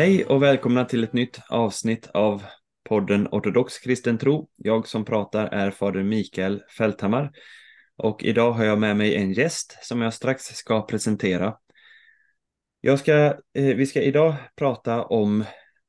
Hej 0.00 0.24
och 0.24 0.42
välkomna 0.42 0.84
till 0.84 1.04
ett 1.04 1.12
nytt 1.12 1.40
avsnitt 1.48 2.10
av 2.14 2.42
podden 2.88 3.28
Ortodox 3.30 3.78
kristen 3.78 4.18
tro. 4.18 4.48
Jag 4.56 4.88
som 4.88 5.04
pratar 5.04 5.46
är 5.46 5.70
fader 5.70 6.02
Mikael 6.02 6.62
Fälthammar 6.78 7.30
och 8.00 8.24
idag 8.24 8.52
har 8.52 8.64
jag 8.64 8.78
med 8.78 8.96
mig 8.96 9.16
en 9.16 9.32
gäst 9.32 9.78
som 9.82 10.02
jag 10.02 10.14
strax 10.14 10.44
ska 10.44 10.86
presentera. 10.86 11.56
Jag 12.80 12.98
ska, 12.98 13.14
eh, 13.54 13.76
vi 13.76 13.86
ska 13.86 14.02
idag 14.02 14.34
prata 14.56 15.04
om 15.04 15.44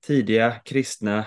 tidiga 0.07 0.51
kristna 0.65 1.25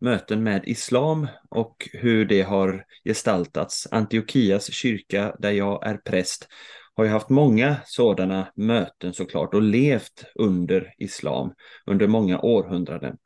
möten 0.00 0.42
med 0.42 0.62
islam 0.64 1.26
och 1.50 1.88
hur 1.92 2.24
det 2.24 2.42
har 2.42 2.84
gestaltats. 3.04 3.88
Antiochias 3.90 4.72
kyrka 4.72 5.36
där 5.38 5.50
jag 5.50 5.86
är 5.86 5.96
präst 5.96 6.48
har 6.94 7.04
ju 7.04 7.10
haft 7.10 7.28
många 7.28 7.76
sådana 7.84 8.52
möten 8.56 9.14
såklart 9.14 9.54
och 9.54 9.62
levt 9.62 10.24
under 10.34 10.94
islam 10.98 11.52
under 11.86 12.06
många 12.06 12.40
århundraden. 12.40 13.16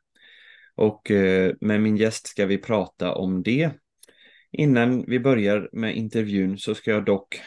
Och 0.75 1.11
eh, 1.11 1.53
med 1.61 1.81
min 1.81 1.97
gäst 1.97 2.27
ska 2.27 2.45
vi 2.45 2.57
prata 2.57 3.15
om 3.15 3.43
det. 3.43 3.71
Innan 4.57 5.05
vi 5.07 5.19
börjar 5.19 5.69
med 5.71 5.95
intervjun 5.95 6.57
så 6.57 6.75
ska 6.75 6.91
jag 6.91 7.05
dock 7.05 7.41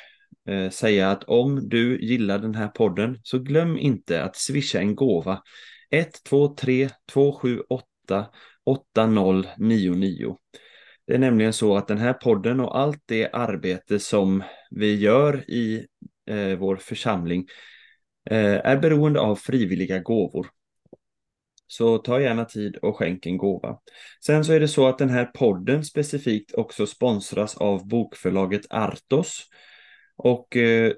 eh, 0.49 0.71
säga 0.71 1.11
att 1.11 1.25
om 1.25 1.69
du 1.69 2.01
gillar 2.01 2.39
den 2.39 2.55
här 2.55 2.69
podden 2.69 3.21
så 3.23 3.39
glöm 3.39 3.79
inte 3.79 4.23
att 4.23 4.37
swisha 4.37 4.79
en 4.79 4.95
gåva 4.95 5.43
123 5.91 6.89
278 7.13 8.27
8099. 8.65 10.37
Det 11.07 11.15
är 11.15 11.19
nämligen 11.19 11.53
så 11.53 11.77
att 11.77 11.89
den 11.89 11.99
här 11.99 12.13
podden 12.13 12.61
och 12.61 12.79
allt 12.79 13.03
det 13.07 13.31
arbete 13.33 13.99
som 13.99 14.43
vi 14.71 14.95
gör 14.95 15.51
i 15.51 15.87
eh, 16.31 16.59
vår 16.59 16.77
församling 16.77 17.47
eh, 18.31 18.55
är 18.55 18.77
beroende 18.77 19.21
av 19.21 19.37
frivilliga 19.37 19.99
gåvor. 19.99 20.47
Så 21.69 21.99
ta 21.99 22.21
gärna 22.21 22.45
tid 22.45 22.77
och 22.77 22.97
skänk 22.97 23.27
en 23.27 23.37
gåva. 23.37 23.79
Sen 24.27 24.45
så 24.45 24.53
är 24.53 24.61
det 24.61 24.69
så 24.69 24.89
att 24.89 24.99
den 24.99 25.11
här 25.11 25.25
podden 25.25 25.85
specifikt 25.85 26.55
också 26.55 26.87
sponsras 26.87 27.57
av 27.57 27.89
bokförlaget 27.89 28.67
Artos. 28.71 29.45
Och 30.17 30.57
eh, 30.57 30.93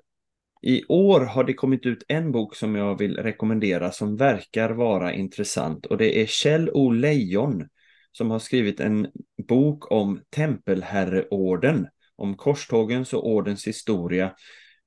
i 0.63 0.85
år 0.89 1.21
har 1.21 1.45
det 1.45 1.55
kommit 1.55 1.87
ut 1.87 2.05
en 2.09 2.33
bok 2.33 2.57
som 2.57 2.75
jag 2.75 2.99
vill 2.99 3.17
rekommendera 3.17 3.93
som 3.93 4.17
verkar 4.17 4.71
vara 4.71 5.13
intressant 5.13 5.87
och 5.87 5.97
det 5.97 6.23
är 6.23 6.27
Kjell 6.27 6.71
O. 6.71 6.91
Lejon 6.91 7.69
som 8.13 8.31
har 8.31 8.39
skrivit 8.39 8.81
en 8.81 9.07
bok 9.49 9.93
om 9.93 10.21
Tempelherreorden, 10.31 11.89
om 12.17 12.37
korstågens 12.37 13.13
och 13.13 13.29
ordens 13.29 13.67
historia 13.67 14.35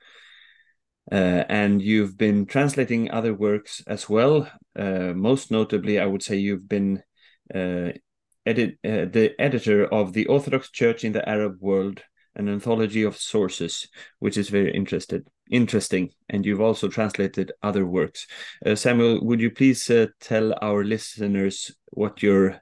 Uh, 1.11 1.43
and 1.49 1.81
you've 1.81 2.19
been 2.19 2.45
translating 2.47 3.11
other 3.11 3.33
works 3.33 3.83
as 3.87 4.11
well. 4.11 4.47
Uh, 4.77 5.15
most 5.15 5.51
notably, 5.51 5.99
I 5.99 6.05
would 6.07 6.23
say 6.23 6.37
you've 6.37 6.69
been 6.69 7.03
uh, 7.55 7.93
edit 8.45 8.79
uh, 8.85 9.07
the 9.07 9.35
editor 9.39 9.87
of 9.87 10.13
the 10.13 10.27
Orthodox 10.27 10.71
Church 10.71 11.05
in 11.05 11.13
the 11.13 11.27
Arab 11.27 11.57
World, 11.61 12.03
an 12.35 12.47
anthology 12.49 13.05
of 13.05 13.17
sources, 13.17 13.89
which 14.19 14.37
is 14.37 14.51
very 14.51 14.75
interested 14.75 15.27
interesting. 15.51 16.11
And 16.29 16.45
you've 16.45 16.61
also 16.61 16.89
translated 16.89 17.53
other 17.63 17.87
works. 17.87 18.27
Uh, 18.65 18.75
Samuel, 18.75 19.25
would 19.25 19.41
you 19.41 19.51
please 19.51 19.89
uh, 19.91 20.07
tell 20.21 20.55
our 20.63 20.85
listeners 20.85 21.71
what 21.91 22.23
your 22.23 22.61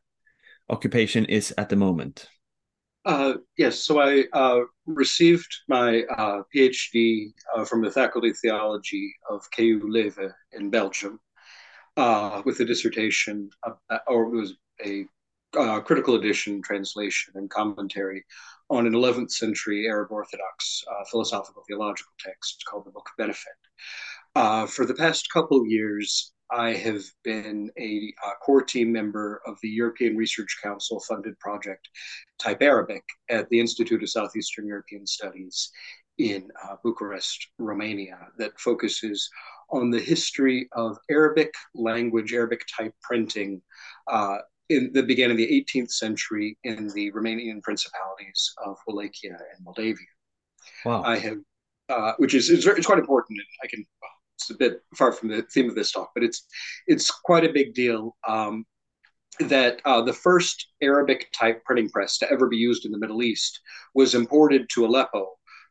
occupation 0.69 1.25
is 1.27 1.55
at 1.59 1.69
the 1.69 1.77
moment? 1.77 2.29
Uh, 3.05 3.35
yes, 3.57 3.85
so 3.85 4.01
I 4.01 4.25
uh, 4.33 4.63
received 4.87 5.55
my 5.69 6.03
uh, 6.19 6.43
PhD 6.55 7.33
uh, 7.55 7.65
from 7.65 7.83
the 7.83 7.91
Faculty 7.91 8.31
of 8.31 8.39
Theology 8.39 9.15
of 9.31 9.49
KU 9.57 9.81
Leuven 9.81 10.33
in 10.53 10.71
Belgium 10.71 11.21
uh, 11.97 12.43
with 12.45 12.59
a 12.59 12.65
dissertation, 12.65 13.49
or 14.09 14.25
it 14.25 14.31
was 14.31 14.55
a 14.85 15.07
uh, 15.57 15.81
critical 15.81 16.17
edition, 16.17 16.61
translation, 16.63 17.33
and 17.37 17.49
commentary 17.49 18.25
on 18.71 18.87
an 18.87 18.93
11th 18.93 19.31
century 19.31 19.87
Arab 19.87 20.11
Orthodox 20.11 20.83
philosophical 21.11 21.63
theological 21.67 22.13
text 22.19 22.65
called 22.69 22.85
the 22.85 22.91
Book 22.91 23.09
of 23.09 23.17
Benefit. 23.17 24.71
for 24.71 24.85
the 24.85 24.95
past 24.95 25.31
couple 25.33 25.61
of 25.61 25.67
years, 25.67 26.33
I 26.51 26.75
have 26.75 27.03
been 27.25 27.71
a, 27.79 28.15
a, 28.25 28.31
core 28.45 28.63
team 28.63 28.93
member 28.93 29.41
of 29.47 29.59
the 29.63 29.69
European 29.69 30.17
Research 30.17 30.59
Council 30.63 31.01
funded 31.01 31.39
project 31.41 31.89
Type 32.39 32.63
Arabic 32.63 33.03
at 33.29 33.49
the 33.49 33.59
Institute 33.59 34.03
of 34.03 34.11
Southeastern 34.11 34.67
European 34.67 35.07
Studies 35.07 35.71
in 36.19 36.49
uh, 36.65 36.77
Bucharest, 36.85 37.49
Romania, 37.59 38.19
that 38.39 38.59
focuses 38.61 39.29
on 39.71 39.91
the 39.91 40.01
history 40.01 40.69
of 40.73 40.97
Arabic 41.11 41.53
language, 41.75 42.33
Arabic 42.33 42.65
type 42.79 42.95
printing 43.03 43.61
uh, 44.07 44.39
in 44.69 44.91
that 44.95 45.07
began 45.07 45.31
in 45.31 45.37
the 45.37 45.65
18th 45.75 45.91
century 45.91 46.59
in 46.65 46.89
the 46.89 47.13
Romanian 47.13 47.63
principalities 47.63 48.53
of 48.65 48.77
Wallachia 48.87 49.33
and 49.33 49.65
Moldavia. 49.65 50.07
Wow. 50.85 51.03
I 51.03 51.19
have, 51.19 51.39
uh, 51.89 52.13
which 52.19 52.35
is 52.35 52.51
it's, 52.51 52.67
it's, 52.67 52.87
quite 52.87 52.99
important. 52.99 53.41
I 53.63 53.67
can 53.67 53.85
it's 54.35 54.51
a 54.51 54.55
bit 54.55 54.83
far 54.95 55.13
from 55.13 55.29
the 55.29 55.43
theme 55.43 55.69
of 55.69 55.75
this 55.75 55.93
talk, 55.93 56.11
but 56.15 56.23
it's 56.23 56.47
it's 56.87 57.11
quite 57.11 57.45
a 57.45 57.53
big 57.53 57.75
deal 57.75 58.17
um, 58.29 58.65
that 59.41 59.81
uh, 59.85 60.03
the 60.03 60.13
first 60.13 60.69
Arabic 60.83 61.31
type 61.33 61.65
printing 61.65 61.91
press 61.91 62.19
to 62.19 62.31
ever 62.31 62.49
be 62.49 62.57
used 62.57 62.85
in 62.85 62.93
the 62.93 62.99
Middle 62.99 63.23
East 63.23 63.61
was 63.95 64.15
imported 64.15 64.69
to 64.71 64.87
Aleppo 64.87 65.29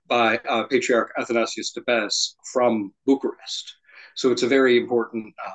by 0.08 0.38
uh, 0.50 0.64
Patriarch 0.64 1.12
Athanasius 1.18 1.74
Dabbas 1.74 2.36
from 2.52 2.94
Bucharest. 3.06 3.76
So 4.16 4.32
it's 4.32 4.44
a 4.44 4.48
very 4.48 4.78
important 4.78 5.34
uh, 5.46 5.52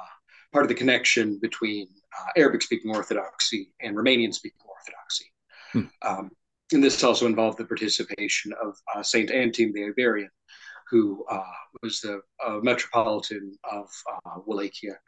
part 0.52 0.64
of 0.64 0.68
the 0.68 0.74
connection 0.74 1.38
between 1.40 1.88
uh, 2.18 2.30
Arabic 2.36 2.62
speaking 2.62 2.94
Orthodoxy 2.94 3.72
and 3.80 3.96
Romanian 3.96 4.34
speaking 4.34 4.60
Orthodoxy. 4.66 5.26
Hmm. 5.72 5.82
Um, 6.02 6.30
and 6.72 6.82
this 6.84 7.02
also 7.02 7.26
involved 7.26 7.58
the 7.58 7.64
participation 7.64 8.52
of 8.62 8.76
uh, 8.94 9.02
Saint 9.02 9.30
Antime 9.30 9.72
the 9.72 9.86
Iberian, 9.86 10.30
who 10.88 11.24
uh, 11.30 11.42
was 11.82 12.00
the 12.00 12.20
uh, 12.44 12.58
metropolitan 12.62 13.52
of 13.64 13.88
uh, 14.12 14.40
Wallachia 14.46 14.98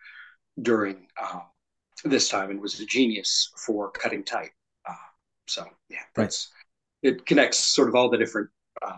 during 0.61 1.07
um, 1.23 1.43
this 2.05 2.29
time 2.29 2.51
and 2.51 2.61
was 2.61 2.81
a 2.81 2.87
genius 2.87 3.53
for 3.57 3.91
cutting 3.91 4.25
type. 4.25 4.51
Uh, 4.89 4.95
so 5.47 5.67
yeah, 5.89 5.99
that's 6.15 6.51
right. 7.05 7.15
it 7.15 7.27
connects 7.27 7.59
sort 7.59 7.89
of 7.89 7.95
all 7.95 8.11
the 8.11 8.19
different 8.19 8.51
uh, 8.85 8.93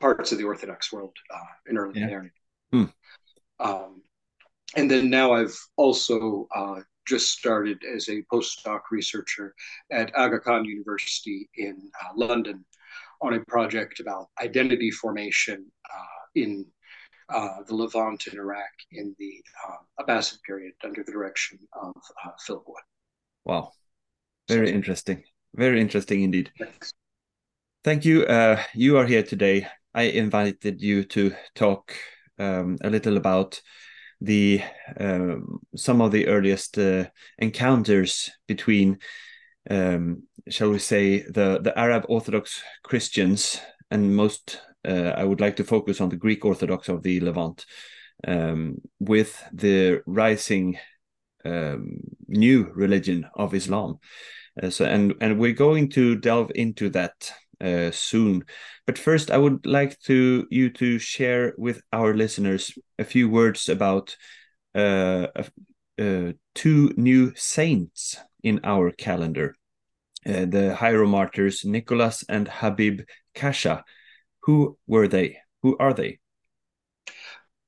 parts 0.00 0.32
of 0.32 0.38
the 0.38 0.44
Orthodox 0.44 0.92
world 0.92 1.16
uh, 1.32 1.38
in 1.68 1.76
early 1.76 2.00
yeah. 2.00 2.20
Hmm. 2.72 2.84
Um, 3.60 4.02
and 4.76 4.90
then 4.90 5.10
now 5.10 5.32
I've 5.32 5.56
also 5.76 6.48
uh, 6.54 6.80
just 7.06 7.30
started 7.30 7.82
as 7.84 8.08
a 8.08 8.22
postdoc 8.32 8.80
researcher 8.90 9.54
at 9.90 10.14
Aga 10.16 10.40
Khan 10.40 10.64
University 10.64 11.48
in 11.56 11.90
uh, 12.02 12.12
London 12.16 12.64
on 13.20 13.34
a 13.34 13.44
project 13.44 14.00
about 14.00 14.28
identity 14.40 14.90
formation 14.90 15.64
uh, 15.90 16.24
in 16.34 16.66
uh, 17.28 17.62
the 17.66 17.74
Levant 17.74 18.26
in 18.26 18.38
Iraq 18.38 18.72
in 18.92 19.14
the 19.18 19.42
uh, 19.66 20.04
Abbasid 20.04 20.42
period 20.42 20.74
under 20.84 21.02
the 21.02 21.12
direction 21.12 21.58
of 21.72 21.94
uh, 22.24 22.30
Philip 22.44 22.64
Wood. 22.66 22.82
Wow, 23.44 23.72
very 24.48 24.68
so, 24.68 24.74
interesting. 24.74 25.22
Very 25.54 25.80
interesting 25.80 26.22
indeed. 26.22 26.50
Thanks. 26.58 26.92
Thank 27.84 28.04
you. 28.04 28.24
Uh, 28.24 28.60
you 28.74 28.96
are 28.98 29.06
here 29.06 29.22
today. 29.22 29.66
I 29.94 30.04
invited 30.04 30.82
you 30.82 31.04
to 31.04 31.34
talk 31.54 31.94
um, 32.38 32.76
a 32.82 32.90
little 32.90 33.16
about 33.16 33.60
the 34.24 34.62
um, 34.98 35.60
some 35.76 36.00
of 36.00 36.10
the 36.12 36.26
earliest 36.28 36.78
uh, 36.78 37.04
encounters 37.38 38.30
between, 38.46 38.98
um, 39.70 40.24
shall 40.48 40.70
we 40.70 40.78
say, 40.78 41.20
the 41.20 41.60
the 41.62 41.78
Arab 41.78 42.04
Orthodox 42.08 42.62
Christians 42.82 43.60
and 43.90 44.16
most. 44.16 44.60
Uh, 44.86 45.14
I 45.16 45.24
would 45.24 45.40
like 45.40 45.56
to 45.56 45.64
focus 45.64 46.00
on 46.00 46.10
the 46.10 46.16
Greek 46.16 46.44
Orthodox 46.44 46.90
of 46.90 47.02
the 47.02 47.18
Levant, 47.20 47.64
um, 48.28 48.82
with 49.00 49.42
the 49.52 50.02
rising 50.06 50.78
um, 51.44 52.00
new 52.28 52.70
religion 52.74 53.26
of 53.34 53.54
Islam. 53.54 53.98
Uh, 54.62 54.70
so, 54.70 54.84
and 54.84 55.14
and 55.20 55.38
we're 55.38 55.52
going 55.52 55.88
to 55.90 56.16
delve 56.16 56.52
into 56.54 56.90
that 56.90 57.32
uh, 57.64 57.90
soon. 57.90 58.44
But 58.86 58.98
first, 58.98 59.30
I 59.30 59.38
would 59.38 59.64
like 59.64 59.98
to 60.00 60.46
you 60.50 60.70
to 60.70 60.98
share 60.98 61.54
with 61.56 61.80
our 61.92 62.14
listeners 62.14 62.76
a 62.98 63.04
few 63.04 63.28
words 63.28 63.68
about 63.68 64.16
uh, 64.74 65.28
uh, 65.98 66.32
two 66.54 66.92
new 66.96 67.32
saints 67.34 68.16
in 68.42 68.60
our 68.64 68.90
calendar, 68.90 69.54
uh, 70.26 70.44
the 70.44 70.76
hieromartyrs 70.78 71.64
Nicholas 71.64 72.24
and 72.28 72.48
Habib 72.48 73.02
Khasheh. 73.34 73.82
Who 74.42 74.76
were 74.86 75.08
they? 75.08 75.38
Who 75.62 75.76
are 75.78 75.94
they? 75.94 76.18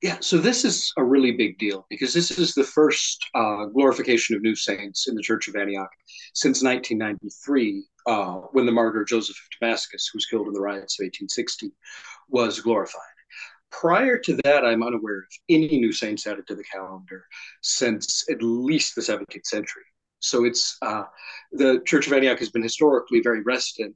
Yeah, 0.02 0.18
so 0.20 0.36
this 0.36 0.64
is 0.64 0.92
a 0.98 1.04
really 1.04 1.32
big 1.32 1.58
deal 1.58 1.86
because 1.88 2.12
this 2.12 2.30
is 2.30 2.54
the 2.54 2.64
first 2.64 3.24
uh, 3.34 3.64
glorification 3.66 4.36
of 4.36 4.42
new 4.42 4.54
saints 4.54 5.08
in 5.08 5.14
the 5.14 5.22
Church 5.22 5.48
of 5.48 5.56
Antioch 5.56 5.88
since 6.34 6.62
1993, 6.62 7.82
uh, 8.06 8.34
when 8.52 8.66
the 8.66 8.72
martyr 8.72 9.04
Joseph 9.04 9.36
of 9.36 9.60
Damascus, 9.60 10.08
who 10.12 10.16
was 10.16 10.26
killed 10.26 10.46
in 10.46 10.52
the 10.52 10.60
riots 10.60 10.98
of 10.98 11.04
1860, 11.04 11.72
was 12.28 12.60
glorified. 12.60 13.02
Prior 13.70 14.16
to 14.18 14.38
that, 14.44 14.64
I'm 14.64 14.82
unaware 14.82 15.18
of 15.18 15.24
any 15.48 15.78
new 15.78 15.92
saints 15.92 16.26
added 16.26 16.46
to 16.46 16.54
the 16.54 16.64
calendar 16.64 17.24
since 17.62 18.24
at 18.30 18.42
least 18.42 18.94
the 18.94 19.02
17th 19.02 19.44
century. 19.44 19.82
So 20.20 20.44
it's 20.44 20.78
uh, 20.82 21.04
the 21.52 21.82
Church 21.84 22.06
of 22.06 22.12
Antioch 22.12 22.38
has 22.38 22.50
been 22.50 22.62
historically 22.62 23.20
very 23.20 23.42
reticent, 23.42 23.94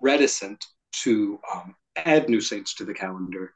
reticent 0.00 0.64
to 1.02 1.40
um, 1.52 1.74
add 1.96 2.28
new 2.28 2.40
saints 2.40 2.74
to 2.74 2.84
the 2.84 2.94
calendar 2.94 3.52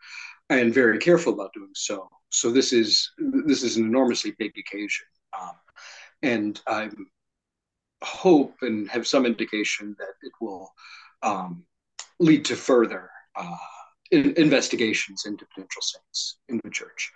and 0.48 0.74
very 0.74 0.98
careful 0.98 1.32
about 1.32 1.52
doing 1.54 1.70
so. 1.74 2.08
So 2.30 2.50
this 2.50 2.72
is 2.72 3.10
this 3.18 3.62
is 3.62 3.76
an 3.76 3.84
enormously 3.84 4.34
big 4.38 4.52
occasion, 4.58 5.06
um, 5.40 5.52
and 6.22 6.60
I 6.66 6.90
hope 8.02 8.54
and 8.62 8.88
have 8.90 9.06
some 9.06 9.26
indication 9.26 9.94
that 9.98 10.14
it 10.22 10.32
will 10.40 10.70
um, 11.22 11.64
lead 12.18 12.44
to 12.46 12.56
further 12.56 13.10
uh, 13.36 13.56
in, 14.10 14.34
investigations 14.36 15.24
into 15.26 15.46
potential 15.54 15.82
saints 15.82 16.38
in 16.48 16.60
the 16.64 16.70
church. 16.70 17.12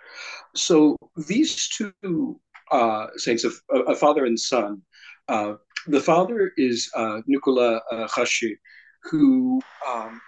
So 0.55 0.95
these 1.27 1.67
two 1.69 2.39
uh, 2.71 3.07
saints, 3.17 3.45
a, 3.45 3.75
a, 3.75 3.95
father 3.95 4.25
and 4.25 4.39
son. 4.39 4.81
Uh, 5.27 5.53
the 5.87 6.01
father 6.01 6.51
is 6.57 6.89
uh, 6.95 7.21
Nicola 7.27 7.79
uh, 7.91 8.07
Khasheh, 8.07 8.55
who 9.03 9.61
um, 9.87 10.19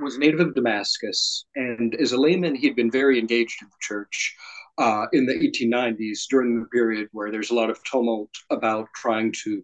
was 0.00 0.18
native 0.18 0.40
of 0.40 0.54
Damascus, 0.54 1.44
and 1.54 1.94
as 1.96 2.12
a 2.12 2.20
layman, 2.20 2.54
he'd 2.54 2.76
been 2.76 2.90
very 2.90 3.18
engaged 3.18 3.62
in 3.62 3.68
the 3.68 3.76
church 3.80 4.34
uh, 4.78 5.06
in 5.12 5.26
the 5.26 5.34
1890s 5.34 6.26
during 6.28 6.60
the 6.60 6.66
period 6.66 7.08
where 7.12 7.30
there's 7.30 7.50
a 7.50 7.54
lot 7.54 7.70
of 7.70 7.82
tumult 7.84 8.30
about 8.50 8.88
trying 8.94 9.32
to 9.44 9.62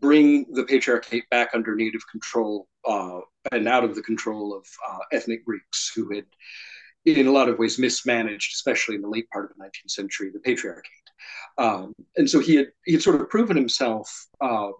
bring 0.00 0.46
the 0.52 0.64
patriarchate 0.64 1.28
back 1.30 1.50
under 1.54 1.74
native 1.74 2.02
control 2.10 2.68
uh, 2.86 3.20
and 3.52 3.66
out 3.68 3.84
of 3.84 3.94
the 3.94 4.02
control 4.02 4.54
of 4.54 4.66
uh, 4.88 4.98
ethnic 5.12 5.44
Greeks 5.44 5.92
who 5.94 6.14
had, 6.14 6.24
in 7.04 7.26
a 7.26 7.32
lot 7.32 7.48
of 7.48 7.58
ways, 7.58 7.78
mismanaged, 7.78 8.52
especially 8.54 8.96
in 8.96 9.02
the 9.02 9.08
late 9.08 9.28
part 9.30 9.50
of 9.50 9.56
the 9.56 9.64
19th 9.64 9.90
century, 9.90 10.30
the 10.32 10.40
patriarchate. 10.40 10.92
Um, 11.58 11.94
and 12.16 12.28
so 12.28 12.40
he 12.40 12.56
had 12.56 12.66
he 12.84 12.92
had 12.92 13.02
sort 13.02 13.20
of 13.20 13.30
proven 13.30 13.56
himself 13.56 14.26
uh, 14.40 14.70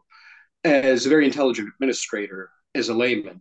as 0.64 1.06
a 1.06 1.08
very 1.08 1.24
intelligent 1.24 1.68
administrator 1.68 2.50
as 2.74 2.88
a 2.88 2.94
layman 2.94 3.40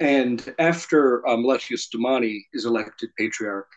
and 0.00 0.54
after 0.58 1.26
um, 1.26 1.42
Meletius 1.42 1.88
Doumani 1.88 2.42
is 2.52 2.66
elected 2.66 3.10
patriarch 3.16 3.70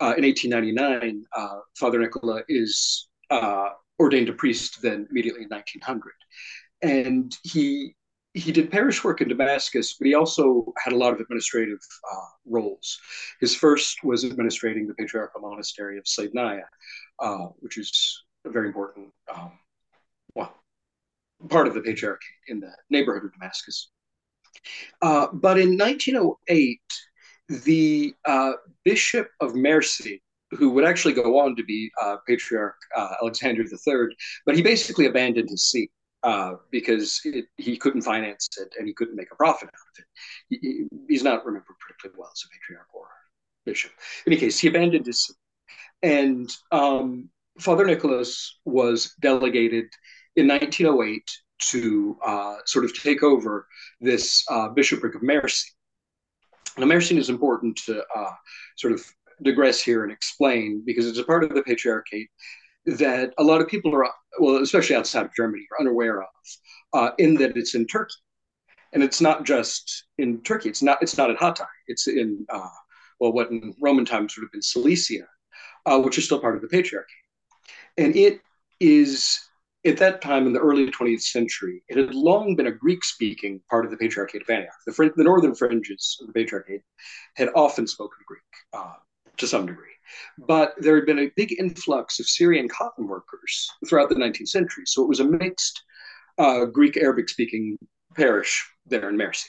uh, 0.00 0.14
in 0.16 0.24
1899, 0.24 1.24
uh, 1.36 1.58
Father 1.76 1.98
Nicola 1.98 2.42
is 2.48 3.08
uh, 3.30 3.70
ordained 3.98 4.28
a 4.28 4.32
priest 4.32 4.80
then 4.82 5.06
immediately 5.10 5.42
in 5.42 5.48
1900. 5.48 6.12
And 6.82 7.36
he 7.42 7.94
he 8.34 8.52
did 8.52 8.70
parish 8.70 9.02
work 9.02 9.20
in 9.20 9.28
Damascus, 9.28 9.94
but 9.94 10.06
he 10.06 10.14
also 10.14 10.72
had 10.82 10.92
a 10.92 10.96
lot 10.96 11.12
of 11.12 11.20
administrative 11.20 11.80
uh, 12.12 12.28
roles. 12.46 12.98
His 13.40 13.54
first 13.54 14.04
was 14.04 14.22
administrating 14.22 14.86
the 14.86 14.94
patriarchal 14.94 15.40
monastery 15.40 15.98
of 15.98 16.04
Saidnaya, 16.04 16.66
uh, 17.18 17.46
which 17.58 17.78
is 17.78 18.22
a 18.44 18.50
very 18.50 18.68
important, 18.68 19.08
um, 19.34 19.52
well, 20.34 20.54
part 21.48 21.66
of 21.66 21.74
the 21.74 21.80
patriarchy 21.80 22.18
in 22.48 22.60
the 22.60 22.70
neighborhood 22.90 23.24
of 23.24 23.32
Damascus. 23.32 23.90
Uh, 25.02 25.28
but 25.32 25.58
in 25.58 25.76
1908, 25.76 26.80
the 27.48 28.14
uh, 28.26 28.52
Bishop 28.84 29.28
of 29.40 29.52
Mersin, 29.52 30.20
who 30.50 30.70
would 30.70 30.84
actually 30.84 31.14
go 31.14 31.38
on 31.38 31.56
to 31.56 31.64
be 31.64 31.90
uh, 32.02 32.16
Patriarch 32.26 32.76
uh, 32.96 33.14
Alexander 33.22 33.62
III, 33.62 34.16
but 34.46 34.56
he 34.56 34.62
basically 34.62 35.06
abandoned 35.06 35.50
his 35.50 35.70
see 35.70 35.90
uh, 36.22 36.54
because 36.70 37.20
it, 37.24 37.46
he 37.56 37.76
couldn't 37.76 38.02
finance 38.02 38.48
it 38.60 38.72
and 38.78 38.86
he 38.86 38.94
couldn't 38.94 39.16
make 39.16 39.30
a 39.32 39.36
profit 39.36 39.68
out 39.68 39.74
of 39.74 40.04
it. 40.04 40.60
He, 40.60 40.86
he's 41.08 41.22
not 41.22 41.44
remembered 41.44 41.76
particularly 41.80 42.18
well 42.18 42.30
as 42.32 42.42
a 42.44 42.48
patriarch 42.54 42.88
or 42.92 43.06
bishop. 43.64 43.92
In 44.26 44.32
any 44.32 44.40
case, 44.40 44.58
he 44.58 44.68
abandoned 44.68 45.06
his 45.06 45.24
see. 45.24 45.34
And 46.02 46.50
um, 46.72 47.28
Father 47.60 47.84
Nicholas 47.84 48.58
was 48.64 49.14
delegated 49.20 49.86
in 50.36 50.48
1908 50.48 51.22
to 51.60 52.16
uh, 52.24 52.56
sort 52.66 52.84
of 52.84 52.98
take 53.00 53.22
over 53.22 53.66
this 54.00 54.44
uh, 54.50 54.68
bishopric 54.68 55.14
of 55.14 55.22
Mersin. 55.22 55.64
Now, 56.78 56.86
Mersin 56.86 57.18
is 57.18 57.28
important 57.28 57.76
to 57.86 58.04
uh, 58.14 58.30
sort 58.76 58.92
of 58.92 59.04
digress 59.42 59.80
here 59.80 60.04
and 60.04 60.12
explain 60.12 60.82
because 60.86 61.06
it's 61.06 61.18
a 61.18 61.24
part 61.24 61.42
of 61.42 61.54
the 61.54 61.62
patriarchate 61.62 62.28
that 62.86 63.34
a 63.38 63.42
lot 63.42 63.60
of 63.60 63.68
people 63.68 63.94
are, 63.94 64.08
well, 64.38 64.62
especially 64.62 64.94
outside 64.94 65.26
of 65.26 65.34
Germany, 65.34 65.66
are 65.72 65.80
unaware 65.80 66.22
of, 66.22 66.28
uh, 66.92 67.10
in 67.18 67.34
that 67.34 67.56
it's 67.56 67.74
in 67.74 67.86
Turkey, 67.86 68.14
and 68.92 69.02
it's 69.02 69.20
not 69.20 69.44
just 69.44 70.04
in 70.18 70.40
Turkey. 70.42 70.68
It's 70.68 70.82
not. 70.82 70.98
It's 71.02 71.18
not 71.18 71.30
in 71.30 71.36
Hatay. 71.36 71.66
It's 71.88 72.06
in 72.06 72.46
uh, 72.48 72.68
well, 73.18 73.32
what 73.32 73.50
in 73.50 73.74
Roman 73.80 74.04
times 74.04 74.36
would 74.36 74.44
have 74.44 74.52
been 74.52 74.62
Cilicia, 74.62 75.26
uh, 75.84 75.98
which 76.00 76.16
is 76.16 76.24
still 76.24 76.40
part 76.40 76.56
of 76.56 76.62
the 76.62 76.68
patriarchy, 76.68 77.02
and 77.96 78.14
it 78.16 78.40
is 78.80 79.40
at 79.88 79.98
that 79.98 80.20
time 80.20 80.46
in 80.46 80.52
the 80.52 80.60
early 80.60 80.90
20th 80.90 81.22
century, 81.22 81.82
it 81.88 81.96
had 81.96 82.14
long 82.14 82.54
been 82.56 82.66
a 82.66 82.72
Greek 82.72 83.04
speaking 83.04 83.60
part 83.70 83.84
of 83.84 83.90
the 83.90 83.96
Patriarchate 83.96 84.42
of 84.42 84.50
Antioch. 84.50 84.72
The, 84.86 85.12
the 85.16 85.24
northern 85.24 85.54
fringes 85.54 86.18
of 86.20 86.26
the 86.26 86.32
Patriarchate 86.32 86.82
had 87.36 87.48
often 87.54 87.86
spoken 87.86 88.18
Greek 88.26 88.40
uh, 88.72 88.94
to 89.36 89.46
some 89.46 89.66
degree. 89.66 89.86
But 90.38 90.74
there 90.78 90.96
had 90.96 91.06
been 91.06 91.18
a 91.18 91.32
big 91.36 91.58
influx 91.58 92.18
of 92.20 92.26
Syrian 92.26 92.68
cotton 92.68 93.06
workers 93.06 93.70
throughout 93.86 94.08
the 94.08 94.14
19th 94.14 94.48
century. 94.48 94.84
So 94.86 95.02
it 95.02 95.08
was 95.08 95.20
a 95.20 95.24
mixed 95.24 95.82
uh, 96.38 96.64
Greek 96.66 96.96
Arabic 96.96 97.28
speaking 97.28 97.78
parish 98.16 98.68
there 98.86 99.08
in 99.08 99.16
Mersin, 99.16 99.48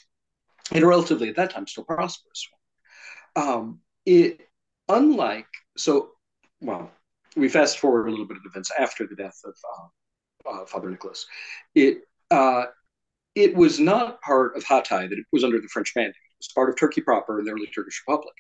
and 0.72 0.86
relatively 0.86 1.30
at 1.30 1.36
that 1.38 1.52
time 1.52 1.68
still 1.68 1.84
prosperous. 1.84 2.48
Um, 3.36 3.80
it, 4.06 4.42
unlike, 4.90 5.48
so, 5.78 6.12
well, 6.62 6.92
we 7.36 7.48
fast 7.48 7.80
forward 7.80 8.08
a 8.08 8.12
little 8.12 8.28
bit 8.28 8.38
of 8.38 8.44
events 8.46 8.72
after 8.78 9.08
the 9.08 9.16
death 9.16 9.40
of 9.46 9.54
uh, 9.54 9.88
uh, 10.48 10.66
Father 10.66 10.90
Nicholas, 10.90 11.26
it 11.76 12.00
uh, 12.32 12.66
it 13.36 13.56
was 13.56 13.80
not 13.80 14.22
part 14.22 14.56
of 14.56 14.64
Hatay 14.64 15.10
that 15.10 15.18
it 15.18 15.26
was 15.32 15.44
under 15.44 15.60
the 15.60 15.68
French 15.68 15.94
mandate. 15.96 16.16
It 16.16 16.40
was 16.40 16.52
part 16.54 16.70
of 16.70 16.78
Turkey 16.78 17.02
proper 17.02 17.40
in 17.40 17.46
the 17.46 17.52
early 17.52 17.68
Turkish 17.68 18.02
Republic, 18.08 18.36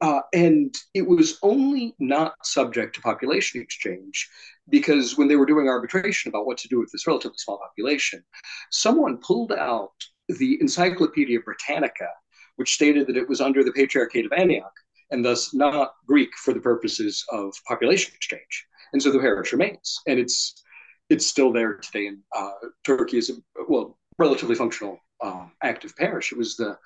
uh, 0.00 0.20
and 0.32 0.74
it 0.94 1.06
was 1.06 1.38
only 1.42 1.94
not 1.98 2.34
subject 2.42 2.94
to 2.94 3.02
population 3.02 3.60
exchange 3.60 4.28
because 4.68 5.18
when 5.18 5.28
they 5.28 5.36
were 5.36 5.46
doing 5.46 5.68
arbitration 5.68 6.30
about 6.30 6.46
what 6.46 6.58
to 6.58 6.68
do 6.68 6.78
with 6.78 6.90
this 6.90 7.06
relatively 7.06 7.38
small 7.38 7.58
population, 7.58 8.24
someone 8.70 9.18
pulled 9.18 9.52
out 9.52 9.92
the 10.28 10.58
Encyclopedia 10.60 11.40
Britannica, 11.40 12.08
which 12.56 12.74
stated 12.74 13.06
that 13.06 13.16
it 13.16 13.28
was 13.28 13.40
under 13.40 13.62
the 13.62 13.72
Patriarchate 13.72 14.24
of 14.24 14.32
Antioch 14.32 14.72
and 15.10 15.24
thus 15.24 15.54
not 15.54 15.94
Greek 16.06 16.30
for 16.36 16.54
the 16.54 16.60
purposes 16.60 17.24
of 17.30 17.54
population 17.68 18.12
exchange. 18.14 18.66
And 18.92 19.02
so 19.02 19.10
the 19.10 19.18
parish 19.18 19.52
remains, 19.52 20.00
and 20.06 20.18
it's 20.18 20.63
it's 21.10 21.26
still 21.26 21.52
there 21.52 21.74
today. 21.74 22.06
And 22.08 22.18
uh, 22.34 22.52
Turkey 22.84 23.18
is 23.18 23.30
a 23.30 23.34
well 23.68 23.98
relatively 24.18 24.54
functional 24.54 24.98
um, 25.22 25.52
active 25.62 25.94
parish. 25.96 26.32
It 26.32 26.38
was 26.38 26.56
the 26.56 26.76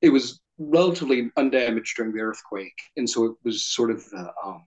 it 0.00 0.10
was 0.10 0.40
relatively 0.58 1.30
undamaged 1.36 1.96
during 1.96 2.12
the 2.12 2.20
earthquake, 2.20 2.78
and 2.96 3.08
so 3.08 3.24
it 3.24 3.32
was 3.44 3.64
sort 3.64 3.90
of 3.90 4.08
the 4.10 4.30
um, 4.44 4.64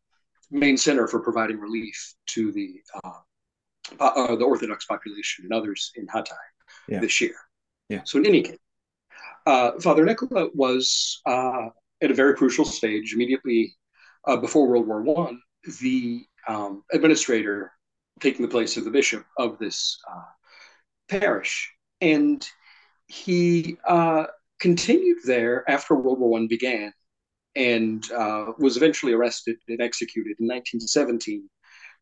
main 0.49 0.77
center 0.77 1.07
for 1.07 1.19
providing 1.19 1.59
relief 1.59 2.15
to 2.27 2.51
the 2.51 2.75
uh, 3.03 3.11
uh, 3.99 4.35
the 4.35 4.45
Orthodox 4.45 4.85
population 4.85 5.45
and 5.45 5.53
others 5.53 5.91
in 5.95 6.07
Hatay 6.07 6.31
yeah. 6.87 6.99
this 6.99 7.19
year. 7.21 7.35
Yeah. 7.89 8.01
So 8.05 8.19
in 8.19 8.25
any 8.25 8.41
case, 8.41 8.57
uh, 9.45 9.71
Father 9.79 10.05
Nicola 10.05 10.49
was 10.53 11.21
uh, 11.25 11.69
at 12.01 12.11
a 12.11 12.13
very 12.13 12.35
crucial 12.35 12.65
stage 12.65 13.13
immediately 13.13 13.75
uh, 14.25 14.37
before 14.37 14.67
World 14.67 14.87
War 14.87 15.01
One, 15.01 15.41
the 15.81 16.25
um, 16.47 16.83
administrator 16.93 17.71
taking 18.21 18.43
the 18.43 18.51
place 18.51 18.77
of 18.77 18.85
the 18.85 18.91
bishop 18.91 19.25
of 19.37 19.57
this 19.59 19.99
uh, 20.09 20.23
parish, 21.09 21.71
and 21.99 22.47
he 23.07 23.77
uh, 23.87 24.25
continued 24.59 25.17
there 25.25 25.69
after 25.69 25.95
World 25.95 26.19
War 26.19 26.29
One 26.29 26.47
began, 26.47 26.93
and 27.55 28.09
uh, 28.11 28.53
was 28.57 28.77
eventually 28.77 29.13
arrested 29.13 29.57
and 29.67 29.81
executed 29.81 30.37
in 30.39 30.47
1917 30.47 31.49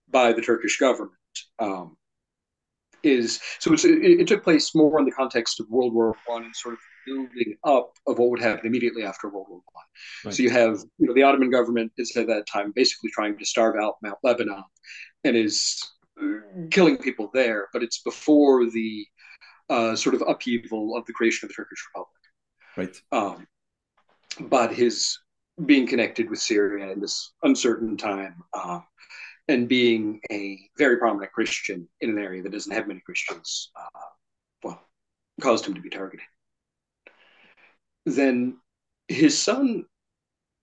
by 0.09 0.33
the 0.33 0.41
Turkish 0.41 0.77
government. 0.77 1.13
Um, 1.57 1.95
is 3.01 3.39
so 3.59 3.73
it, 3.73 3.79
it, 3.85 4.27
took 4.27 4.43
place 4.43 4.75
more 4.75 4.99
in 4.99 5.05
the 5.05 5.11
context 5.11 5.59
of 5.59 5.69
World 5.69 5.93
War 5.93 6.15
One 6.25 6.43
and 6.43 6.55
sort 6.55 6.73
of 6.73 6.79
building 7.05 7.55
up 7.63 7.93
of 8.07 8.19
what 8.19 8.29
would 8.29 8.41
happen 8.41 8.67
immediately 8.67 9.03
after 9.03 9.29
World 9.29 9.47
War 9.49 9.61
One. 9.71 9.85
Right. 10.25 10.33
So 10.33 10.43
you 10.43 10.49
have 10.49 10.79
you 10.97 11.07
know 11.07 11.13
the 11.13 11.23
Ottoman 11.23 11.49
government 11.49 11.91
is 11.97 12.15
at 12.17 12.27
that 12.27 12.45
time 12.47 12.73
basically 12.75 13.09
trying 13.11 13.37
to 13.37 13.45
starve 13.45 13.75
out 13.81 13.95
Mount 14.03 14.17
Lebanon 14.23 14.63
and 15.23 15.35
is 15.35 15.81
killing 16.71 16.97
people 16.97 17.29
there, 17.33 17.67
but 17.73 17.83
it's 17.83 18.01
before 18.01 18.69
the 18.69 19.05
uh, 19.69 19.95
sort 19.95 20.15
of 20.15 20.23
upheaval 20.27 20.95
of 20.95 21.05
the 21.05 21.13
creation 21.13 21.45
of 21.45 21.49
the 21.49 21.55
Turkish 21.55 21.85
Republic. 21.93 22.19
Right. 22.77 23.01
Um, 23.11 23.47
but 24.39 24.73
his 24.73 25.17
being 25.65 25.87
connected 25.87 26.29
with 26.29 26.39
Syria 26.39 26.91
in 26.91 26.99
this 26.99 27.33
uncertain 27.43 27.97
time 27.97 28.43
uh, 28.53 28.79
and 29.47 29.67
being 29.67 30.21
a 30.31 30.59
very 30.77 30.97
prominent 30.97 31.31
Christian 31.31 31.87
in 32.01 32.11
an 32.11 32.19
area 32.19 32.41
that 32.43 32.51
doesn't 32.51 32.71
have 32.71 32.87
many 32.87 33.01
Christians, 33.01 33.71
uh, 33.75 33.99
well, 34.63 34.81
caused 35.41 35.65
him 35.65 35.73
to 35.73 35.81
be 35.81 35.89
targeted. 35.89 36.25
Then 38.05 38.57
his 39.07 39.37
son 39.37 39.85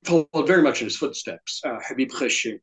followed 0.04 0.46
very 0.46 0.62
much 0.62 0.80
in 0.80 0.86
his 0.86 0.96
footsteps. 0.96 1.60
Uh, 1.64 1.78
Habib 1.86 2.10
Khasheh 2.10 2.58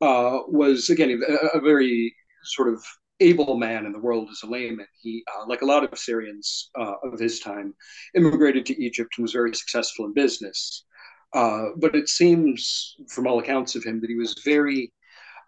uh, 0.00 0.38
was, 0.48 0.90
again, 0.90 1.22
a, 1.28 1.58
a, 1.58 1.60
very 1.60 2.14
sort 2.44 2.68
of 2.68 2.84
able 3.20 3.56
man 3.56 3.86
in 3.86 3.92
the 3.92 3.98
world 3.98 4.28
as 4.30 4.42
a 4.42 4.46
layman. 4.46 4.86
He, 5.00 5.22
uh, 5.34 5.46
like 5.46 5.62
a 5.62 5.66
lot 5.66 5.84
of 5.84 5.98
Syrians 5.98 6.70
uh, 6.78 6.94
of 7.02 7.18
his 7.18 7.40
time, 7.40 7.74
immigrated 8.14 8.66
to 8.66 8.82
Egypt 8.82 9.14
and 9.16 9.24
was 9.24 9.32
very 9.32 9.54
successful 9.54 10.06
in 10.06 10.14
business. 10.14 10.84
Uh, 11.32 11.70
but 11.76 11.94
it 11.94 12.08
seems, 12.08 12.94
from 13.08 13.26
all 13.26 13.40
accounts 13.40 13.74
of 13.74 13.84
him, 13.84 14.00
that 14.00 14.10
he 14.10 14.16
was 14.16 14.40
very 14.44 14.92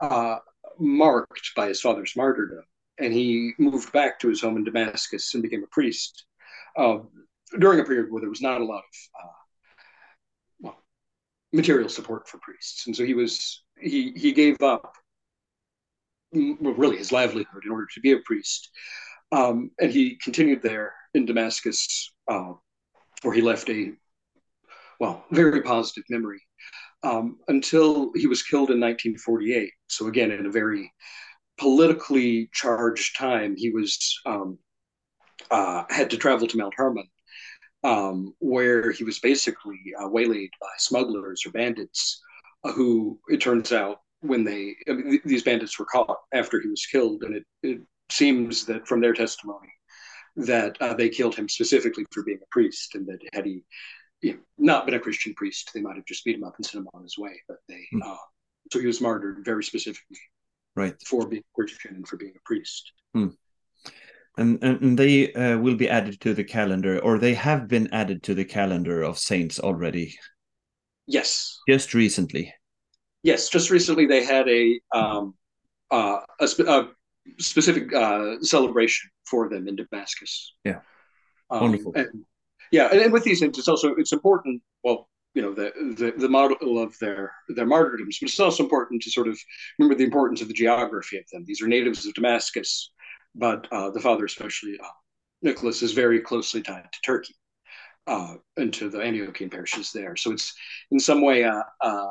uh, 0.00 0.36
marked 0.78 1.52
by 1.54 1.68
his 1.68 1.80
father's 1.80 2.14
martyrdom. 2.16 2.64
And 2.98 3.12
he 3.12 3.52
moved 3.58 3.92
back 3.92 4.18
to 4.20 4.28
his 4.28 4.40
home 4.40 4.56
in 4.56 4.64
Damascus 4.64 5.34
and 5.34 5.42
became 5.42 5.62
a 5.62 5.68
priest 5.68 6.24
uh, 6.76 6.98
during 7.58 7.80
a 7.80 7.84
period 7.84 8.10
where 8.10 8.20
there 8.20 8.30
was 8.30 8.40
not 8.40 8.60
a 8.60 8.64
lot 8.64 8.82
of 8.82 9.20
uh, 9.22 9.32
well, 10.60 10.82
material 11.52 11.88
support 11.88 12.28
for 12.28 12.38
priests. 12.38 12.86
And 12.86 12.96
so 12.96 13.04
he 13.04 13.14
was 13.14 13.62
he 13.78 14.12
he 14.16 14.32
gave 14.32 14.60
up 14.62 14.94
really 16.32 16.98
his 16.98 17.12
livelihood 17.12 17.64
in 17.64 17.70
order 17.70 17.86
to 17.94 18.00
be 18.00 18.12
a 18.12 18.18
priest. 18.18 18.70
Um, 19.32 19.70
and 19.80 19.90
he 19.90 20.16
continued 20.22 20.62
there 20.62 20.94
in 21.14 21.26
Damascus, 21.26 22.12
uh, 22.28 22.52
where 23.22 23.34
he 23.34 23.42
left 23.42 23.68
a 23.70 23.92
well 25.00 25.24
very 25.30 25.62
positive 25.62 26.04
memory 26.08 26.40
um, 27.02 27.38
until 27.48 28.12
he 28.14 28.26
was 28.26 28.42
killed 28.42 28.70
in 28.70 28.80
1948. 28.80 29.72
So 29.88 30.06
again, 30.06 30.30
in 30.30 30.46
a 30.46 30.50
very 30.50 30.92
politically 31.58 32.48
charged 32.52 33.16
time, 33.16 33.56
he 33.56 33.70
was 33.70 34.20
um, 34.26 34.58
uh, 35.50 35.84
had 35.88 36.10
to 36.10 36.16
travel 36.16 36.46
to 36.46 36.58
Mount 36.58 36.74
Hermon, 36.76 37.08
um, 37.84 38.34
where 38.38 38.90
he 38.90 39.04
was 39.04 39.18
basically 39.18 39.80
uh, 40.00 40.08
waylaid 40.08 40.50
by 40.60 40.68
smugglers 40.78 41.44
or 41.46 41.50
bandits, 41.50 42.20
uh, 42.64 42.72
who 42.72 43.18
it 43.28 43.40
turns 43.40 43.72
out 43.72 44.00
when 44.20 44.44
they 44.44 44.76
I 44.88 44.92
mean, 44.92 45.10
th- 45.10 45.22
these 45.24 45.42
bandits 45.42 45.78
were 45.78 45.86
caught 45.86 46.18
after 46.32 46.60
he 46.60 46.68
was 46.68 46.86
killed, 46.86 47.22
and 47.22 47.36
it, 47.36 47.44
it 47.62 47.80
seems 48.10 48.64
that 48.66 48.86
from 48.86 49.00
their 49.00 49.12
testimony 49.12 49.68
that 50.36 50.76
uh, 50.80 50.94
they 50.94 51.08
killed 51.08 51.34
him 51.34 51.48
specifically 51.48 52.04
for 52.10 52.22
being 52.22 52.38
a 52.42 52.46
priest, 52.50 52.94
and 52.94 53.06
that 53.06 53.18
had 53.32 53.46
he 53.46 53.62
you 54.22 54.32
know, 54.34 54.38
not 54.58 54.86
been 54.86 54.94
a 54.94 55.00
Christian 55.00 55.34
priest. 55.34 55.70
They 55.72 55.80
might 55.80 55.96
have 55.96 56.06
just 56.06 56.24
beat 56.24 56.36
him 56.36 56.44
up 56.44 56.54
and 56.56 56.66
sent 56.66 56.82
him 56.82 56.88
on 56.94 57.02
his 57.02 57.18
way. 57.18 57.40
But 57.48 57.58
they, 57.68 57.86
mm. 57.94 58.02
uh, 58.02 58.16
so 58.72 58.80
he 58.80 58.86
was 58.86 59.00
martyred 59.00 59.44
very 59.44 59.64
specifically, 59.64 60.18
right, 60.74 60.94
for 61.06 61.28
being 61.28 61.42
Christian 61.54 61.96
and 61.96 62.08
for 62.08 62.16
being 62.16 62.34
a 62.36 62.42
priest. 62.44 62.92
Mm. 63.16 63.34
And, 64.38 64.62
and 64.62 64.98
they 64.98 65.32
uh, 65.32 65.56
will 65.58 65.76
be 65.76 65.88
added 65.88 66.20
to 66.20 66.34
the 66.34 66.44
calendar, 66.44 66.98
or 66.98 67.18
they 67.18 67.32
have 67.32 67.68
been 67.68 67.88
added 67.90 68.22
to 68.24 68.34
the 68.34 68.44
calendar 68.44 69.00
of 69.02 69.18
saints 69.18 69.58
already. 69.58 70.14
Yes, 71.06 71.58
just 71.68 71.94
recently. 71.94 72.52
Yes, 73.26 73.48
just 73.48 73.70
recently 73.70 74.06
they 74.06 74.24
had 74.24 74.48
a 74.48 74.80
um, 74.94 75.34
uh, 75.90 76.20
a, 76.38 76.46
spe 76.46 76.60
a, 76.60 76.90
specific 77.40 77.92
uh, 77.92 78.36
celebration 78.40 79.10
for 79.24 79.48
them 79.48 79.66
in 79.66 79.74
Damascus. 79.74 80.54
Yeah, 80.62 80.78
um, 81.50 81.62
wonderful. 81.62 81.92
And, 81.96 82.24
yeah, 82.70 82.86
and, 82.92 83.00
and 83.00 83.12
with 83.12 83.24
these 83.24 83.40
things, 83.40 83.58
it's 83.58 83.66
also 83.66 83.96
it's 83.96 84.12
important. 84.12 84.62
Well, 84.84 85.08
you 85.34 85.42
know 85.42 85.52
the, 85.52 85.72
the 85.98 86.12
the 86.16 86.28
model 86.28 86.80
of 86.80 86.96
their 87.00 87.32
their 87.48 87.66
martyrdoms, 87.66 88.18
but 88.20 88.28
it's 88.28 88.38
also 88.38 88.62
important 88.62 89.02
to 89.02 89.10
sort 89.10 89.26
of 89.26 89.36
remember 89.80 89.96
the 89.96 90.04
importance 90.04 90.40
of 90.40 90.46
the 90.46 90.54
geography 90.54 91.18
of 91.18 91.24
them. 91.32 91.42
These 91.44 91.60
are 91.60 91.66
natives 91.66 92.06
of 92.06 92.14
Damascus, 92.14 92.92
but 93.34 93.66
uh, 93.72 93.90
the 93.90 94.00
father, 94.00 94.24
especially 94.24 94.78
uh, 94.80 94.86
Nicholas, 95.42 95.82
is 95.82 95.90
very 95.90 96.20
closely 96.20 96.62
tied 96.62 96.84
to 96.92 97.00
Turkey 97.04 97.34
uh, 98.06 98.34
and 98.56 98.72
to 98.74 98.88
the 98.88 98.98
Antiochian 98.98 99.50
parishes 99.50 99.90
there. 99.92 100.14
So 100.14 100.30
it's 100.30 100.54
in 100.92 101.00
some 101.00 101.22
way 101.22 101.42
uh, 101.42 101.62
uh, 101.80 102.06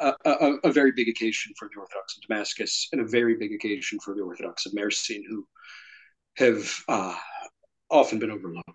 a, 0.00 0.58
a, 0.64 0.72
very 0.72 0.92
big 0.92 1.08
occasion 1.08 1.52
for 1.58 1.68
the 1.72 1.80
Orthodox 1.80 2.16
of 2.16 2.22
Damascus 2.28 2.88
and 2.92 3.00
a 3.00 3.06
very 3.06 3.36
big 3.36 3.52
occasion 3.52 3.98
for 4.00 4.14
the 4.14 4.22
Orthodox 4.22 4.66
of 4.66 4.72
Mersin, 4.72 5.22
who 5.28 5.46
have 6.36 6.72
uh, 6.88 7.16
often 7.90 8.18
been 8.18 8.30
overlooked. 8.30 8.70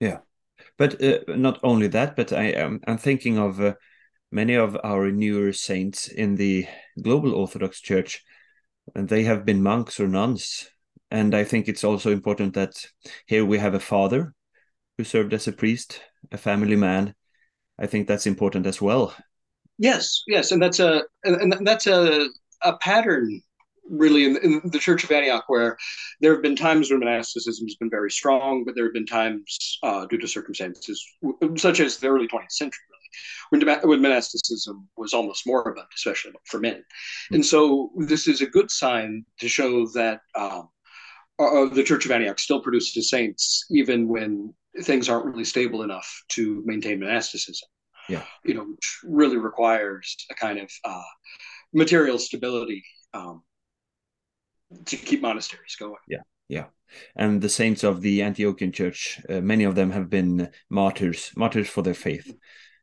Yeah. 0.00 0.18
But 0.78 1.02
uh, 1.02 1.18
not 1.28 1.60
only 1.62 1.88
that, 1.88 2.16
but 2.16 2.32
I 2.32 2.44
am 2.44 2.80
I'm 2.86 2.98
thinking 2.98 3.38
of 3.38 3.60
uh, 3.60 3.74
many 4.30 4.54
of 4.54 4.76
our 4.82 5.10
newer 5.10 5.52
saints 5.52 6.08
in 6.08 6.36
the 6.36 6.66
global 7.00 7.34
Orthodox 7.34 7.80
Church, 7.80 8.22
and 8.94 9.08
they 9.08 9.24
have 9.24 9.44
been 9.44 9.62
monks 9.62 10.00
or 10.00 10.08
nuns. 10.08 10.68
And 11.10 11.34
I 11.34 11.44
think 11.44 11.68
it's 11.68 11.84
also 11.84 12.10
important 12.10 12.54
that 12.54 12.86
here 13.26 13.44
we 13.44 13.58
have 13.58 13.74
a 13.74 13.80
father 13.80 14.34
who 14.96 15.04
served 15.04 15.32
as 15.32 15.46
a 15.46 15.52
priest, 15.52 16.00
a 16.32 16.38
family 16.38 16.76
man. 16.76 17.14
I 17.78 17.86
think 17.86 18.08
that's 18.08 18.26
important 18.26 18.66
as 18.66 18.80
well. 18.80 19.14
Yes, 19.78 20.22
yes, 20.26 20.52
and 20.52 20.62
that's 20.62 20.80
a 20.80 21.02
and 21.24 21.66
that's 21.66 21.86
a 21.86 22.28
a 22.62 22.76
pattern 22.78 23.42
really 23.88 24.24
in, 24.24 24.36
in, 24.38 24.60
the 24.64 24.78
Church 24.78 25.04
of 25.04 25.10
Antioch, 25.10 25.44
where 25.48 25.76
there 26.20 26.32
have 26.32 26.42
been 26.42 26.56
times 26.56 26.90
when 26.90 27.00
monasticism 27.00 27.66
has 27.66 27.76
been 27.76 27.90
very 27.90 28.10
strong, 28.10 28.64
but 28.64 28.74
there 28.74 28.84
have 28.84 28.94
been 28.94 29.06
times 29.06 29.78
uh, 29.82 30.06
due 30.06 30.18
to 30.18 30.26
circumstances 30.26 31.04
such 31.56 31.80
as 31.80 31.98
the 31.98 32.08
early 32.08 32.26
20th 32.26 32.50
century, 32.50 32.80
really, 33.52 33.64
when, 33.64 33.80
when 33.88 34.02
monasticism 34.02 34.88
was 34.96 35.12
almost 35.12 35.46
moribund, 35.46 35.86
especially 35.94 36.32
for 36.46 36.60
men. 36.60 36.76
Mm-hmm. 36.76 37.34
And 37.36 37.46
so 37.46 37.90
this 37.96 38.26
is 38.26 38.40
a 38.40 38.46
good 38.46 38.70
sign 38.70 39.24
to 39.40 39.48
show 39.48 39.86
that 39.88 40.20
um, 40.34 40.68
uh, 41.38 41.66
the 41.66 41.84
Church 41.84 42.04
of 42.04 42.10
Antioch 42.10 42.38
still 42.38 42.60
produces 42.60 43.10
saints, 43.10 43.66
even 43.70 44.08
when 44.08 44.54
things 44.82 45.08
aren't 45.08 45.26
really 45.26 45.44
stable 45.44 45.82
enough 45.82 46.24
to 46.30 46.62
maintain 46.64 47.00
monasticism. 47.00 47.68
Yeah, 48.08 48.24
you 48.44 48.54
know, 48.54 48.64
which 48.64 49.00
really 49.04 49.36
requires 49.36 50.16
a 50.30 50.34
kind 50.34 50.58
of 50.58 50.70
uh, 50.84 51.02
material 51.72 52.18
stability 52.18 52.84
um, 53.12 53.42
to 54.86 54.96
keep 54.96 55.22
monasteries 55.22 55.76
going. 55.78 55.96
Yeah, 56.08 56.22
yeah. 56.48 56.66
And 57.16 57.40
the 57.40 57.48
saints 57.48 57.82
of 57.82 58.00
the 58.00 58.20
Antiochian 58.20 58.72
church, 58.72 59.20
uh, 59.28 59.40
many 59.40 59.64
of 59.64 59.74
them 59.74 59.90
have 59.90 60.10
been 60.10 60.50
martyrs, 60.70 61.32
martyrs 61.36 61.68
for 61.68 61.82
their 61.82 61.94
faith. 61.94 62.32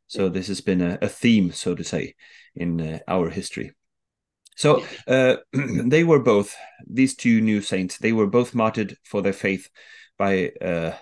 So 0.06 0.28
this 0.28 0.48
has 0.48 0.60
been 0.60 0.82
a, 0.82 0.98
a 1.00 1.08
theme, 1.08 1.52
so 1.52 1.74
to 1.74 1.84
say, 1.84 2.14
in 2.54 2.80
uh, 2.80 2.98
our 3.08 3.30
history. 3.30 3.72
So 4.56 4.84
uh, 5.08 5.36
they 5.52 6.04
were 6.04 6.20
both 6.20 6.54
these 6.86 7.14
two 7.14 7.40
new 7.40 7.62
saints. 7.62 7.98
They 7.98 8.12
were 8.12 8.26
both 8.26 8.54
martyred 8.54 8.96
for 9.04 9.22
their 9.22 9.32
faith 9.32 9.70
by 10.18 10.52
uh, 10.60 10.92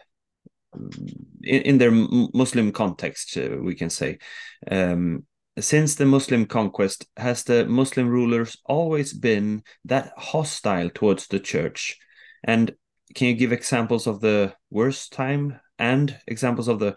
in, 1.43 1.63
in, 1.63 1.79
their 1.79 1.91
Muslim 1.91 2.73
context, 2.73 3.37
uh, 3.37 3.57
we 3.61 3.75
can 3.75 3.91
say. 3.91 4.19
Um, 4.71 5.25
since 5.59 5.95
the 5.95 6.07
Muslim 6.07 6.47
conquest, 6.47 7.07
has 7.17 7.45
the 7.45 7.67
Muslim 7.67 8.09
rulers 8.09 8.57
always 8.65 9.13
been 9.13 9.63
that 9.85 10.13
hostile 10.17 10.91
towards 10.91 11.27
the 11.27 11.41
church? 11.41 11.99
And 12.45 12.75
can 13.15 13.29
you 13.29 13.35
give 13.35 13.53
examples 13.53 14.07
of 14.07 14.21
the 14.21 14.55
worst 14.71 15.13
time 15.13 15.61
and 15.79 16.17
examples 16.27 16.69
of 16.69 16.79
the 16.79 16.97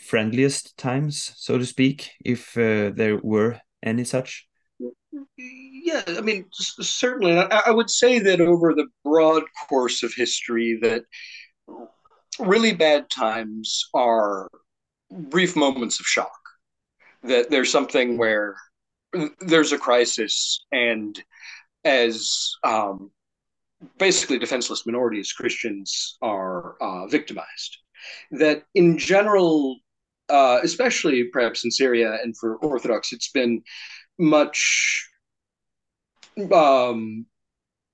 friendliest 0.00 0.76
times, 0.76 1.32
so 1.36 1.58
to 1.58 1.66
speak, 1.66 2.10
if 2.24 2.56
uh, 2.56 2.90
there 2.94 3.18
were 3.22 3.60
any 3.82 4.04
such? 4.04 4.48
Yeah, 5.36 6.02
I 6.06 6.20
mean, 6.20 6.46
certainly. 6.52 7.38
I, 7.38 7.62
I 7.66 7.70
would 7.70 7.90
say 7.90 8.18
that 8.18 8.40
over 8.40 8.74
the 8.74 8.86
broad 9.04 9.44
course 9.68 10.02
of 10.02 10.12
history, 10.14 10.78
that 10.82 11.04
really 12.38 12.72
bad 12.72 13.10
times 13.10 13.88
are 13.94 14.48
brief 15.10 15.56
moments 15.56 16.00
of 16.00 16.06
shock. 16.06 16.38
That 17.22 17.50
there's 17.50 17.70
something 17.70 18.18
where 18.18 18.56
there's 19.40 19.72
a 19.72 19.78
crisis, 19.78 20.64
and 20.72 21.22
as 21.84 22.52
um, 22.64 23.10
basically 23.98 24.38
defenseless 24.38 24.86
minorities, 24.86 25.32
Christians 25.32 26.16
are 26.22 26.76
uh, 26.80 27.06
victimized. 27.06 27.78
That 28.32 28.64
in 28.74 28.98
general, 28.98 29.78
uh, 30.28 30.60
especially 30.62 31.24
perhaps 31.24 31.64
in 31.64 31.70
Syria 31.70 32.18
and 32.22 32.36
for 32.36 32.56
Orthodox, 32.56 33.12
it's 33.12 33.30
been 33.30 33.62
much 34.18 35.08
um, 36.52 37.26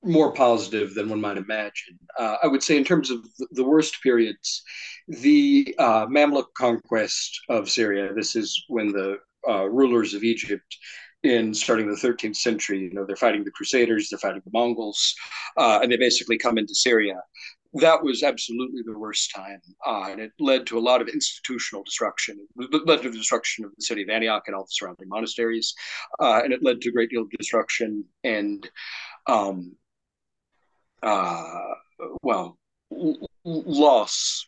more 0.04 0.32
positive 0.32 0.94
than 0.94 1.08
one 1.08 1.20
might 1.20 1.36
imagine. 1.36 1.98
Uh, 2.18 2.36
I 2.42 2.46
would 2.46 2.62
say, 2.62 2.76
in 2.76 2.84
terms 2.84 3.10
of 3.10 3.26
the 3.52 3.64
worst 3.64 4.02
periods, 4.02 4.62
the 5.08 5.74
uh, 5.78 6.06
Mamluk 6.06 6.46
conquest 6.56 7.40
of 7.48 7.68
Syria, 7.68 8.12
this 8.14 8.36
is 8.36 8.64
when 8.68 8.92
the 8.92 9.18
uh, 9.48 9.68
rulers 9.68 10.14
of 10.14 10.24
Egypt 10.24 10.76
in 11.24 11.52
starting 11.52 11.88
the 11.88 11.96
13th 11.96 12.36
century, 12.36 12.78
you 12.78 12.92
know, 12.92 13.04
they're 13.04 13.16
fighting 13.16 13.42
the 13.42 13.50
Crusaders, 13.50 14.08
they're 14.08 14.18
fighting 14.18 14.42
the 14.44 14.50
Mongols, 14.52 15.14
uh, 15.56 15.80
and 15.82 15.90
they 15.90 15.96
basically 15.96 16.38
come 16.38 16.58
into 16.58 16.74
Syria. 16.74 17.14
That 17.74 18.02
was 18.02 18.22
absolutely 18.22 18.82
the 18.84 18.98
worst 18.98 19.32
time, 19.34 19.60
uh, 19.86 20.08
and 20.10 20.20
it 20.20 20.30
led 20.38 20.66
to 20.68 20.78
a 20.78 20.80
lot 20.80 21.02
of 21.02 21.08
institutional 21.08 21.82
destruction. 21.82 22.38
It 22.58 22.86
led 22.86 23.02
to 23.02 23.10
the 23.10 23.18
destruction 23.18 23.64
of 23.64 23.72
the 23.76 23.82
city 23.82 24.02
of 24.02 24.08
Antioch 24.08 24.44
and 24.46 24.56
all 24.56 24.62
the 24.62 24.70
surrounding 24.70 25.08
monasteries, 25.08 25.74
uh, 26.20 26.40
and 26.44 26.52
it 26.52 26.62
led 26.62 26.80
to 26.80 26.88
a 26.88 26.92
great 26.92 27.10
deal 27.10 27.22
of 27.22 27.30
destruction 27.30 28.04
and 28.24 28.68
um, 29.26 29.76
uh, 31.02 31.74
well, 32.22 32.56
loss 33.44 34.46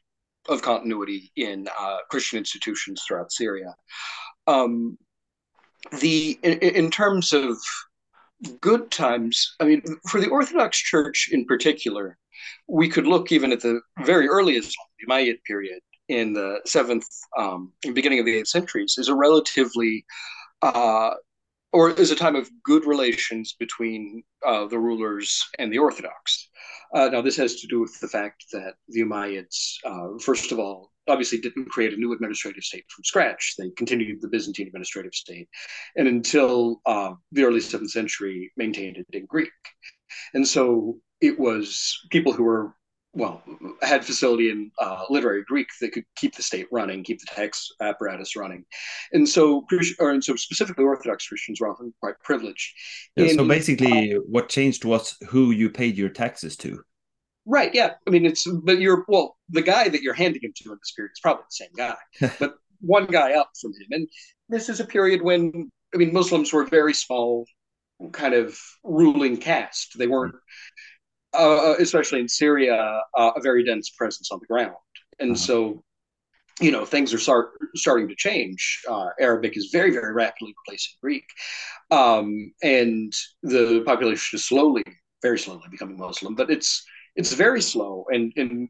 of 0.48 0.62
continuity 0.62 1.30
in 1.36 1.68
uh, 1.78 1.98
Christian 2.10 2.38
institutions 2.38 3.02
throughout 3.06 3.32
Syria. 3.32 3.74
Um, 4.46 4.98
the 6.00 6.38
in, 6.42 6.58
in, 6.58 6.90
terms 6.90 7.32
of 7.32 7.56
good 8.60 8.90
times, 8.90 9.54
I 9.60 9.64
mean, 9.64 9.82
for 10.08 10.20
the 10.20 10.28
Orthodox 10.28 10.78
Church 10.78 11.28
in 11.32 11.44
particular, 11.44 12.18
we 12.68 12.88
could 12.88 13.06
look 13.06 13.32
even 13.32 13.52
at 13.52 13.60
the 13.60 13.80
very 14.04 14.28
earliest 14.28 14.76
Umayyad 15.06 15.38
period 15.46 15.80
in 16.08 16.32
the 16.32 16.60
seventh, 16.66 17.06
um, 17.38 17.72
beginning 17.94 18.18
of 18.18 18.26
the 18.26 18.36
eighth 18.36 18.48
centuries, 18.48 18.96
is 18.98 19.08
a 19.08 19.14
relatively 19.14 20.04
uh, 20.62 21.12
or 21.72 21.90
is 21.90 22.10
a 22.10 22.16
time 22.16 22.36
of 22.36 22.50
good 22.64 22.84
relations 22.84 23.54
between 23.58 24.22
uh, 24.46 24.66
the 24.66 24.78
rulers 24.78 25.42
and 25.58 25.72
the 25.72 25.78
Orthodox. 25.78 26.48
Uh, 26.94 27.08
now, 27.08 27.22
this 27.22 27.36
has 27.36 27.60
to 27.60 27.66
do 27.68 27.80
with 27.80 27.98
the 28.00 28.08
fact 28.08 28.44
that 28.52 28.74
the 28.88 29.02
Umayyads, 29.02 29.76
uh, 29.84 30.18
first 30.18 30.50
of 30.50 30.58
all, 30.58 30.90
obviously 31.08 31.38
didn't 31.38 31.70
create 31.70 31.92
a 31.92 31.96
new 31.96 32.12
administrative 32.12 32.64
state 32.64 32.84
from 32.88 33.04
scratch. 33.04 33.54
They 33.58 33.70
continued 33.70 34.20
the 34.20 34.28
Byzantine 34.28 34.66
administrative 34.66 35.14
state, 35.14 35.48
and 35.96 36.08
until 36.08 36.80
uh, 36.86 37.12
the 37.32 37.44
early 37.44 37.60
seventh 37.60 37.90
century, 37.90 38.52
maintained 38.56 38.96
it 38.96 39.06
in 39.12 39.26
Greek. 39.26 39.50
And 40.34 40.46
so 40.46 40.98
it 41.20 41.38
was 41.38 41.98
people 42.10 42.32
who 42.32 42.44
were 42.44 42.74
well, 43.12 43.42
had 43.82 44.04
facility 44.04 44.50
in 44.50 44.70
uh, 44.78 45.04
literary 45.10 45.42
Greek 45.44 45.68
that 45.80 45.92
could 45.92 46.04
keep 46.16 46.36
the 46.36 46.42
state 46.42 46.66
running, 46.70 47.02
keep 47.02 47.18
the 47.18 47.26
tax 47.26 47.68
apparatus 47.80 48.36
running, 48.36 48.64
and 49.12 49.28
so, 49.28 49.66
or 49.98 50.10
and 50.10 50.22
so 50.22 50.36
specifically 50.36 50.84
Orthodox 50.84 51.26
Christians 51.26 51.60
were 51.60 51.68
often 51.68 51.92
quite 52.00 52.14
privileged. 52.22 52.72
Yeah, 53.16 53.32
so 53.32 53.46
basically, 53.46 54.14
uh, 54.14 54.20
what 54.28 54.48
changed 54.48 54.84
was 54.84 55.16
who 55.28 55.50
you 55.50 55.70
paid 55.70 55.96
your 55.96 56.08
taxes 56.08 56.56
to. 56.58 56.82
Right. 57.46 57.74
Yeah. 57.74 57.94
I 58.06 58.10
mean, 58.10 58.26
it's 58.26 58.46
but 58.46 58.78
you're 58.78 59.04
well, 59.08 59.36
the 59.48 59.62
guy 59.62 59.88
that 59.88 60.02
you're 60.02 60.14
handing 60.14 60.42
him 60.42 60.52
to 60.54 60.72
in 60.72 60.78
this 60.80 60.92
period 60.92 61.12
is 61.12 61.20
probably 61.20 61.44
the 61.48 61.64
same 61.64 61.70
guy, 61.76 62.36
but 62.38 62.54
one 62.80 63.06
guy 63.06 63.32
up 63.32 63.50
from 63.60 63.72
him, 63.72 63.88
and 63.90 64.08
this 64.48 64.68
is 64.68 64.78
a 64.78 64.84
period 64.84 65.22
when 65.22 65.70
I 65.92 65.98
mean 65.98 66.12
Muslims 66.12 66.52
were 66.52 66.64
very 66.64 66.94
small, 66.94 67.44
kind 68.12 68.34
of 68.34 68.56
ruling 68.84 69.36
caste. 69.36 69.98
They 69.98 70.06
weren't 70.06 70.36
uh, 71.34 71.74
especially 71.78 72.20
in 72.20 72.28
Syria, 72.28 73.02
uh, 73.16 73.30
a 73.36 73.40
very 73.40 73.64
dense 73.64 73.90
presence 73.90 74.30
on 74.30 74.40
the 74.40 74.46
ground. 74.46 74.74
And 75.18 75.32
uh-huh. 75.32 75.38
so, 75.38 75.84
you 76.60 76.70
know, 76.70 76.84
things 76.84 77.14
are 77.14 77.18
start, 77.18 77.50
starting 77.74 78.08
to 78.08 78.14
change. 78.16 78.82
Uh, 78.88 79.08
Arabic 79.18 79.56
is 79.56 79.70
very, 79.72 79.90
very 79.90 80.12
rapidly 80.12 80.54
replacing 80.66 80.94
Greek. 81.00 81.24
Um, 81.90 82.52
and 82.62 83.12
the 83.42 83.82
population 83.86 84.36
is 84.36 84.44
slowly, 84.46 84.84
very 85.22 85.38
slowly 85.38 85.62
becoming 85.70 85.98
Muslim, 85.98 86.34
but 86.34 86.50
it's 86.50 86.84
it's 87.16 87.32
very 87.32 87.60
slow. 87.60 88.04
And, 88.10 88.32
and 88.36 88.68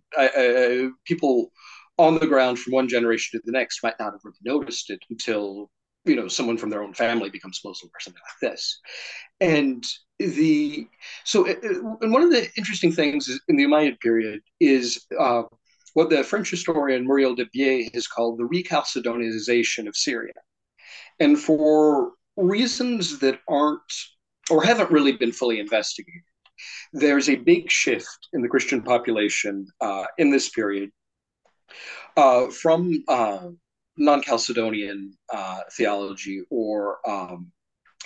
people 1.04 1.52
on 1.98 2.18
the 2.18 2.26
ground 2.26 2.58
from 2.58 2.72
one 2.72 2.88
generation 2.88 3.38
to 3.38 3.42
the 3.44 3.52
next 3.52 3.82
might 3.82 3.98
not 4.00 4.12
have 4.12 4.20
really 4.24 4.38
noticed 4.42 4.88
it 4.88 5.00
until 5.10 5.70
you 6.04 6.16
know 6.16 6.28
someone 6.28 6.56
from 6.56 6.70
their 6.70 6.82
own 6.82 6.94
family 6.94 7.30
becomes 7.30 7.60
muslim 7.64 7.90
or 7.94 8.00
something 8.00 8.22
like 8.26 8.52
this. 8.52 8.80
And 9.40 9.84
the 10.18 10.86
so 11.24 11.46
uh, 11.46 11.52
uh, 11.52 11.96
and 12.00 12.12
one 12.12 12.22
of 12.22 12.30
the 12.30 12.48
interesting 12.56 12.92
things 12.92 13.28
in 13.48 13.56
the 13.56 13.64
umayyad 13.64 14.00
period 14.00 14.40
is 14.60 15.06
uh, 15.18 15.42
what 15.94 16.10
the 16.10 16.22
french 16.24 16.50
historian 16.50 17.04
muriel 17.04 17.36
Debié 17.36 17.92
has 17.94 18.06
called 18.06 18.38
the 18.38 18.44
rechalcedonization 18.44 19.86
of 19.88 19.96
syria. 19.96 20.32
And 21.18 21.38
for 21.38 22.12
reasons 22.36 23.18
that 23.18 23.40
aren't 23.48 23.80
or 24.50 24.64
haven't 24.64 24.90
really 24.90 25.12
been 25.12 25.32
fully 25.32 25.60
investigated 25.60 26.22
there's 26.92 27.28
a 27.28 27.36
big 27.36 27.70
shift 27.70 28.28
in 28.32 28.42
the 28.42 28.48
christian 28.48 28.82
population 28.82 29.66
uh, 29.80 30.04
in 30.18 30.30
this 30.30 30.48
period 30.50 30.90
uh, 32.16 32.46
from 32.48 33.02
uh, 33.08 33.48
non-Chalcedonian 34.00 35.10
uh, 35.32 35.60
theology 35.76 36.42
or 36.50 36.98
um, 37.08 37.52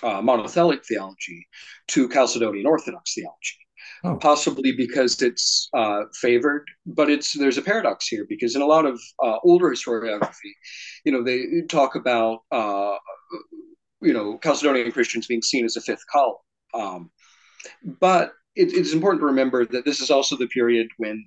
uh, 0.02 0.20
monothelic 0.20 0.84
theology 0.84 1.46
to 1.88 2.08
Chalcedonian 2.08 2.66
Orthodox 2.66 3.14
theology. 3.14 3.58
Oh. 4.02 4.16
Possibly 4.16 4.72
because 4.72 5.22
it's 5.22 5.68
uh, 5.72 6.02
favored, 6.20 6.66
but 6.84 7.08
it's 7.08 7.32
there's 7.32 7.58
a 7.58 7.62
paradox 7.62 8.06
here 8.06 8.26
because 8.28 8.54
in 8.54 8.60
a 8.60 8.66
lot 8.66 8.84
of 8.84 9.00
uh, 9.22 9.36
older 9.44 9.70
historiography, 9.70 10.52
you 11.04 11.12
know, 11.12 11.22
they 11.22 11.62
talk 11.68 11.94
about 11.94 12.40
uh, 12.50 12.96
you 14.02 14.12
know 14.12 14.38
Chalcedonian 14.38 14.92
Christians 14.92 15.26
being 15.26 15.42
seen 15.42 15.64
as 15.64 15.76
a 15.76 15.80
fifth 15.80 16.04
column, 16.10 16.36
um, 16.74 17.10
but 18.00 18.32
it, 18.56 18.72
it's 18.72 18.92
important 18.92 19.20
to 19.20 19.26
remember 19.26 19.64
that 19.66 19.84
this 19.84 20.00
is 20.00 20.10
also 20.10 20.36
the 20.36 20.48
period 20.48 20.88
when 20.98 21.24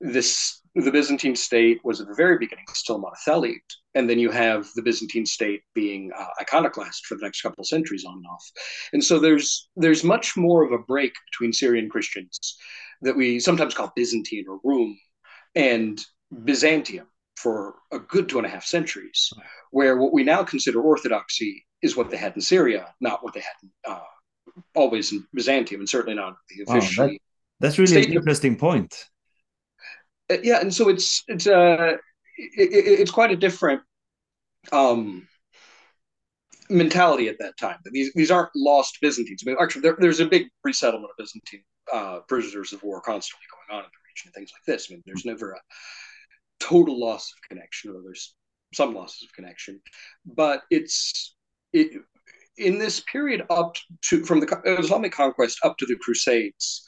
this 0.00 0.60
the 0.74 0.90
Byzantine 0.90 1.36
state 1.36 1.80
was 1.84 2.00
at 2.00 2.08
the 2.08 2.14
very 2.14 2.36
beginning 2.36 2.64
still 2.72 3.00
monothelite, 3.00 3.60
and 3.94 4.10
then 4.10 4.18
you 4.18 4.30
have 4.30 4.68
the 4.74 4.82
Byzantine 4.82 5.24
state 5.24 5.62
being 5.74 6.10
uh, 6.16 6.26
iconoclast 6.40 7.06
for 7.06 7.14
the 7.14 7.22
next 7.22 7.42
couple 7.42 7.62
of 7.62 7.68
centuries 7.68 8.04
on 8.04 8.16
and 8.16 8.26
off. 8.26 8.44
And 8.92 9.02
so 9.02 9.20
there's 9.20 9.68
there's 9.76 10.02
much 10.02 10.36
more 10.36 10.64
of 10.64 10.72
a 10.72 10.78
break 10.78 11.12
between 11.30 11.52
Syrian 11.52 11.88
Christians 11.88 12.56
that 13.02 13.16
we 13.16 13.38
sometimes 13.38 13.74
call 13.74 13.92
Byzantine 13.94 14.46
or 14.48 14.58
Rum 14.64 14.98
and 15.54 16.04
Byzantium 16.44 17.06
for 17.36 17.76
a 17.92 17.98
good 17.98 18.28
two 18.28 18.38
and 18.38 18.46
a 18.46 18.50
half 18.50 18.64
centuries, 18.64 19.32
where 19.70 19.96
what 19.96 20.12
we 20.12 20.24
now 20.24 20.42
consider 20.42 20.80
orthodoxy 20.80 21.64
is 21.82 21.96
what 21.96 22.10
they 22.10 22.16
had 22.16 22.34
in 22.34 22.40
Syria, 22.40 22.92
not 23.00 23.22
what 23.22 23.34
they 23.34 23.40
had 23.40 23.54
in, 23.62 23.70
uh, 23.86 24.00
always 24.74 25.12
in 25.12 25.24
Byzantium, 25.32 25.82
and 25.82 25.88
certainly 25.88 26.16
not 26.16 26.36
the 26.48 26.62
official. 26.62 27.04
Wow, 27.04 27.10
that, 27.10 27.18
that's 27.60 27.78
really 27.78 28.04
an 28.04 28.12
interesting 28.12 28.56
point. 28.56 29.08
Uh, 30.30 30.38
yeah, 30.42 30.60
and 30.60 30.72
so 30.72 30.88
it's 30.88 31.22
it's 31.28 31.46
uh 31.46 31.96
it, 32.38 32.72
it, 32.72 33.00
it's 33.00 33.10
quite 33.10 33.30
a 33.30 33.36
different 33.36 33.82
um 34.72 35.26
mentality 36.70 37.28
at 37.28 37.38
that 37.38 37.56
time. 37.58 37.78
These 37.84 38.12
these 38.14 38.30
aren't 38.30 38.50
lost 38.56 38.98
Byzantines. 39.00 39.42
I 39.44 39.50
mean, 39.50 39.56
actually, 39.60 39.82
there, 39.82 39.96
there's 39.98 40.20
a 40.20 40.26
big 40.26 40.46
resettlement 40.64 41.10
of 41.10 41.16
Byzantine 41.18 41.64
uh, 41.92 42.20
prisoners 42.28 42.72
of 42.72 42.82
war 42.82 43.00
constantly 43.00 43.44
going 43.50 43.78
on 43.78 43.84
in 43.84 43.90
the 43.90 44.08
region 44.08 44.26
and 44.28 44.34
things 44.34 44.50
like 44.54 44.64
this. 44.66 44.88
I 44.88 44.94
mean, 44.94 45.02
there's 45.06 45.24
never 45.24 45.52
a 45.52 45.60
total 46.60 46.98
loss 46.98 47.32
of 47.32 47.48
connection, 47.48 47.90
or 47.90 48.02
there's 48.02 48.34
some 48.72 48.94
losses 48.94 49.22
of 49.22 49.32
connection, 49.34 49.80
but 50.24 50.62
it's 50.70 51.36
it, 51.72 52.02
in 52.56 52.78
this 52.78 53.00
period 53.00 53.44
up 53.50 53.76
to 54.02 54.24
from 54.24 54.40
the 54.40 54.76
Islamic 54.78 55.12
conquest 55.12 55.58
up 55.64 55.76
to 55.78 55.86
the 55.86 55.96
Crusades 56.00 56.84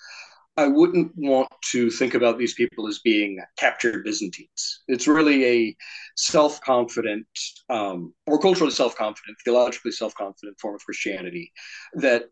I 0.57 0.67
wouldn't 0.67 1.13
want 1.17 1.49
to 1.73 1.91
think 1.91 2.15
about 2.15 2.39
these 2.39 2.55
people 2.55 2.89
as 2.89 3.01
being 3.01 3.39
captured 3.59 4.05
Byzantines. 4.05 4.83
It's 4.89 5.07
really 5.07 5.45
a 5.45 5.77
self 6.17 6.61
confident, 6.63 7.27
um, 7.69 8.15
or 8.27 8.39
culturally 8.39 8.73
self 8.73 8.97
confident, 8.97 9.37
theologically 9.45 9.93
self 9.93 10.15
confident 10.15 10.59
form 10.59 10.75
of 10.75 10.85
Christianity 10.85 11.53
that 11.95 12.25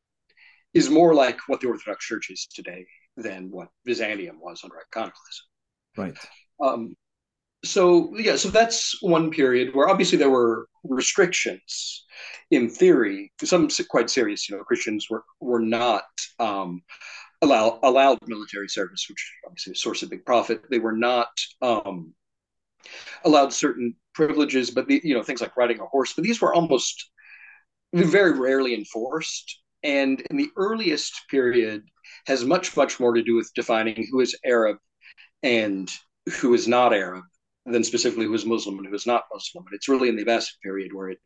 is 0.72 0.90
more 0.90 1.14
like 1.14 1.38
what 1.48 1.60
the 1.60 1.68
Orthodox 1.68 2.06
Church 2.06 2.30
is 2.30 2.46
today 2.46 2.86
than 3.16 3.50
what 3.50 3.68
Byzantium 3.84 4.40
was 4.40 4.62
under 4.64 4.76
iconoclasm. 4.76 5.44
Right. 5.96 6.14
Um, 6.60 6.96
so 7.64 8.14
yeah, 8.16 8.36
so 8.36 8.48
that's 8.48 9.02
one 9.02 9.30
period 9.30 9.74
where 9.74 9.88
obviously 9.88 10.18
there 10.18 10.30
were 10.30 10.68
restrictions 10.82 12.04
in 12.50 12.68
theory, 12.68 13.32
some 13.42 13.68
quite 13.88 14.10
serious. 14.10 14.48
You 14.48 14.56
know, 14.56 14.64
Christians 14.64 15.08
were 15.08 15.24
were 15.40 15.60
not 15.60 16.04
um, 16.38 16.82
allow, 17.44 17.78
allowed 17.82 18.18
military 18.26 18.68
service, 18.68 19.06
which 19.08 19.32
obviously 19.46 19.72
is 19.72 19.78
a 19.78 19.80
source 19.80 20.02
of 20.02 20.10
big 20.10 20.24
profit. 20.24 20.64
They 20.70 20.78
were 20.78 20.96
not 20.96 21.28
um, 21.62 22.14
allowed 23.24 23.52
certain 23.52 23.94
privileges, 24.14 24.70
but 24.70 24.86
the, 24.88 25.00
you 25.04 25.14
know 25.14 25.22
things 25.22 25.40
like 25.40 25.56
riding 25.56 25.80
a 25.80 25.86
horse. 25.86 26.12
But 26.14 26.24
these 26.24 26.40
were 26.40 26.54
almost 26.54 27.10
very 27.92 28.38
rarely 28.38 28.74
enforced. 28.74 29.60
And 29.82 30.20
in 30.30 30.36
the 30.36 30.50
earliest 30.56 31.28
period, 31.30 31.82
has 32.26 32.44
much 32.44 32.76
much 32.76 32.98
more 32.98 33.14
to 33.14 33.22
do 33.22 33.36
with 33.36 33.52
defining 33.54 34.06
who 34.10 34.20
is 34.20 34.36
Arab 34.44 34.78
and 35.42 35.90
who 36.40 36.54
is 36.54 36.66
not 36.66 36.94
Arab 36.94 37.24
than 37.66 37.84
specifically 37.84 38.26
who 38.26 38.34
is 38.34 38.46
Muslim 38.46 38.78
and 38.78 38.86
who 38.86 38.94
is 38.94 39.06
not 39.06 39.24
Muslim. 39.32 39.64
And 39.66 39.74
it's 39.74 39.88
really 39.88 40.08
in 40.08 40.16
the 40.16 40.24
Abbasid 40.24 40.60
period 40.62 40.92
where 40.92 41.10
it 41.10 41.18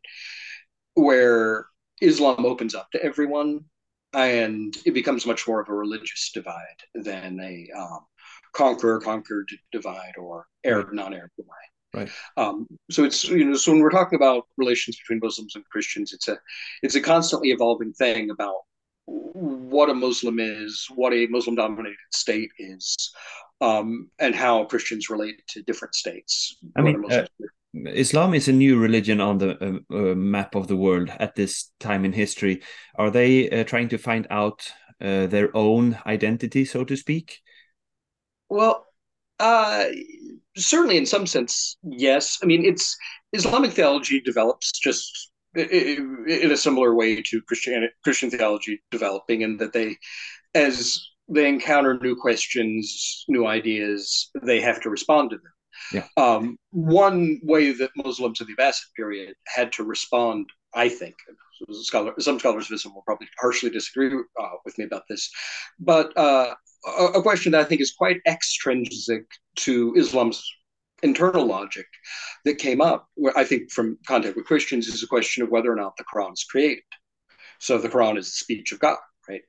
where 0.93 1.67
Islam 2.01 2.45
opens 2.45 2.75
up 2.75 2.89
to 2.91 3.03
everyone 3.03 3.61
and 4.13 4.75
it 4.85 4.93
becomes 4.93 5.25
much 5.25 5.47
more 5.47 5.61
of 5.61 5.69
a 5.69 5.73
religious 5.73 6.31
divide 6.33 6.55
than 6.95 7.39
a 7.39 7.67
um, 7.77 7.99
conqueror 8.53 8.99
conquered 8.99 9.49
divide 9.71 10.13
or 10.17 10.47
Arab 10.63 10.93
non 10.93 11.13
Arab 11.13 11.31
divide. 11.37 11.55
Right. 11.93 12.09
Um, 12.37 12.67
so 12.91 13.03
it's 13.03 13.27
you 13.27 13.45
know 13.45 13.55
so 13.55 13.71
when 13.71 13.81
we're 13.81 13.89
talking 13.89 14.17
about 14.17 14.47
relations 14.57 14.97
between 14.97 15.19
Muslims 15.23 15.55
and 15.55 15.65
Christians, 15.69 16.13
it's 16.13 16.27
a 16.27 16.37
it's 16.83 16.95
a 16.95 17.01
constantly 17.01 17.49
evolving 17.49 17.93
thing 17.93 18.29
about 18.29 18.61
what 19.05 19.89
a 19.89 19.93
Muslim 19.93 20.39
is, 20.39 20.87
what 20.93 21.13
a 21.13 21.25
Muslim 21.27 21.55
dominated 21.55 21.97
state 22.11 22.51
is, 22.59 23.11
um, 23.61 24.09
and 24.19 24.35
how 24.35 24.65
Christians 24.65 25.09
relate 25.09 25.41
to 25.47 25.63
different 25.63 25.95
states. 25.95 26.57
I 26.75 26.81
mean, 26.81 27.03
uh, 27.11 27.25
Islam 27.73 28.33
is 28.33 28.47
a 28.47 28.53
new 28.53 28.79
religion 28.79 29.21
on 29.21 29.37
the 29.37 29.83
uh, 29.91 29.95
uh, 29.95 30.15
map 30.15 30.55
of 30.55 30.67
the 30.67 30.75
world 30.75 31.09
at 31.19 31.35
this 31.35 31.71
time 31.79 32.03
in 32.03 32.13
history. 32.13 32.61
Are 32.95 33.11
they 33.11 33.49
uh, 33.49 33.63
trying 33.63 33.89
to 33.89 33.97
find 33.97 34.25
out 34.31 34.71
uh, 35.01 35.27
their 35.27 35.55
own 35.55 35.97
identity, 36.05 36.65
so 36.65 36.83
to 36.83 36.97
speak? 36.97 37.39
Well, 38.49 38.85
uh, 39.39 39.85
certainly 40.57 40.97
in 40.97 41.05
some 41.05 41.27
sense, 41.27 41.77
yes. 41.83 42.39
I 42.41 42.47
mean, 42.47 42.65
it's 42.65 42.97
Islamic 43.33 43.71
theology 43.71 44.19
develops 44.19 44.71
just 44.79 45.31
in 45.55 46.51
a 46.51 46.57
similar 46.57 46.95
way 46.95 47.21
to 47.21 47.41
Christian 47.43 47.87
Christian 48.03 48.29
theology 48.29 48.81
developing, 48.91 49.41
in 49.41 49.57
that 49.57 49.73
they, 49.73 49.97
as 50.55 50.99
they 51.27 51.47
encounter 51.47 51.99
new 52.01 52.15
questions, 52.15 53.25
new 53.27 53.45
ideas, 53.45 54.31
they 54.43 54.59
have 54.59 54.81
to 54.81 54.89
respond 54.89 55.29
to 55.29 55.37
them. 55.37 55.51
Yeah. 55.93 56.05
Um, 56.17 56.57
one 56.71 57.39
way 57.43 57.71
that 57.73 57.91
Muslims 57.95 58.41
in 58.41 58.47
the 58.47 58.55
Abbasid 58.55 58.93
period 58.95 59.35
had 59.47 59.71
to 59.73 59.83
respond, 59.83 60.47
I 60.73 60.89
think, 60.89 61.15
scholar, 61.81 62.13
some 62.19 62.39
scholars 62.39 62.69
of 62.69 62.75
Islam 62.75 62.95
will 62.95 63.03
probably 63.03 63.27
harshly 63.39 63.69
disagree 63.69 64.13
uh, 64.13 64.49
with 64.65 64.77
me 64.77 64.85
about 64.85 65.03
this, 65.09 65.29
but 65.79 66.15
uh, 66.17 66.53
a, 66.85 67.05
a 67.05 67.21
question 67.21 67.51
that 67.51 67.61
I 67.61 67.65
think 67.65 67.81
is 67.81 67.93
quite 67.97 68.21
extrinsic 68.27 69.25
to 69.57 69.93
Islam's 69.95 70.43
internal 71.01 71.45
logic 71.45 71.87
that 72.45 72.57
came 72.57 72.81
up, 72.81 73.07
where 73.15 73.37
I 73.37 73.43
think 73.43 73.71
from 73.71 73.97
contact 74.07 74.35
with 74.35 74.45
Christians, 74.45 74.87
is 74.87 75.03
a 75.03 75.07
question 75.07 75.43
of 75.43 75.49
whether 75.49 75.71
or 75.71 75.75
not 75.75 75.95
the 75.97 76.03
Quran 76.03 76.33
is 76.33 76.45
created. 76.49 76.83
So 77.59 77.77
the 77.77 77.89
Quran 77.89 78.17
is 78.17 78.27
the 78.27 78.31
speech 78.31 78.71
of 78.71 78.79
God, 78.79 78.97
right? 79.27 79.41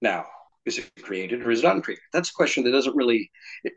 Now, 0.00 0.26
is 0.66 0.78
it 0.78 0.90
created 1.02 1.42
or 1.42 1.50
is 1.50 1.64
it 1.64 1.66
uncreated? 1.66 2.02
That's 2.12 2.30
a 2.30 2.34
question 2.34 2.64
that 2.64 2.72
doesn't 2.72 2.96
really, 2.96 3.30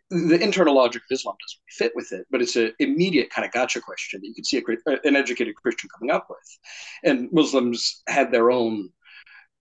the 0.10 0.40
internal 0.42 0.76
logic 0.76 1.02
of 1.04 1.16
Islam 1.16 1.36
doesn't 1.40 1.62
fit 1.70 1.92
with 1.96 2.12
it, 2.12 2.26
but 2.30 2.42
it's 2.42 2.56
an 2.56 2.74
immediate 2.80 3.30
kind 3.30 3.46
of 3.46 3.52
gotcha 3.52 3.82
question 3.82 4.20
that 4.22 4.28
you 4.28 4.34
can 4.34 4.44
see 4.44 4.58
a, 4.58 5.08
an 5.08 5.16
educated 5.16 5.56
Christian 5.56 5.90
coming 5.98 6.14
up 6.14 6.28
with. 6.30 6.60
And 7.04 7.30
Muslims 7.32 8.04
had 8.08 8.32
their 8.32 8.52
own 8.52 8.90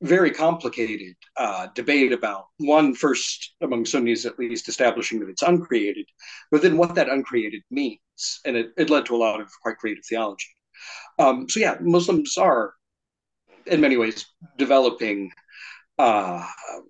very 0.03 0.33
complicated 0.33 1.15
uh, 1.37 1.69
debate 1.77 2.13
about 2.13 2.47
one 2.59 2.93
first 2.93 3.55
among 3.61 3.87
Sunnis 3.87 4.27
at 4.27 4.39
least 4.39 4.69
establishing 4.69 5.21
that 5.21 5.29
it's 5.29 5.43
uncreated, 5.43 6.07
but 6.51 6.61
then 6.61 6.77
what 6.77 6.97
that 6.97 7.09
uncreated 7.09 7.63
means, 7.71 8.41
and 8.45 8.57
it, 8.57 8.71
it 8.77 8.91
led 8.91 9.07
to 9.07 9.15
a 9.15 9.17
lot 9.17 9.41
of 9.41 9.49
quite 9.63 9.79
creative 9.79 10.05
theology. 10.05 10.49
Um, 11.21 11.49
so 11.49 11.61
yeah, 11.61 11.77
Muslims 11.81 12.37
are 12.37 12.75
in 13.67 13.81
many 13.81 13.97
ways 13.97 14.27
developing 14.59 15.31
uh, 15.99 16.47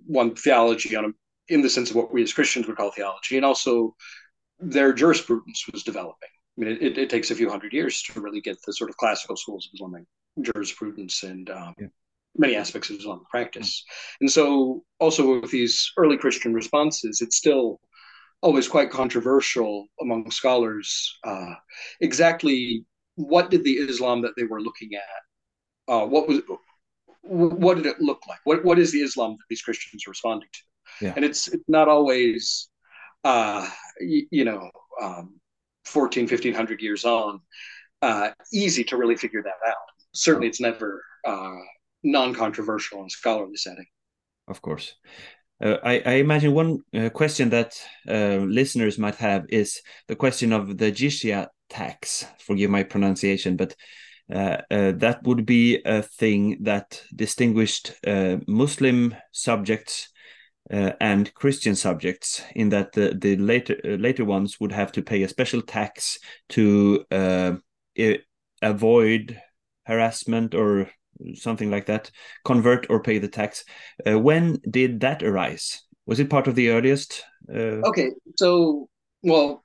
one 0.07 0.35
theology 0.35 0.97
on 0.97 1.07
a, 1.07 1.09
in 1.49 1.63
the 1.63 1.71
sense 1.71 1.91
of 1.91 1.97
what 1.97 2.13
we 2.13 2.23
as 2.23 2.33
Christians 2.33 2.67
would 2.67 2.77
call 2.77 2.91
theology, 2.91 3.37
and 3.37 3.45
also 3.45 3.95
their 4.59 4.93
jurisprudence 4.93 5.65
was 5.73 5.83
developing. 5.83 6.29
I 6.59 6.61
mean, 6.61 6.79
it, 6.81 6.99
it, 6.99 7.11
takes 7.11 7.31
a 7.31 7.35
few 7.35 7.49
hundred 7.49 7.73
years 7.73 8.03
to 8.03 8.21
really 8.21 8.41
get 8.41 8.59
the 8.67 8.73
sort 8.73 8.91
of 8.91 8.97
classical 8.97 9.37
schools 9.37 9.67
of 9.67 9.77
Islamic 9.77 10.05
jurisprudence 10.41 11.23
and 11.23 11.49
um, 11.51 11.75
yeah 11.79 11.87
many 12.37 12.57
aspects 12.57 12.91
of 12.91 12.97
Islamic 12.97 13.29
practice. 13.29 13.85
And 14.21 14.31
so, 14.31 14.85
also 14.99 15.41
with 15.41 15.51
these 15.51 15.93
early 15.97 16.17
Christian 16.17 16.55
responses, 16.55 17.21
it's 17.21 17.37
still 17.37 17.81
always 18.41 18.69
quite 18.69 18.91
controversial 18.91 19.87
among 20.01 20.31
scholars 20.31 21.19
uh, 21.25 21.55
exactly 22.01 22.85
what 23.15 23.51
did 23.51 23.63
the 23.63 23.75
Islam 23.75 24.23
that 24.23 24.33
they 24.37 24.45
were 24.45 24.61
looking 24.61 24.91
at, 24.95 25.93
uh, 25.93 26.07
what 26.07 26.27
was, 26.27 26.41
what 27.23 27.77
did 27.77 27.87
it 27.87 28.01
look 28.01 28.21
like? 28.29 28.41
What 28.45 28.65
what 28.65 28.79
is 28.79 28.93
the 28.93 29.01
Islam 29.01 29.33
that 29.33 29.45
these 29.49 29.63
Christians 29.63 30.07
are 30.07 30.11
responding 30.11 30.49
to? 30.53 30.61
Yeah. 31.01 31.13
And 31.17 31.25
it's, 31.25 31.49
it's 31.49 31.69
not 31.69 31.89
always, 31.89 32.69
uh, 33.25 33.69
you, 34.01 34.27
you 34.31 34.45
know, 34.45 34.71
um, 35.01 35.41
14, 35.85 36.25
1500 36.25 36.81
years 36.81 37.05
on, 37.05 37.41
uh, 38.03 38.31
easy 38.53 38.85
to 38.85 38.97
really 38.97 39.17
figure 39.17 39.43
that 39.43 39.69
out. 39.69 39.77
Certainly, 40.15 40.49
it's 40.49 40.61
never 40.61 41.03
uh, 41.27 41.59
non-controversial 42.03 43.01
in 43.01 43.07
a 43.07 43.11
scholarly 43.11 43.57
setting. 43.57 43.87
Of 44.49 44.61
course. 44.61 44.95
Uh, 45.63 45.77
I, 45.85 46.03
I, 46.05 46.13
imagine 46.15 46.53
one 46.53 46.81
uh, 46.93 47.09
question 47.11 47.51
that 47.51 47.81
uh, 48.09 48.39
listeners 48.39 48.99
might 48.99 49.15
have 49.17 49.45
is 49.49 49.81
the 50.09 50.17
question 50.17 50.53
of 50.53 50.77
the 50.77 50.91
jizya 50.91 51.47
tax. 51.71 52.27
Forgive 52.41 52.71
my 52.71 52.83
pronunciation, 52.83 53.57
but 53.57 53.77
that 54.29 55.21
would 55.25 55.47
be 55.47 55.81
a 55.85 56.03
thing 56.03 56.59
that 56.63 57.03
distinguished 57.15 57.93
uh, 58.07 58.37
Muslim 58.47 59.15
subjects 59.33 60.09
and 60.71 61.35
Christian 61.35 61.75
subjects, 61.75 62.43
in 62.55 62.71
that 62.71 62.93
the, 62.93 63.17
the 63.21 63.37
later 63.37 63.77
later 63.85 64.25
ones 64.25 64.59
would 64.61 64.73
have 64.73 64.93
to 64.93 65.03
pay 65.03 65.23
a 65.23 65.29
special 65.29 65.61
tax 65.61 66.19
to 66.51 67.05
avoid 68.63 69.41
harassment 69.85 70.55
or 70.55 70.89
something 71.35 71.71
like 71.71 71.87
that, 71.87 72.11
convert 72.45 72.87
or 72.89 73.03
pay 73.03 73.19
the 73.19 73.29
tax. 73.29 73.65
Uh, 74.07 74.19
when 74.19 74.59
did 74.71 75.01
that 75.01 75.23
arise? 75.23 75.83
Was 76.07 76.21
it 76.21 76.31
part 76.31 76.47
of 76.47 76.55
the 76.55 76.71
earliest? 76.71 77.25
Uh... 77.53 77.83
Okay, 77.85 78.11
so 78.37 78.89
well, 79.23 79.62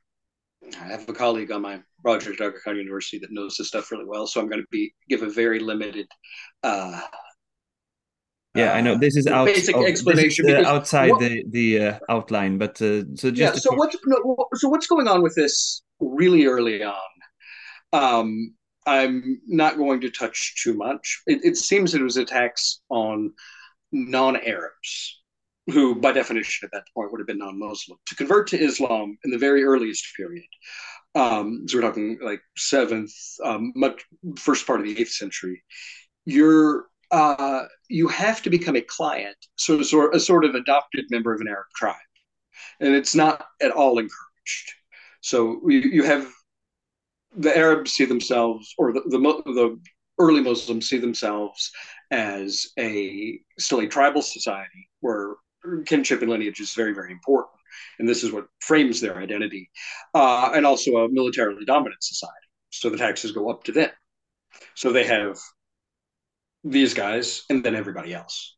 I 0.80 0.86
have 0.86 1.08
a 1.08 1.13
colleague 1.13 1.51
on 1.51 1.62
my 1.62 1.82
project 2.01 2.41
at 2.41 2.53
Khan 2.63 2.77
University 2.77 3.19
that 3.19 3.32
knows 3.32 3.56
this 3.58 3.67
stuff 3.67 3.91
really 3.91 4.06
well, 4.06 4.27
so 4.27 4.41
I'm 4.41 4.49
going 4.49 4.62
to 4.62 4.67
be 4.71 4.93
give 5.10 5.23
a 5.23 5.30
very 5.30 5.60
limited. 5.60 6.08
Uh, 6.63 7.01
yeah, 8.56 8.73
I 8.73 8.82
know 8.82 8.97
this 8.97 9.15
is 9.15 9.27
out 9.27 9.45
basic 9.45 9.75
explanation 9.75 10.49
is, 10.49 10.65
uh, 10.65 10.69
outside 10.69 11.12
what, 11.12 11.19
the 11.19 11.43
the 11.49 11.80
uh, 11.80 11.99
outline, 12.10 12.58
but 12.58 12.82
uh, 12.82 13.03
so 13.15 13.32
just 13.32 13.38
yeah. 13.38 13.51
So 13.53 13.75
what's 13.75 13.95
no, 14.06 14.47
so 14.56 14.69
what's 14.69 14.88
going 14.88 15.08
on 15.08 15.21
with 15.21 15.36
this 15.36 15.84
really 15.99 16.45
early 16.45 16.84
on? 16.84 16.95
Um, 17.93 18.56
I'm 18.86 19.41
not 19.47 19.77
going 19.77 20.01
to 20.01 20.10
touch 20.10 20.56
too 20.63 20.73
much. 20.73 21.21
It, 21.27 21.39
it 21.43 21.58
seems 21.58 21.93
it 21.93 22.01
was 22.01 22.17
attacks 22.17 22.82
on 22.89 23.34
non-Arabs, 23.91 25.21
who 25.67 25.95
by 25.95 26.12
definition 26.12 26.65
at 26.65 26.71
that 26.71 26.86
point 26.93 27.12
would 27.12 27.19
have 27.19 27.27
been 27.27 27.38
non-Muslim, 27.38 27.97
to 28.06 28.15
convert 28.15 28.47
to 28.47 28.60
Islam 28.60 29.17
in 29.23 29.32
the 29.32 29.38
very 29.38 29.63
earliest 29.63 30.06
period. 30.15 30.45
Um, 31.15 31.67
so 31.67 31.77
we're 31.77 31.82
talking 31.82 32.19
like 32.21 32.41
seventh, 32.58 33.13
um, 33.43 33.73
much 33.75 34.03
first 34.38 34.65
part 34.65 34.80
of 34.80 34.86
the 34.86 34.99
eighth 34.99 35.12
century. 35.12 35.63
You're 36.25 36.86
uh, 37.12 37.63
you 37.89 38.08
have 38.10 38.41
to 38.41 38.49
become 38.49 38.75
a 38.75 38.82
client, 38.82 39.38
so 39.56 39.82
sort 39.82 40.13
a 40.15 40.19
sort 40.19 40.45
of 40.45 40.56
adopted 40.56 41.06
member 41.10 41.34
of 41.34 41.41
an 41.41 41.47
Arab 41.47 41.67
tribe, 41.75 41.95
and 42.80 42.93
it's 42.93 43.15
not 43.15 43.45
at 43.62 43.71
all 43.71 43.97
encouraged. 43.97 44.73
So 45.21 45.62
you, 45.67 45.80
you 45.80 46.03
have 46.03 46.30
the 47.36 47.56
Arabs 47.56 47.93
see 47.93 48.06
themselves, 48.06 48.73
or 48.77 48.93
the, 48.93 49.01
the, 49.08 49.19
the 49.19 49.80
early 50.19 50.41
Muslims 50.41 50.89
see 50.89 50.97
themselves 50.97 51.71
as 52.12 52.67
a 52.77 53.39
still 53.58 53.80
a 53.80 53.88
tribal 53.88 54.21
society 54.21 54.89
where 54.99 55.36
kinship 55.86 56.21
and 56.21 56.30
lineage 56.30 56.60
is 56.60 56.73
very, 56.73 56.93
very 56.93 57.12
important. 57.12 57.53
And 57.99 58.08
this 58.08 58.23
is 58.23 58.32
what 58.32 58.47
frames 58.60 59.01
their 59.01 59.17
identity. 59.17 59.69
Uh, 60.13 60.51
and 60.53 60.65
also 60.65 60.97
a 60.97 61.10
militarily 61.10 61.65
dominant 61.65 62.03
society. 62.03 62.34
So 62.71 62.89
the 62.89 62.97
taxes 62.97 63.32
go 63.32 63.49
up 63.49 63.63
to 63.65 63.71
them. 63.71 63.89
So 64.75 64.91
they 64.91 65.06
have 65.06 65.38
these 66.63 66.93
guys 66.93 67.43
and 67.49 67.63
then 67.63 67.75
everybody 67.75 68.13
else. 68.13 68.56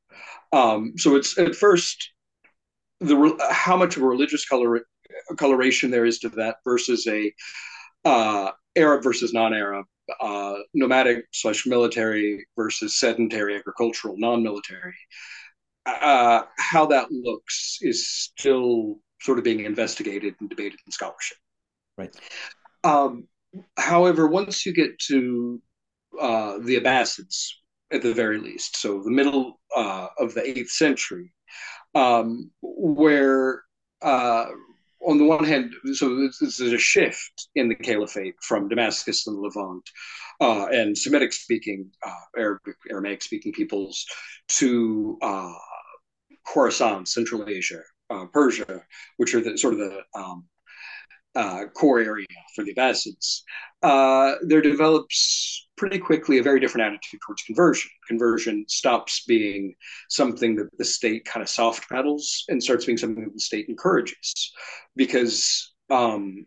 Um, 0.52 0.94
so 0.98 1.16
it's 1.16 1.38
at 1.38 1.56
first 1.56 2.12
the 3.00 3.38
how 3.52 3.78
much 3.78 3.98
of 3.98 4.04
a 4.04 4.08
religious 4.08 4.46
color 4.46 4.82
coloration 5.38 5.92
there 5.92 6.06
is 6.06 6.20
to 6.20 6.30
that 6.30 6.58
versus 6.64 7.08
a 7.08 7.32
uh, 8.06 8.52
Arab 8.76 9.04
versus 9.04 9.34
non-Arab, 9.34 9.86
uh, 10.22 10.56
nomadic 10.74 11.26
slash 11.32 11.66
military 11.66 12.46
versus 12.56 12.98
sedentary 12.98 13.56
agricultural 13.56 14.16
non-military. 14.18 14.96
Uh, 16.02 16.44
how 16.58 16.86
that 16.86 17.12
looks 17.12 17.78
is 17.82 18.10
still 18.10 19.00
sort 19.22 19.38
of 19.38 19.44
being 19.44 19.62
investigated 19.62 20.36
and 20.40 20.50
debated 20.50 20.80
in 20.86 20.92
scholarship. 20.92 21.38
Right. 21.98 22.16
Um, 22.84 23.28
however, 23.78 24.28
once 24.28 24.66
you 24.66 24.74
get 24.74 24.98
to 25.08 25.62
uh, 26.20 26.60
the 26.62 26.78
Abbasids, 26.78 27.48
at 27.92 28.04
the 28.04 28.14
very 28.14 28.38
least, 28.38 28.78
so 28.78 29.02
the 29.04 29.10
middle 29.10 29.60
uh, 29.76 30.08
of 30.20 30.34
the 30.34 30.48
eighth 30.48 30.70
century, 30.70 31.34
um, 31.96 32.52
where 32.62 33.64
uh, 34.02 34.46
on 35.06 35.18
the 35.18 35.26
one 35.26 35.44
hand, 35.44 35.74
so 35.94 36.16
this 36.16 36.42
is 36.42 36.74
a 36.74 36.78
shift 36.78 37.48
in 37.56 37.70
the 37.70 37.76
caliphate 37.76 38.36
from 38.42 38.68
Damascus 38.68 39.26
and 39.28 39.38
Levant 39.38 39.84
uh, 40.42 40.68
and 40.68 40.98
Semitic 40.98 41.34
speaking, 41.34 41.90
uh, 42.06 42.14
Arabic, 42.38 42.76
Aramaic 42.90 43.22
speaking 43.22 43.54
peoples 43.54 44.06
to 44.50 45.18
uh, 45.22 45.54
Khorasan, 46.50 47.08
Central 47.08 47.48
Asia, 47.48 47.82
uh, 48.10 48.26
Persia, 48.34 48.82
which 49.18 49.36
are 49.36 49.42
the 49.42 49.58
sort 49.58 49.76
of 49.76 49.80
the 49.80 50.02
um, 50.20 50.46
uh, 51.36 51.66
core 51.76 52.00
area 52.00 52.26
for 52.56 52.64
the 52.64 52.74
Abbasids, 52.74 53.42
uh, 53.84 54.36
there 54.48 54.62
develops 54.62 55.68
pretty 55.78 56.00
quickly 56.00 56.40
a 56.40 56.44
very 56.44 56.60
different 56.60 56.88
attitude 56.88 57.20
towards 57.26 57.44
conversion. 57.44 57.90
Conversion 58.08 58.66
stops 58.68 59.24
being 59.26 59.74
something 60.10 60.56
that 60.56 60.70
the 60.78 60.84
state 60.84 61.24
kind 61.26 61.42
of 61.42 61.50
soft 61.50 61.88
pedals 61.90 62.44
and 62.50 62.62
starts 62.62 62.86
being 62.86 62.98
something 62.98 63.24
that 63.24 63.34
the 63.34 63.40
state 63.40 63.70
encourages, 63.70 64.52
because 64.96 65.74
um, 65.90 66.46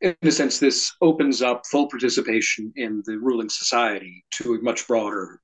in 0.00 0.16
a 0.22 0.30
sense, 0.30 0.58
this 0.58 0.92
opens 1.00 1.42
up 1.42 1.66
full 1.66 1.88
participation 1.88 2.72
in 2.76 3.02
the 3.06 3.18
ruling 3.18 3.48
society 3.48 4.24
to 4.30 4.54
a 4.54 4.62
much 4.62 4.86
broader 4.86 5.40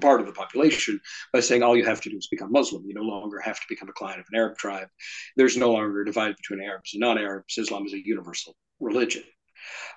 part 0.00 0.20
of 0.20 0.26
the 0.26 0.32
population 0.32 1.00
by 1.32 1.40
saying 1.40 1.62
all 1.62 1.76
you 1.76 1.84
have 1.84 2.00
to 2.02 2.10
do 2.10 2.16
is 2.16 2.28
become 2.28 2.52
Muslim. 2.52 2.84
You 2.86 2.94
no 2.94 3.02
longer 3.02 3.40
have 3.40 3.56
to 3.56 3.66
become 3.68 3.88
a 3.88 3.92
client 3.92 4.20
of 4.20 4.26
an 4.32 4.38
Arab 4.38 4.56
tribe. 4.56 4.88
There's 5.36 5.56
no 5.56 5.72
longer 5.72 6.02
a 6.02 6.06
divide 6.06 6.36
between 6.36 6.60
Arabs 6.60 6.94
and 6.94 7.00
non 7.00 7.18
Arabs. 7.18 7.58
Islam 7.58 7.86
is 7.86 7.94
a 7.94 8.06
universal 8.06 8.56
religion. 8.80 9.22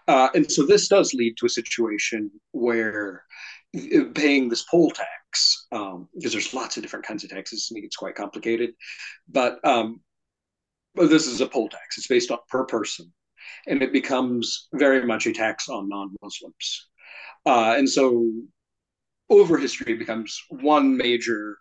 Uh, 0.07 0.29
and 0.33 0.49
so 0.49 0.65
this 0.65 0.87
does 0.87 1.13
lead 1.13 1.35
to 1.37 1.45
a 1.45 1.49
situation 1.49 2.31
where 2.51 3.23
paying 4.13 4.49
this 4.49 4.63
poll 4.63 4.91
tax, 4.91 5.67
um, 5.71 6.07
because 6.15 6.31
there's 6.31 6.53
lots 6.53 6.77
of 6.77 6.83
different 6.83 7.05
kinds 7.05 7.23
of 7.23 7.29
taxes, 7.29 7.69
I 7.75 7.79
it's 7.79 7.95
quite 7.95 8.15
complicated, 8.15 8.71
but 9.27 9.63
um, 9.65 10.01
this 10.95 11.27
is 11.27 11.41
a 11.41 11.47
poll 11.47 11.69
tax. 11.69 11.97
It's 11.97 12.07
based 12.07 12.31
on 12.31 12.39
per 12.49 12.65
person, 12.65 13.11
and 13.67 13.81
it 13.83 13.91
becomes 13.91 14.67
very 14.73 15.05
much 15.05 15.27
a 15.27 15.33
tax 15.33 15.69
on 15.69 15.89
non-Muslims. 15.89 16.89
Uh, 17.45 17.75
and 17.77 17.89
so 17.89 18.31
over 19.29 19.57
history 19.57 19.93
becomes 19.95 20.41
one 20.49 20.95
major 20.95 21.57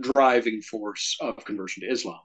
driving 0.00 0.62
force 0.62 1.16
of 1.20 1.44
conversion 1.44 1.82
to 1.82 1.92
Islam. 1.92 2.20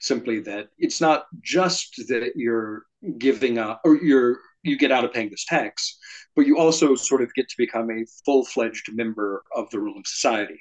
Simply 0.00 0.40
that 0.40 0.68
it's 0.78 1.00
not 1.00 1.26
just 1.42 1.96
that 2.08 2.32
you're 2.36 2.84
giving 3.18 3.58
up 3.58 3.80
or 3.84 3.96
you're 3.96 4.38
you 4.64 4.76
get 4.76 4.92
out 4.92 5.04
of 5.04 5.12
paying 5.12 5.30
this 5.30 5.44
tax, 5.44 5.98
but 6.34 6.46
you 6.46 6.58
also 6.58 6.94
sort 6.94 7.22
of 7.22 7.32
get 7.34 7.48
to 7.48 7.54
become 7.56 7.90
a 7.90 8.04
full-fledged 8.24 8.92
member 8.92 9.44
of 9.54 9.70
the 9.70 9.78
ruling 9.78 10.02
society 10.04 10.60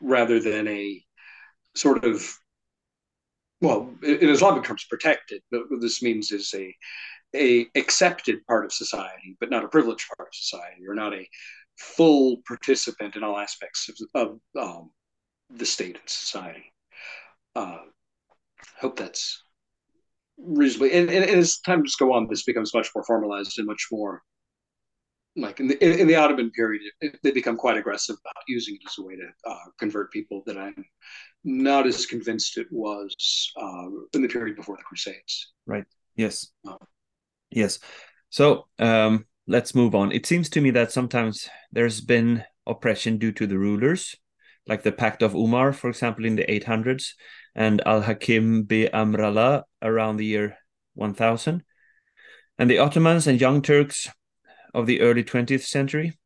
rather 0.00 0.40
than 0.40 0.66
a 0.68 1.02
sort 1.74 2.04
of 2.04 2.36
well 3.60 3.90
in 4.02 4.28
islamic 4.28 4.64
terms 4.64 4.84
protected 4.90 5.40
what 5.50 5.80
this 5.80 6.02
means 6.02 6.32
is 6.32 6.52
a 6.54 6.74
a 7.34 7.66
accepted 7.76 8.44
part 8.46 8.64
of 8.64 8.72
society 8.72 9.36
but 9.40 9.48
not 9.48 9.64
a 9.64 9.68
privileged 9.68 10.06
part 10.16 10.28
of 10.28 10.34
society 10.34 10.86
or 10.86 10.94
not 10.94 11.14
a 11.14 11.26
full 11.82 12.38
participant 12.46 13.16
in 13.16 13.24
all 13.24 13.38
aspects 13.38 13.88
of, 13.88 13.96
of 14.14 14.40
um, 14.58 14.90
the 15.50 15.66
state 15.66 15.98
and 15.98 16.08
society. 16.08 16.72
Uh, 17.54 17.78
hope 18.80 18.96
that's 18.96 19.42
reasonably. 20.38 20.92
And, 20.92 21.10
and, 21.10 21.24
and, 21.24 21.40
as 21.40 21.58
times 21.58 21.96
go 21.96 22.12
on, 22.12 22.28
this 22.28 22.44
becomes 22.44 22.72
much 22.72 22.88
more 22.94 23.04
formalized 23.04 23.58
and 23.58 23.66
much 23.66 23.88
more 23.90 24.22
like 25.36 25.60
in 25.60 25.68
the 25.68 26.00
in 26.00 26.06
the 26.06 26.14
Ottoman 26.14 26.50
period, 26.50 26.82
it, 27.00 27.18
they 27.22 27.30
become 27.30 27.56
quite 27.56 27.78
aggressive 27.78 28.16
about 28.20 28.42
using 28.48 28.74
it 28.74 28.82
as 28.86 28.98
a 28.98 29.02
way 29.02 29.16
to 29.16 29.50
uh, 29.50 29.70
convert 29.78 30.12
people. 30.12 30.42
That 30.46 30.58
I'm 30.58 30.84
not 31.42 31.86
as 31.86 32.04
convinced 32.04 32.58
it 32.58 32.66
was 32.70 33.14
uh, 33.56 33.88
in 34.12 34.20
the 34.22 34.28
period 34.28 34.56
before 34.56 34.76
the 34.76 34.82
Crusades. 34.82 35.52
Right. 35.66 35.84
Yes. 36.16 36.48
Uh, 36.68 36.76
yes. 37.50 37.78
So 38.28 38.66
um, 38.78 39.24
let's 39.46 39.74
move 39.74 39.94
on. 39.94 40.12
It 40.12 40.26
seems 40.26 40.48
to 40.50 40.60
me 40.60 40.70
that 40.70 40.92
sometimes 40.92 41.48
there's 41.72 42.00
been 42.00 42.44
oppression 42.66 43.18
due 43.18 43.32
to 43.32 43.46
the 43.46 43.58
rulers, 43.58 44.16
like 44.66 44.82
the 44.82 44.92
Pact 44.92 45.22
of 45.22 45.34
Umar, 45.34 45.72
for 45.72 45.90
example, 45.90 46.24
in 46.24 46.36
the 46.36 46.44
800s, 46.44 47.14
and 47.54 47.82
Al 47.86 48.02
Hakim 48.02 48.62
bi 48.62 48.88
Amrallah 48.92 49.62
around 49.82 50.16
the 50.16 50.26
year 50.26 50.56
1000, 50.94 51.62
and 52.58 52.70
the 52.70 52.78
Ottomans 52.78 53.26
and 53.26 53.40
Young 53.40 53.62
Turks 53.62 54.08
of 54.74 54.86
the 54.86 55.00
early 55.00 55.24
20th 55.24 55.64
century. 55.64 56.18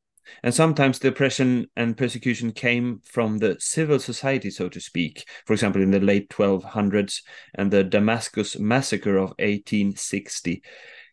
And 0.42 0.52
sometimes 0.52 0.98
the 0.98 1.09
oppression 1.09 1.66
and 1.76 1.96
persecution 1.96 2.50
came 2.50 3.00
from 3.05 3.38
the 3.38 3.57
civil 3.61 4.00
society, 4.00 4.50
so 4.50 4.68
to 4.68 4.81
speak. 4.81 5.24
For 5.46 5.52
example, 5.52 5.83
in 5.83 5.92
the 5.92 6.00
late 6.00 6.29
1200s 6.31 7.22
and 7.55 7.70
the 7.70 7.85
Damascus 7.85 8.59
massacre 8.59 9.16
of 9.16 9.31
1860. 9.38 10.62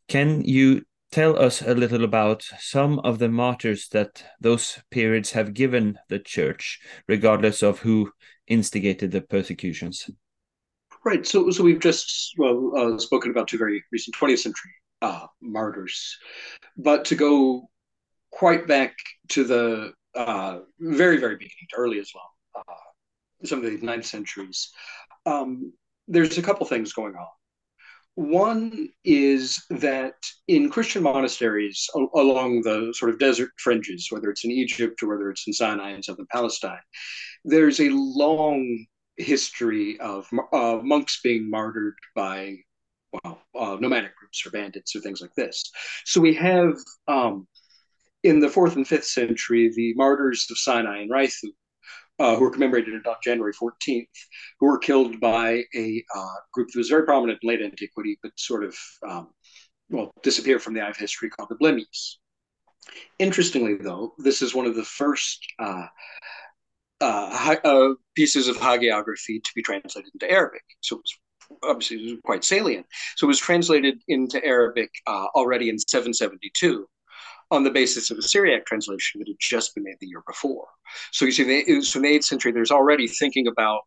Can 0.08 0.44
you 0.44 0.82
tell 1.14 1.38
us 1.40 1.62
a 1.62 1.76
little 1.76 2.04
about 2.04 2.44
some 2.60 2.98
of 3.00 3.20
the 3.20 3.30
martyrs 3.30 3.88
that 3.90 4.24
those 4.42 4.80
periods 4.90 5.32
have 5.32 5.54
given 5.54 6.00
the 6.10 6.18
church, 6.18 6.80
regardless 7.08 7.62
of 7.62 7.80
who 7.80 8.12
instigated 8.48 9.12
the 9.12 9.22
persecutions? 9.22 10.10
Right. 11.06 11.26
So, 11.26 11.52
so 11.52 11.64
we've 11.64 11.80
just 11.80 12.34
well 12.38 12.72
uh, 12.76 12.98
spoken 12.98 13.30
about 13.30 13.48
two 13.48 13.60
very 13.60 13.84
recent 13.92 14.16
20th 14.16 14.40
century 14.40 14.72
uh, 15.04 15.28
martyrs, 15.40 16.18
but 16.78 17.06
to 17.06 17.16
go 17.16 17.70
quite 18.32 18.66
back 18.66 18.96
to 19.30 19.44
the 19.44 19.92
uh, 20.16 20.60
very, 20.80 21.18
very 21.18 21.36
beginning, 21.36 21.68
to 21.70 21.76
early 21.76 21.98
Islam, 21.98 22.26
uh, 22.56 23.46
some 23.46 23.64
of 23.64 23.66
the 23.66 23.86
ninth 23.86 24.06
centuries, 24.06 24.72
um, 25.28 25.74
there's 26.08 26.40
a 26.40 26.42
couple 26.42 26.66
things 26.66 26.94
going 26.94 27.16
on. 27.16 27.28
One 28.16 28.90
is 29.04 29.64
that 29.70 30.16
in 30.48 30.70
Christian 30.70 31.02
monasteries 31.02 31.90
along 31.96 32.62
the 32.62 32.94
sort 32.96 33.12
of 33.12 33.20
desert 33.20 33.52
fringes, 33.58 34.08
whether 34.12 34.30
it's 34.30 34.46
in 34.46 34.52
Egypt 34.52 35.02
or 35.02 35.08
whether 35.08 35.32
it's 35.32 35.48
in 35.48 35.54
Sinai 35.54 35.92
and 35.92 36.06
southern 36.06 36.28
Palestine, 36.32 36.82
there's 37.44 37.80
a 37.80 37.90
long 37.90 38.86
history 39.18 40.00
of 40.00 40.28
uh, 40.52 40.80
monks 40.84 41.22
being 41.24 41.50
martyred 41.50 41.96
by 42.16 42.58
well, 43.24 43.42
uh, 43.58 43.78
nomadic 43.80 44.16
groups 44.16 44.46
or 44.46 44.52
bandits 44.52 44.96
or 44.96 45.00
things 45.00 45.22
like 45.22 45.34
this. 45.36 45.72
So 46.06 46.22
we 46.22 46.34
have 46.36 46.76
um, 47.08 47.48
in 48.24 48.40
the 48.40 48.50
fourth 48.50 48.76
and 48.76 48.88
fifth 48.88 49.06
century 49.06 49.72
the 49.76 49.94
martyrs 49.96 50.48
of 50.50 50.58
Sinai 50.58 51.02
and 51.02 51.12
Raithu, 51.12 51.50
uh, 52.20 52.36
who 52.36 52.42
were 52.42 52.52
commemorated 52.52 52.94
on 53.06 53.16
January 53.24 53.54
14th, 53.54 54.08
who 54.60 54.68
were 54.68 54.78
killed 54.78 55.20
by 55.20 55.64
a 55.76 56.04
uh, 56.16 56.36
group 56.54 56.70
that 56.70 56.80
was 56.80 56.90
very 56.90 57.04
prominent 57.04 57.40
in 57.42 57.50
late 57.50 57.62
antiquity, 57.62 58.18
but 58.22 58.32
sort 58.38 58.64
of, 58.64 58.76
um, 59.08 59.30
well, 59.90 60.12
disappeared 60.22 60.62
from 60.62 60.74
the 60.74 60.82
eye 60.82 60.90
of 60.90 60.98
history 60.98 61.30
called 61.30 61.50
the 61.50 61.56
Blemmyes. 61.56 62.18
Interestingly, 63.20 63.76
though, 63.76 64.14
this 64.18 64.42
is 64.42 64.54
one 64.54 64.66
of 64.66 64.76
the 64.76 64.84
first 64.84 65.40
uh, 65.60 65.88
uh, 67.02 67.56
uh 67.64 67.94
pieces 68.16 68.48
of 68.48 68.58
hagiography 68.58 69.44
to 69.44 69.52
be 69.56 69.62
translated 69.62 70.12
into 70.14 70.30
Arabic. 70.32 70.64
So 70.82 70.98
it 70.98 71.00
was 71.00 71.20
obviously 71.64 72.20
quite 72.24 72.44
salient. 72.44 72.86
So 73.16 73.26
it 73.26 73.30
was 73.30 73.40
translated 73.40 74.02
into 74.08 74.44
Arabic 74.46 74.92
uh, 75.08 75.28
already 75.36 75.70
in 75.70 75.80
772 75.80 76.88
on 77.54 77.64
the 77.64 77.70
basis 77.70 78.10
of 78.10 78.18
a 78.18 78.22
Syriac 78.22 78.66
translation 78.66 79.20
that 79.20 79.28
had 79.28 79.38
just 79.40 79.76
been 79.76 79.84
made 79.84 79.98
the 80.00 80.08
year 80.08 80.24
before. 80.26 80.66
So 81.12 81.26
you 81.26 81.32
see, 81.32 81.44
so 81.84 82.00
in 82.00 82.04
the 82.04 82.18
8th 82.18 82.24
century, 82.24 82.52
there's 82.52 82.72
already 82.72 83.08
thinking 83.08 83.48
about 83.48 83.82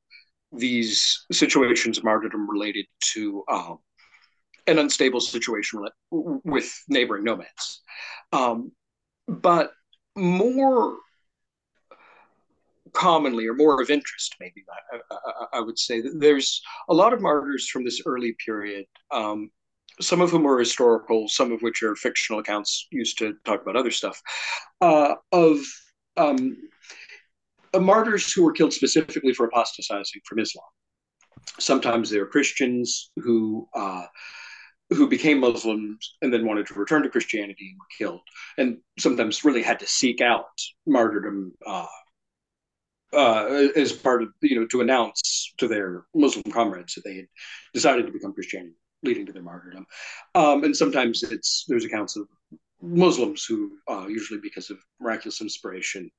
these 0.52 1.26
situations 1.32 1.98
of 1.98 2.04
martyrdom 2.04 2.48
related 2.48 2.86
to 3.14 3.42
um, 3.50 3.78
an 4.68 4.78
unstable 4.78 5.20
situation 5.20 5.84
with 6.10 6.72
neighboring 6.88 7.24
nomads. 7.24 7.82
Um, 8.32 8.70
but 9.26 9.72
more 10.14 10.96
commonly 12.92 13.48
or 13.48 13.54
more 13.54 13.82
of 13.82 13.90
interest, 13.90 14.36
maybe 14.38 14.64
I, 14.92 14.98
I, 15.10 15.58
I, 15.58 15.60
would 15.60 15.78
say 15.78 16.00
that 16.00 16.18
there's 16.20 16.62
a 16.88 16.94
lot 16.94 17.12
of 17.12 17.20
martyrs 17.20 17.68
from 17.68 17.84
this 17.84 18.00
early 18.06 18.34
period, 18.44 18.86
um, 19.10 19.50
some 20.00 20.20
of 20.20 20.30
whom 20.30 20.46
are 20.46 20.58
historical, 20.58 21.28
some 21.28 21.52
of 21.52 21.62
which 21.62 21.82
are 21.82 21.96
fictional 21.96 22.40
accounts 22.40 22.86
used 22.90 23.18
to 23.18 23.34
talk 23.44 23.62
about 23.62 23.76
other 23.76 23.90
stuff, 23.90 24.20
uh, 24.80 25.14
of 25.32 25.58
um, 26.16 26.56
uh, 27.74 27.80
martyrs 27.80 28.32
who 28.32 28.44
were 28.44 28.52
killed 28.52 28.72
specifically 28.72 29.32
for 29.32 29.46
apostatizing 29.46 30.22
from 30.24 30.38
Islam. 30.38 30.66
Sometimes 31.58 32.10
they 32.10 32.18
were 32.18 32.26
Christians 32.26 33.10
who 33.16 33.68
uh, 33.74 34.06
who 34.90 35.08
became 35.08 35.40
Muslims 35.40 36.16
and 36.22 36.32
then 36.32 36.46
wanted 36.46 36.66
to 36.66 36.74
return 36.74 37.02
to 37.02 37.08
Christianity 37.08 37.70
and 37.70 37.78
were 37.78 38.06
killed, 38.06 38.20
and 38.58 38.78
sometimes 38.98 39.44
really 39.44 39.62
had 39.62 39.80
to 39.80 39.86
seek 39.86 40.20
out 40.20 40.46
martyrdom 40.86 41.52
uh, 41.66 41.86
uh, 43.12 43.68
as 43.76 43.92
part 43.92 44.22
of 44.22 44.28
you 44.40 44.58
know 44.58 44.66
to 44.66 44.80
announce 44.80 45.52
to 45.58 45.68
their 45.68 46.04
Muslim 46.14 46.52
comrades 46.52 46.94
that 46.94 47.04
they 47.04 47.16
had 47.16 47.26
decided 47.74 48.06
to 48.06 48.12
become 48.12 48.32
Christian, 48.32 48.74
leading 49.02 49.26
to 49.26 49.32
their 49.32 49.42
martyrdom. 49.42 49.86
Um, 50.34 50.64
and 50.64 50.76
sometimes 50.76 51.22
it's 51.22 51.64
there's 51.68 51.84
accounts 51.84 52.16
of 52.16 52.26
Muslims 52.82 53.44
who, 53.44 53.72
uh, 53.88 54.06
usually 54.06 54.40
because 54.40 54.70
of 54.70 54.78
miraculous 55.00 55.40
inspiration, 55.40 56.10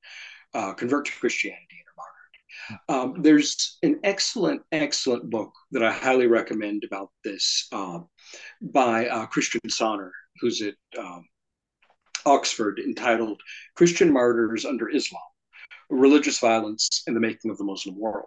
uh, 0.54 0.72
convert 0.74 1.06
to 1.06 1.12
Christianity 1.12 1.66
and 1.70 1.88
are 1.88 2.98
martyred. 2.98 3.16
Um, 3.16 3.22
there's 3.22 3.78
an 3.82 4.00
excellent, 4.04 4.62
excellent 4.72 5.30
book 5.30 5.52
that 5.72 5.82
I 5.82 5.92
highly 5.92 6.26
recommend 6.26 6.84
about 6.84 7.10
this 7.24 7.68
um, 7.72 8.08
by 8.60 9.08
uh, 9.08 9.26
Christian 9.26 9.60
Sahner, 9.68 10.10
who's 10.40 10.60
at 10.62 10.74
um, 10.98 11.24
Oxford, 12.26 12.80
entitled 12.80 13.40
Christian 13.76 14.12
Martyrs 14.12 14.64
Under 14.64 14.90
Islam 14.90 15.22
religious 15.90 16.38
violence 16.38 17.02
in 17.06 17.14
the 17.14 17.20
making 17.20 17.50
of 17.50 17.58
the 17.58 17.64
Muslim 17.64 17.98
world. 17.98 18.26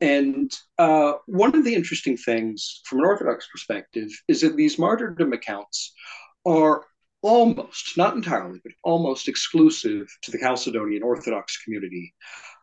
And 0.00 0.50
uh, 0.78 1.14
one 1.26 1.54
of 1.54 1.64
the 1.64 1.74
interesting 1.74 2.16
things 2.16 2.80
from 2.84 3.00
an 3.00 3.04
Orthodox 3.04 3.48
perspective 3.48 4.08
is 4.28 4.40
that 4.40 4.56
these 4.56 4.78
martyrdom 4.78 5.32
accounts 5.32 5.92
are 6.46 6.84
almost, 7.22 7.96
not 7.96 8.14
entirely, 8.14 8.60
but 8.62 8.72
almost 8.84 9.28
exclusive 9.28 10.06
to 10.22 10.30
the 10.30 10.38
Chalcedonian 10.38 11.02
Orthodox 11.02 11.62
community 11.62 12.14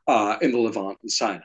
uh, 0.07 0.37
in 0.41 0.51
the 0.51 0.59
Levant 0.59 0.97
and 1.01 1.11
Sinai. 1.11 1.41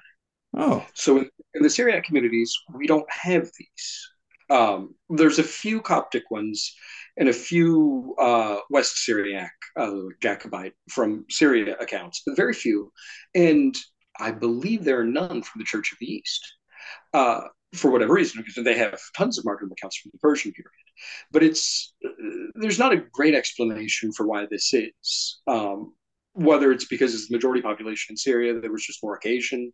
Oh. 0.57 0.85
So 0.95 1.19
in, 1.19 1.31
in, 1.55 1.63
the 1.63 1.71
Syriac 1.71 2.05
communities, 2.05 2.55
we 2.75 2.87
don't 2.87 3.11
have 3.11 3.51
these. 3.59 4.11
Um, 4.49 4.95
there's 5.09 5.39
a 5.39 5.45
few 5.45 5.81
Coptic 5.81 6.25
ones 6.31 6.75
and 7.17 7.29
a 7.29 7.33
few 7.33 8.17
uh, 8.19 8.57
West 8.69 8.97
Syriac 9.05 9.53
uh, 9.77 9.93
Jacobite 10.21 10.75
from 10.89 11.25
Syria 11.31 11.77
accounts, 11.81 12.23
but 12.27 12.37
very 12.37 12.53
few. 12.53 12.93
And 13.35 13.77
I 14.21 14.33
believe 14.33 14.85
there 14.85 15.01
are 15.01 15.05
none 15.05 15.43
from 15.43 15.59
the 15.59 15.65
Church 15.65 15.93
of 15.93 15.99
the 15.99 16.07
East. 16.07 16.55
Uh, 17.13 17.43
for 17.75 17.91
whatever 17.91 18.15
reason, 18.15 18.43
because 18.45 18.65
they 18.65 18.77
have 18.77 18.99
tons 19.17 19.39
of 19.39 19.45
martyrdom 19.45 19.71
accounts 19.73 19.97
from 19.99 20.11
the 20.13 20.19
Persian 20.19 20.53
period. 20.53 20.71
But 21.31 21.43
it's 21.43 21.95
uh, 22.05 22.11
there's 22.55 22.79
not 22.79 22.93
a 22.93 23.05
great 23.13 23.35
explanation 23.35 24.13
for 24.13 24.27
why 24.27 24.47
this 24.51 24.75
is. 24.75 25.41
Um, 25.47 25.95
whether 26.33 26.73
it's 26.73 26.87
because 26.87 27.15
it's 27.15 27.29
the 27.29 27.37
majority 27.37 27.63
population 27.63 28.13
in 28.13 28.17
Syria, 28.17 28.59
there 28.61 28.73
was 28.73 28.85
just 28.85 29.03
more 29.03 29.17
occasion, 29.17 29.73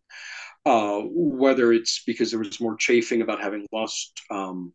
uh, 0.65 1.01
whether 1.05 1.71
it's 1.71 2.03
because 2.05 2.29
there 2.31 2.39
was 2.39 2.59
more 2.59 2.75
chafing 2.75 3.21
about 3.21 3.41
having 3.41 3.65
lost 3.71 4.11
um, 4.31 4.73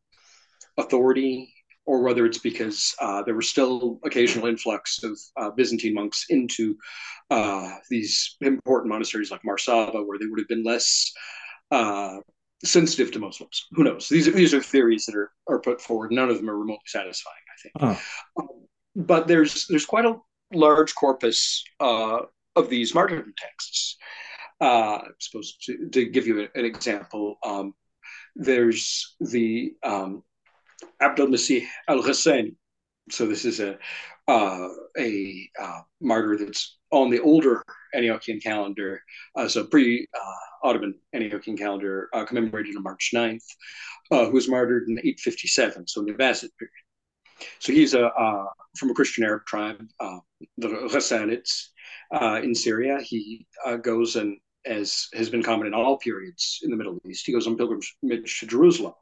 authority 0.78 1.52
or 1.86 2.02
whether 2.02 2.26
it's 2.26 2.38
because 2.38 2.94
uh, 3.00 3.22
there 3.22 3.34
was 3.34 3.48
still 3.48 3.98
occasional 4.04 4.46
influx 4.46 5.02
of 5.02 5.18
uh, 5.36 5.50
Byzantine 5.50 5.94
monks 5.94 6.26
into 6.28 6.76
uh, 7.30 7.76
these 7.90 8.36
important 8.40 8.92
monasteries 8.92 9.30
like 9.30 9.44
Mar 9.44 9.58
Saba, 9.58 10.02
where 10.02 10.18
they 10.18 10.26
would 10.26 10.38
have 10.38 10.48
been 10.48 10.64
less 10.64 11.12
uh, 11.70 12.18
sensitive 12.64 13.10
to 13.12 13.18
Muslims. 13.18 13.66
Who 13.72 13.84
knows? 13.84 14.08
These 14.08 14.28
are, 14.28 14.32
these 14.32 14.54
are 14.54 14.62
theories 14.62 15.06
that 15.06 15.16
are, 15.16 15.30
are 15.48 15.60
put 15.60 15.80
forward. 15.80 16.12
None 16.12 16.28
of 16.28 16.36
them 16.36 16.48
are 16.48 16.58
remotely 16.58 16.82
satisfying, 16.86 17.34
I 17.48 17.60
think. 17.62 17.74
Oh. 17.80 18.42
Um, 18.42 18.48
but 18.94 19.26
there's 19.26 19.66
there's 19.68 19.86
quite 19.86 20.04
a 20.04 20.16
large 20.52 20.94
corpus 20.94 21.64
uh, 21.80 22.18
of 22.56 22.68
these 22.68 22.94
martyrdom 22.94 23.32
texts. 23.38 23.96
Uh, 24.60 24.98
I'm 24.98 25.14
supposed 25.18 25.62
to, 25.64 25.88
to 25.88 26.04
give 26.04 26.26
you 26.26 26.48
an 26.54 26.64
example. 26.64 27.36
Um, 27.44 27.74
there's 28.36 29.16
the 29.20 29.72
um, 29.82 30.22
Abdul 31.00 31.28
Masih 31.28 31.66
al 31.88 32.02
Ghassani. 32.02 32.54
So 33.10 33.26
this 33.26 33.44
is 33.44 33.60
a 33.60 33.78
uh, 34.28 34.68
a 34.98 35.48
uh, 35.60 35.80
martyr 36.00 36.36
that's 36.38 36.78
on 36.90 37.10
the 37.10 37.20
older 37.20 37.62
Antiochian 37.94 38.42
calendar, 38.42 39.02
uh, 39.36 39.48
so 39.48 39.64
pre-Ottoman 39.64 40.94
Antiochian 41.14 41.58
calendar, 41.58 42.08
uh, 42.12 42.24
commemorated 42.24 42.76
on 42.76 42.82
March 42.82 43.10
9th, 43.14 43.44
uh, 44.10 44.26
who 44.26 44.32
was 44.32 44.48
martyred 44.48 44.88
in 44.88 44.98
857, 44.98 45.88
so 45.88 46.00
in 46.00 46.06
the 46.06 46.12
Abbasid 46.12 46.50
period. 46.58 46.72
So 47.58 47.72
he's 47.72 47.94
a 47.94 48.06
uh, 48.06 48.44
from 48.78 48.90
a 48.90 48.94
Christian 48.94 49.24
Arab 49.24 49.44
tribe, 49.46 49.84
the 50.58 50.68
Ghassanids 50.68 51.68
in 52.42 52.54
Syria. 52.54 53.00
He 53.02 53.46
goes 53.82 54.16
and 54.16 54.38
as 54.64 55.08
has 55.14 55.28
been 55.28 55.42
common 55.42 55.66
in 55.66 55.74
all 55.74 55.98
periods 55.98 56.60
in 56.62 56.70
the 56.70 56.76
Middle 56.76 57.00
East, 57.08 57.26
he 57.26 57.32
goes 57.32 57.48
on 57.48 57.56
pilgrimage 57.56 58.38
to 58.38 58.46
Jerusalem 58.46 58.94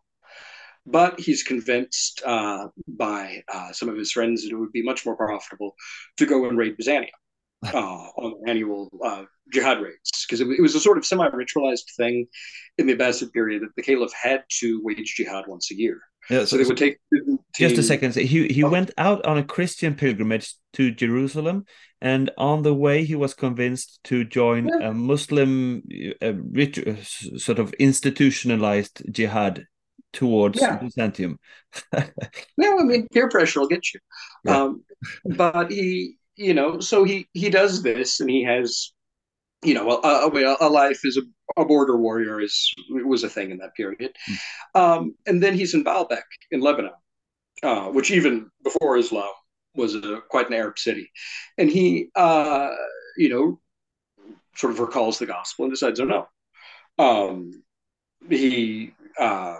but 0.87 1.21
he's 1.21 1.43
convinced 1.43 2.23
uh, 2.25 2.69
by 2.89 3.43
uh, 3.53 3.73
some 3.73 3.89
of 3.89 3.97
his 3.97 4.13
friends 4.13 4.43
that 4.43 4.53
it 4.53 4.57
would 4.57 4.73
be 4.73 4.83
much 4.83 5.05
more 5.05 5.17
profitable 5.17 5.75
to 6.17 6.27
go 6.27 6.49
and 6.49 6.59
raid 6.59 6.77
Byzantium 6.77 7.11
uh, 7.75 7.77
on 7.77 8.35
annual 8.47 8.91
uh, 9.05 9.25
jihad 9.53 9.81
raids 9.81 10.11
because 10.27 10.41
it, 10.41 10.49
it, 10.49 10.63
was 10.63 10.75
a 10.75 10.81
sort 10.81 10.97
of 10.97 11.05
semi-ritualized 11.05 11.95
thing 11.97 12.27
in 12.79 12.87
the 12.87 12.97
Abbasid 12.97 13.33
period 13.33 13.63
that 13.63 13.75
the 13.77 13.83
caliph 13.83 14.13
had 14.21 14.45
to 14.61 14.81
wage 14.83 15.15
jihad 15.17 15.45
once 15.47 15.71
a 15.71 15.75
year. 15.75 16.01
Yeah, 16.29 16.41
so, 16.41 16.45
so 16.45 16.57
they 16.59 16.65
would 16.65 16.77
take 16.77 16.99
just 17.57 17.79
a 17.79 17.83
second. 17.83 18.15
He 18.15 18.47
he 18.49 18.63
oh. 18.63 18.69
went 18.69 18.93
out 18.99 19.25
on 19.25 19.39
a 19.39 19.43
Christian 19.43 19.95
pilgrimage 19.95 20.55
to 20.75 20.91
Jerusalem, 20.93 21.65
and 22.01 22.31
on 22.39 22.63
the 22.63 22.75
way 22.75 23.05
he 23.05 23.17
was 23.17 23.35
convinced 23.35 23.99
to 24.05 24.25
join 24.25 24.69
yeah. 24.69 24.89
a 24.89 24.95
Muslim, 24.95 25.83
a 26.21 26.33
rich, 26.33 26.79
sort 27.37 27.59
of 27.59 27.73
institutionalized 27.75 29.03
jihad 29.11 29.67
towards 30.13 30.61
yeah. 30.61 30.77
Byzantium. 30.77 31.39
no, 32.57 32.79
I 32.79 32.83
mean 32.83 33.07
peer 33.13 33.29
pressure 33.29 33.61
will 33.61 33.69
get 33.69 33.93
you. 33.93 34.01
Yeah. 34.45 34.63
Um, 34.63 34.85
but 35.25 35.71
he, 35.71 36.17
you 36.37 36.55
know, 36.55 36.81
so 36.81 37.05
he 37.05 37.29
he 37.33 37.51
does 37.51 37.83
this, 37.83 38.21
and 38.21 38.31
he 38.31 38.43
has, 38.45 38.93
you 39.63 39.75
know, 39.75 39.91
a, 39.91 40.29
a, 40.29 40.57
a 40.61 40.69
life 40.69 41.05
as 41.05 41.17
a, 41.17 41.23
a, 41.61 41.65
border 41.65 41.97
warrior 41.97 42.41
is 42.41 42.73
was 42.91 43.25
a 43.25 43.29
thing 43.29 43.51
in 43.51 43.59
that 43.59 43.75
period, 43.75 44.17
mm. 44.29 44.81
um, 44.81 45.15
and 45.27 45.43
then 45.43 45.55
he's 45.55 45.75
in 45.75 45.85
Baalbek 45.85 46.23
in 46.51 46.61
Lebanon, 46.61 46.93
uh, 47.63 47.87
which 47.87 48.11
even 48.11 48.51
before 48.65 48.97
Islam 48.97 49.33
was 49.75 49.95
a, 49.95 50.21
quite 50.29 50.49
an 50.49 50.55
Arab 50.55 50.79
city, 50.79 51.11
and 51.59 51.71
he, 51.71 52.09
uh, 52.17 52.71
you 53.17 53.29
know, 53.29 53.61
sort 54.57 54.73
of 54.73 54.81
recalls 54.81 55.19
the 55.19 55.27
gospel 55.27 55.65
and 55.65 55.73
decides, 55.73 56.01
oh 56.01 56.05
no. 56.05 56.27
Um, 56.99 57.63
he 58.29 58.93
uh, 59.19 59.57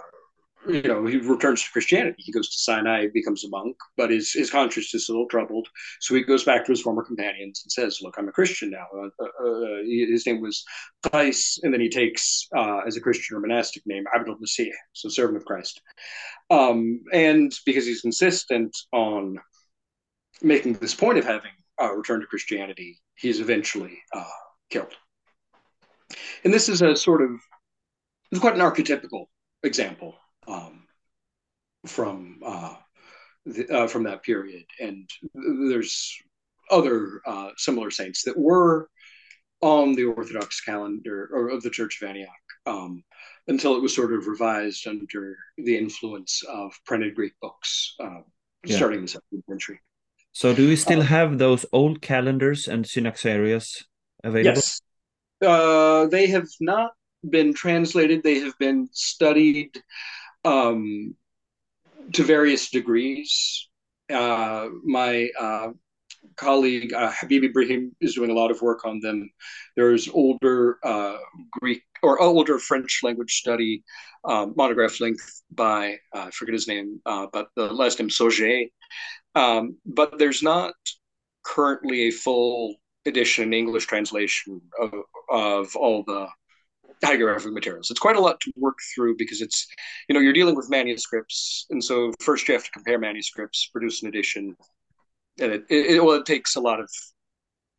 you 0.67 0.83
know, 0.83 1.05
he 1.05 1.17
returns 1.17 1.63
to 1.63 1.71
Christianity. 1.71 2.17
He 2.19 2.31
goes 2.31 2.49
to 2.49 2.57
Sinai, 2.57 3.07
becomes 3.13 3.43
a 3.43 3.49
monk, 3.49 3.75
but 3.97 4.11
his, 4.11 4.31
his 4.31 4.51
conscience 4.51 4.93
is 4.93 5.09
a 5.09 5.11
little 5.11 5.27
troubled. 5.27 5.67
So 5.99 6.13
he 6.13 6.21
goes 6.21 6.43
back 6.43 6.65
to 6.65 6.71
his 6.71 6.81
former 6.81 7.03
companions 7.03 7.61
and 7.63 7.71
says, 7.71 7.99
Look, 8.01 8.15
I'm 8.17 8.27
a 8.27 8.31
Christian 8.31 8.69
now. 8.69 8.85
Uh, 8.95 9.09
uh, 9.19 9.47
uh 9.47 9.77
his 9.85 10.25
name 10.25 10.41
was 10.41 10.63
Qais, 11.03 11.59
and 11.63 11.73
then 11.73 11.81
he 11.81 11.89
takes, 11.89 12.47
uh, 12.55 12.81
as 12.85 12.95
a 12.95 13.01
Christian 13.01 13.37
or 13.37 13.39
monastic 13.39 13.83
name, 13.85 14.03
Abdul 14.15 14.37
Masih, 14.37 14.69
so 14.93 15.09
servant 15.09 15.37
of 15.37 15.45
Christ. 15.45 15.81
Um, 16.49 17.01
and 17.11 17.51
because 17.65 17.85
he's 17.85 18.05
insistent 18.05 18.77
on 18.91 19.39
making 20.41 20.73
this 20.73 20.93
point 20.93 21.17
of 21.17 21.25
having 21.25 21.51
returned 21.95 22.21
to 22.21 22.27
Christianity, 22.27 22.99
he's 23.15 23.39
eventually 23.39 23.97
uh, 24.13 24.23
killed. 24.69 24.93
And 26.43 26.53
this 26.53 26.69
is 26.69 26.81
a 26.81 26.95
sort 26.95 27.21
of, 27.21 27.31
it's 28.31 28.41
quite 28.41 28.53
an 28.53 28.59
archetypical 28.59 29.25
example 29.63 30.15
um, 30.47 30.83
from 31.85 32.39
uh, 32.45 32.75
the, 33.45 33.67
uh, 33.69 33.87
from 33.87 34.03
that 34.03 34.23
period. 34.23 34.65
And 34.79 35.09
there's 35.33 36.17
other 36.69 37.21
uh, 37.25 37.49
similar 37.57 37.91
saints 37.91 38.23
that 38.23 38.37
were 38.37 38.89
on 39.61 39.93
the 39.93 40.05
Orthodox 40.05 40.61
calendar 40.61 41.29
or 41.31 41.49
of 41.49 41.61
the 41.61 41.69
Church 41.69 42.01
of 42.01 42.09
Antioch 42.09 42.29
um, 42.65 43.03
until 43.47 43.75
it 43.75 43.81
was 43.81 43.95
sort 43.95 44.13
of 44.13 44.27
revised 44.27 44.87
under 44.87 45.37
the 45.57 45.77
influence 45.77 46.41
of 46.49 46.73
printed 46.85 47.15
Greek 47.15 47.33
books 47.41 47.95
uh, 47.99 48.21
yeah. 48.65 48.75
starting 48.75 48.99
in 48.99 49.05
the 49.05 49.11
17th 49.11 49.45
century. 49.49 49.79
So, 50.33 50.55
do 50.55 50.67
we 50.67 50.77
still 50.77 51.01
uh, 51.01 51.05
have 51.05 51.37
those 51.37 51.65
old 51.73 52.01
calendars 52.01 52.67
and 52.67 52.85
synaxarias 52.85 53.83
available? 54.23 54.55
Yes. 54.55 54.81
Uh, 55.41 56.05
they 56.07 56.27
have 56.27 56.47
not 56.61 56.91
been 57.29 57.53
translated, 57.53 58.23
they 58.23 58.39
have 58.39 58.57
been 58.57 58.87
studied 58.91 59.71
um, 60.45 61.15
to 62.13 62.23
various 62.23 62.69
degrees. 62.69 63.69
Uh, 64.11 64.67
my 64.83 65.29
uh, 65.39 65.69
colleague 66.35 66.93
uh, 66.93 67.11
Habib 67.11 67.43
Ibrahim 67.43 67.95
is 68.01 68.15
doing 68.15 68.29
a 68.29 68.33
lot 68.33 68.51
of 68.51 68.61
work 68.61 68.85
on 68.85 68.99
them. 68.99 69.29
There's 69.75 70.09
older 70.09 70.77
uh, 70.83 71.17
Greek 71.51 71.83
or 72.03 72.21
older 72.21 72.59
French 72.59 73.01
language 73.03 73.33
study 73.33 73.83
um, 74.23 74.53
monograph 74.55 74.99
length 74.99 75.41
by 75.51 75.97
uh, 76.13 76.25
I 76.27 76.31
forget 76.31 76.53
his 76.53 76.67
name, 76.67 77.01
uh, 77.05 77.27
but 77.31 77.47
the 77.55 77.73
last 77.73 77.99
name 77.99 78.09
Sauget. 78.09 78.71
Um, 79.35 79.77
but 79.85 80.19
there's 80.19 80.43
not 80.43 80.73
currently 81.43 82.07
a 82.07 82.11
full 82.11 82.75
edition 83.05 83.53
English 83.53 83.85
translation 83.87 84.61
of, 84.79 84.93
of 85.29 85.75
all 85.75 86.03
the 86.03 86.27
hagiographic 87.03 87.53
materials. 87.53 87.89
It's 87.89 87.99
quite 87.99 88.15
a 88.15 88.21
lot 88.21 88.39
to 88.41 88.51
work 88.55 88.77
through 88.93 89.15
because 89.17 89.41
it's, 89.41 89.67
you 90.07 90.13
know, 90.13 90.19
you're 90.19 90.33
dealing 90.33 90.55
with 90.55 90.69
manuscripts, 90.69 91.65
and 91.69 91.83
so 91.83 92.11
first 92.21 92.47
you 92.47 92.53
have 92.53 92.63
to 92.63 92.71
compare 92.71 92.99
manuscripts, 92.99 93.69
produce 93.71 94.01
an 94.01 94.09
edition, 94.09 94.55
and 95.39 95.51
it, 95.51 95.65
it 95.69 96.03
well, 96.03 96.17
it 96.17 96.25
takes 96.25 96.55
a 96.55 96.61
lot 96.61 96.79
of 96.79 96.89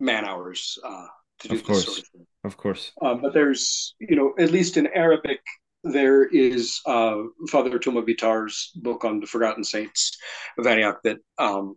man 0.01 0.25
hours 0.25 0.79
uh, 0.85 1.07
to 1.41 1.49
do 1.49 1.55
of 1.55 1.65
course. 1.65 1.85
this 1.85 1.87
sort 1.87 1.99
of 1.99 2.09
thing. 2.09 2.27
Of 2.45 2.57
course. 2.57 2.93
Um, 3.01 3.23
but 3.23 3.33
there's, 3.33 3.95
you 4.01 4.17
know, 4.17 4.35
at 4.39 4.51
least 4.51 4.77
in 4.77 4.89
Arabic, 4.89 5.41
there 5.85 6.25
is 6.25 6.81
uh, 6.87 7.23
Father 7.51 7.79
Touma 7.79 8.05
Bitar's 8.05 8.71
book 8.75 9.05
on 9.05 9.21
the 9.21 9.27
Forgotten 9.27 9.65
Saints 9.65 10.17
of 10.59 10.67
Antioch 10.67 11.01
that 11.05 11.19
um, 11.39 11.77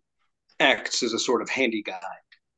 acts 0.60 1.04
as 1.04 1.14
a 1.14 1.20
sort 1.20 1.42
of 1.42 1.50
handy 1.50 1.84
guide 1.84 2.02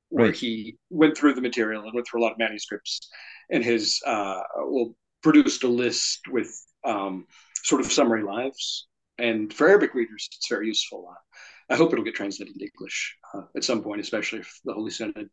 where 0.09 0.27
Right. 0.27 0.35
he 0.35 0.77
went 0.89 1.17
through 1.17 1.33
the 1.33 1.41
material 1.41 1.83
and 1.83 1.93
went 1.93 2.07
through 2.07 2.21
a 2.21 2.23
lot 2.23 2.31
of 2.33 2.37
manuscripts 2.37 3.09
and 3.51 3.63
has 3.63 3.99
uh, 4.05 4.41
well 4.57 4.95
produced 5.21 5.63
a 5.63 5.67
list 5.67 6.21
with 6.29 6.49
um, 6.85 7.25
sort 7.63 7.81
of 7.81 7.91
summary 7.91 8.23
lives. 8.23 8.87
And 9.17 9.53
for 9.53 9.67
Arabic 9.67 9.93
readers, 9.93 10.29
it's 10.35 10.47
very 10.47 10.67
useful. 10.67 11.09
Uh, 11.11 11.73
I 11.73 11.75
hope 11.75 11.91
it'll 11.91 12.05
get 12.05 12.15
translated 12.15 12.53
into 12.55 12.69
English 12.73 13.17
uh, 13.33 13.41
at 13.55 13.63
some 13.63 13.81
point, 13.83 13.99
especially 13.99 14.39
if 14.39 14.59
the 14.63 14.73
Holy 14.73 14.91
Synod 14.91 15.29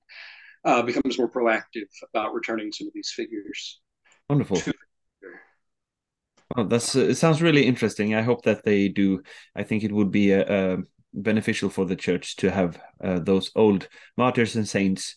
uh, 0.64 0.82
becomes 0.82 1.18
more 1.18 1.30
proactive 1.30 1.88
about 2.12 2.34
returning 2.34 2.72
some 2.72 2.86
of 2.88 2.94
these 2.94 3.12
figures. 3.14 3.80
Wonderful. 4.28 4.56
to- 4.56 4.72
Well, 6.56 6.66
that's 6.66 6.94
uh, 6.96 7.00
it 7.00 7.14
sounds 7.16 7.42
really 7.42 7.64
interesting. 7.66 8.14
I 8.14 8.22
hope 8.22 8.42
that 8.44 8.64
they 8.64 8.88
do. 8.88 9.22
I 9.56 9.62
think 9.62 9.82
it 9.84 9.92
would 9.92 10.10
be 10.10 10.34
uh, 10.34 10.44
uh, 10.44 10.76
beneficial 11.14 11.70
for 11.70 11.84
the 11.84 11.96
church 11.96 12.36
to 12.36 12.50
have 12.50 12.78
uh, 13.02 13.20
those 13.20 13.50
old 13.54 13.88
martyrs 14.16 14.56
and 14.56 14.68
saints 14.68 15.16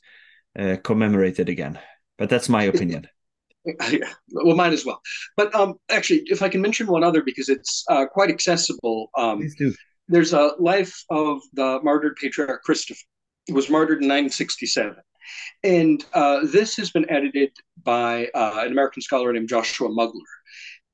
uh, 0.57 0.77
commemorated 0.83 1.49
again. 1.49 1.79
But 2.17 2.29
that's 2.29 2.49
my 2.49 2.63
opinion. 2.63 3.07
yeah, 3.91 4.13
well, 4.31 4.55
mine 4.55 4.73
as 4.73 4.85
well. 4.85 5.01
But 5.35 5.53
um, 5.53 5.75
actually, 5.89 6.23
if 6.25 6.41
I 6.41 6.49
can 6.49 6.61
mention 6.61 6.87
one 6.87 7.03
other 7.03 7.21
because 7.21 7.49
it's 7.49 7.83
uh, 7.89 8.05
quite 8.05 8.29
accessible. 8.29 9.09
Um, 9.17 9.39
Please 9.39 9.55
do. 9.55 9.73
there's 10.07 10.33
a 10.33 10.53
life 10.59 11.03
of 11.09 11.41
the 11.53 11.79
martyred 11.83 12.15
patriarch 12.15 12.63
Christopher. 12.63 12.99
He 13.45 13.53
was 13.53 13.69
martyred 13.69 14.01
in 14.01 14.07
967. 14.07 14.95
And 15.63 16.05
uh, 16.13 16.45
this 16.45 16.77
has 16.77 16.91
been 16.91 17.09
edited 17.09 17.51
by 17.83 18.29
uh, 18.33 18.61
an 18.65 18.71
American 18.71 19.01
scholar 19.01 19.33
named 19.33 19.49
Joshua 19.49 19.89
Mugler. 19.89 20.13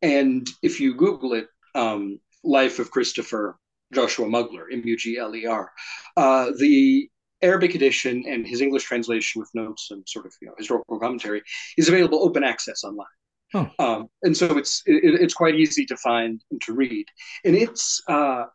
And 0.01 0.47
if 0.61 0.79
you 0.79 0.95
Google 0.95 1.33
it, 1.33 1.47
um, 1.75 2.19
Life 2.43 2.79
of 2.79 2.91
Christopher 2.91 3.57
Joshua 3.93 4.27
Mugler, 4.27 4.65
M 4.71 4.81
U 4.85 4.97
G 4.97 5.17
L 5.17 5.35
E 5.35 5.45
R, 5.45 5.71
uh, 6.17 6.51
the 6.57 7.09
Arabic 7.41 7.75
edition 7.75 8.23
and 8.27 8.47
his 8.47 8.61
English 8.61 8.83
translation 8.83 9.39
with 9.41 9.49
notes 9.53 9.89
and 9.91 10.03
sort 10.07 10.25
of 10.25 10.33
you 10.41 10.47
know 10.47 10.53
historical 10.57 10.99
commentary 10.99 11.41
is 11.77 11.89
available 11.89 12.23
open 12.23 12.43
access 12.43 12.83
online. 12.83 13.07
Oh. 13.55 13.69
Um, 13.77 14.09
and 14.23 14.35
so 14.35 14.57
it's 14.57 14.81
it, 14.85 15.21
it's 15.21 15.33
quite 15.33 15.55
easy 15.55 15.85
to 15.85 15.97
find 15.97 16.41
and 16.51 16.61
to 16.61 16.73
read, 16.73 17.05
and 17.45 17.55
it's 17.55 18.01
uh, 18.07 18.45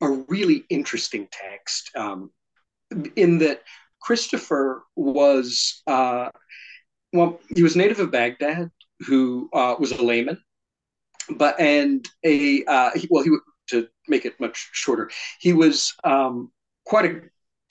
a 0.00 0.10
really 0.28 0.64
interesting 0.70 1.28
text 1.30 1.90
um, 1.96 2.30
in 3.14 3.38
that 3.38 3.62
Christopher 4.02 4.82
was 4.96 5.82
uh, 5.86 6.30
well, 7.12 7.40
he 7.54 7.62
was 7.62 7.76
native 7.76 8.00
of 8.00 8.10
Baghdad, 8.10 8.70
who 9.00 9.48
uh, 9.52 9.74
was 9.78 9.92
a 9.92 10.02
layman, 10.02 10.40
but 11.28 11.58
and 11.58 12.08
a 12.24 12.64
uh, 12.64 12.90
he, 12.94 13.08
well, 13.10 13.24
he 13.24 13.30
to 13.70 13.88
make 14.08 14.24
it 14.24 14.38
much 14.40 14.70
shorter, 14.72 15.10
he 15.40 15.52
was 15.52 15.94
um, 16.04 16.50
quite 16.84 17.06
a 17.06 17.20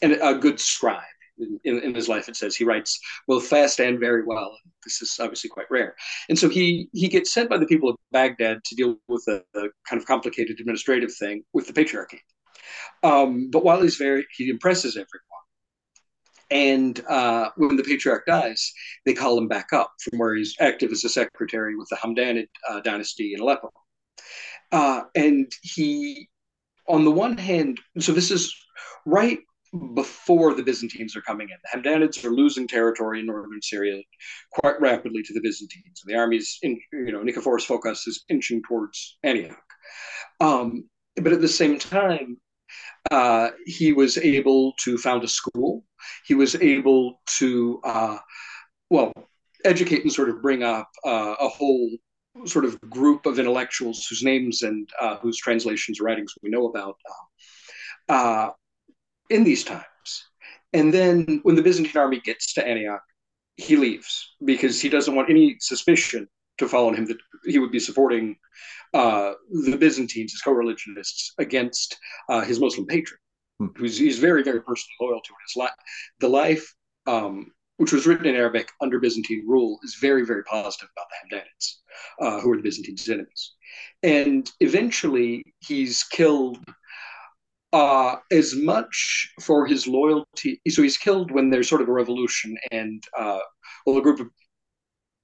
a 0.02 0.36
good 0.36 0.60
scribe. 0.60 1.04
In, 1.38 1.58
in, 1.64 1.84
in, 1.84 1.95
his 1.95 2.10
life, 2.10 2.28
it 2.28 2.36
says 2.36 2.54
he 2.54 2.66
writes 2.66 3.00
both 3.26 3.47
fast 3.47 3.80
and 3.80 3.97
very 3.97 4.26
well. 4.26 4.58
This 4.84 5.02
is 5.02 5.18
obviously 5.22 5.50
quite 5.50 5.72
rare, 5.72 5.95
and 6.28 6.38
so 6.38 6.50
he 6.50 6.89
he 6.91 7.08
gets 7.08 7.34
sent 7.34 7.50
by 7.50 7.58
the 7.58 7.66
people 7.66 7.89
of 7.89 7.95
Baghdad 8.12 8.60
to 8.66 8.76
deal 8.76 8.97
with 9.08 9.24
a, 9.30 9.41
a 9.56 9.70
kind 9.88 10.02
of 10.02 10.06
complicated 10.06 10.60
administrative 10.60 11.16
thing 11.16 11.43
with 11.54 11.66
the 11.66 11.72
patriarchy. 11.72 12.20
Um, 13.04 13.50
but 13.52 13.64
while 13.64 13.82
he's 13.82 13.95
very, 13.95 14.26
he 14.36 14.50
impresses 14.50 14.95
everyone. 14.95 15.39
And 16.52 17.00
uh, 17.08 17.50
when 17.58 17.76
the 17.76 17.84
patriarch 17.84 18.26
dies, 18.26 18.74
they 19.06 19.14
call 19.14 19.38
him 19.38 19.47
back 19.47 19.72
up 19.72 19.91
from 20.02 20.20
where 20.20 20.36
he's 20.36 20.56
active 20.60 20.91
as 20.91 21.04
a 21.04 21.10
secretary 21.10 21.76
with 21.76 21.88
the 21.89 21.95
Hamdanid 21.95 22.47
uh, 22.68 22.82
dynasty 22.82 23.34
in 23.34 23.39
Aleppo. 23.39 23.72
Uh, 24.72 25.01
and 25.15 25.51
he, 25.61 26.30
on 26.88 27.05
the 27.05 27.11
one 27.11 27.38
hand, 27.38 27.80
so 27.99 28.11
this 28.11 28.32
is 28.32 28.55
right 29.05 29.39
before 29.93 30.53
the 30.53 30.63
Byzantines 30.63 31.15
are 31.15 31.22
coming 31.22 31.49
in. 31.49 31.57
The 31.63 31.89
Hamdanids 31.89 32.24
are 32.24 32.32
losing 32.32 32.67
territory 32.67 33.20
in 33.20 33.28
northern 33.28 33.61
Syria 33.61 34.01
quite 34.51 34.80
rapidly 34.82 35.22
to 35.24 35.34
the 35.34 35.41
Byzantines. 35.41 36.01
The 36.05 36.15
army's, 36.15 36.57
in, 36.61 36.80
you 36.91 37.11
know, 37.11 37.20
Nicephorus 37.20 37.67
Phocas 37.67 38.07
is 38.07 38.24
inching 38.30 38.61
towards 38.67 39.17
Antioch. 39.24 39.57
Um, 40.39 40.89
but 41.15 41.34
at 41.34 41.41
the 41.41 41.47
same 41.47 41.78
time, 41.78 42.38
uh, 43.11 43.49
he 43.65 43.93
was 43.93 44.17
able 44.17 44.74
to 44.84 44.97
found 44.97 45.24
a 45.24 45.28
school. 45.28 45.86
He 46.26 46.36
was 46.36 46.55
able 46.55 47.22
to, 47.38 47.80
uh, 47.84 48.17
well, 48.89 49.13
educate 49.65 50.03
and 50.03 50.11
sort 50.11 50.30
of 50.30 50.41
bring 50.41 50.63
up 50.63 50.89
uh, 51.05 51.36
a 51.39 51.47
whole 51.47 51.89
sort 52.45 52.65
of 52.65 52.79
group 52.89 53.25
of 53.25 53.39
intellectuals 53.39 54.05
whose 54.07 54.23
names 54.23 54.63
and 54.63 54.89
uh, 55.01 55.17
whose 55.17 55.37
translations 55.37 55.99
or 55.99 56.03
writings 56.03 56.33
we 56.41 56.49
know 56.49 56.67
about 56.67 56.97
uh, 58.09 58.49
in 59.29 59.43
these 59.43 59.63
times. 59.63 59.83
And 60.73 60.93
then 60.93 61.39
when 61.43 61.55
the 61.55 61.61
Byzantine 61.61 61.99
army 61.99 62.21
gets 62.23 62.53
to 62.53 62.67
Antioch, 62.67 63.01
he 63.55 63.75
leaves 63.75 64.35
because 64.45 64.79
he 64.79 64.89
doesn't 64.89 65.15
want 65.15 65.29
any 65.29 65.57
suspicion 65.59 66.27
to 66.59 66.67
fall 66.67 66.87
on 66.87 66.95
him 66.95 67.05
that 67.05 67.17
he 67.45 67.59
would 67.59 67.71
be 67.71 67.79
supporting 67.79 68.35
uh, 68.93 69.33
the 69.49 69.77
Byzantines, 69.77 70.31
his 70.31 70.41
co-religionists, 70.41 71.33
against 71.37 71.97
uh, 72.29 72.41
his 72.41 72.59
Muslim 72.59 72.85
patron, 72.85 73.19
hmm. 73.59 73.67
who's 73.75 73.97
he's 73.97 74.19
very, 74.19 74.43
very 74.43 74.61
personally 74.61 74.95
loyal 75.01 75.21
to. 75.21 75.33
His 75.47 75.55
life, 75.55 75.71
the 76.19 76.29
life, 76.29 76.73
um, 77.07 77.51
which 77.80 77.93
was 77.93 78.05
written 78.05 78.25
in 78.25 78.36
Arabic 78.36 78.69
under 78.82 78.99
Byzantine 78.99 79.45
rule, 79.47 79.80
is 79.84 79.95
very, 80.01 80.25
very 80.25 80.43
positive 80.43 80.89
about 80.91 81.07
the 81.09 81.38
Hamdanids, 81.38 81.75
uh, 82.19 82.41
who 82.41 82.51
are 82.51 82.57
the 82.57 82.61
Byzantines' 82.61 83.07
enemies. 83.07 83.53
And 84.03 84.51
eventually, 84.59 85.45
he's 85.59 86.03
killed 86.03 86.59
uh, 87.71 88.17
as 88.32 88.53
much 88.53 89.32
for 89.41 89.65
his 89.65 89.88
loyalty. 89.88 90.61
So 90.67 90.82
he's 90.82 90.97
killed 90.97 91.32
when 91.32 91.49
there's 91.49 91.69
sort 91.69 91.82
of 91.82 91.88
a 91.88 91.93
revolution, 91.93 92.57
and 92.69 93.01
uh, 93.17 93.39
well, 93.86 93.97
a 93.97 94.01
group 94.01 94.19
of 94.19 94.27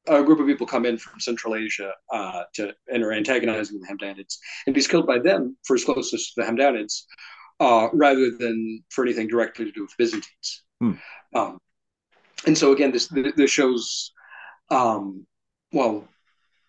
a 0.08 0.24
group 0.24 0.40
of 0.40 0.46
people 0.46 0.68
come 0.68 0.86
in 0.86 0.98
from 0.98 1.20
Central 1.20 1.56
Asia 1.56 1.92
uh, 2.14 2.44
to 2.54 2.74
and 2.88 3.04
are 3.04 3.12
antagonizing 3.12 3.82
the 3.82 3.88
Hamdanids, 3.88 4.38
and 4.66 4.76
he's 4.78 4.88
killed 4.88 5.08
by 5.08 5.20
them 5.20 5.58
for 5.66 5.76
his 5.76 5.84
closeness 5.84 6.34
to 6.34 6.42
the 6.42 6.48
Hamdanids, 6.48 7.04
uh, 7.60 7.90
rather 7.92 8.32
than 8.32 8.82
for 8.92 9.04
anything 9.04 9.28
directly 9.28 9.66
to 9.66 9.72
do 9.74 9.82
with 9.82 9.98
Byzantines. 9.98 10.64
Hmm. 10.80 10.94
Um, 11.34 11.58
and 12.46 12.58
so 12.58 12.74
again, 12.74 12.92
this 12.92 13.08
this 13.36 13.52
shows, 13.52 14.12
um, 14.70 15.26
well, 15.72 16.08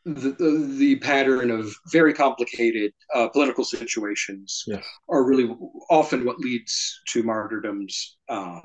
the, 0.05 0.31
the, 0.31 0.75
the 0.79 0.97
pattern 0.97 1.51
of 1.51 1.75
very 1.91 2.13
complicated 2.15 2.93
uh, 3.15 3.29
political 3.29 3.65
situations 3.65 4.65
yes. 4.67 4.85
are 5.09 5.25
really 5.25 5.55
often 5.91 6.25
what 6.25 6.39
leads 6.39 7.01
to 7.09 7.23
martyrdoms. 7.23 8.17
Uh, 8.29 8.61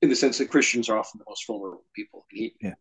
in 0.00 0.08
the 0.08 0.16
sense 0.16 0.36
that 0.38 0.50
Christians 0.50 0.88
are 0.88 0.98
often 0.98 1.18
the 1.18 1.24
most 1.28 1.46
vulnerable 1.46 1.84
people. 1.94 2.26
He, 2.32 2.52
yeah 2.60 2.74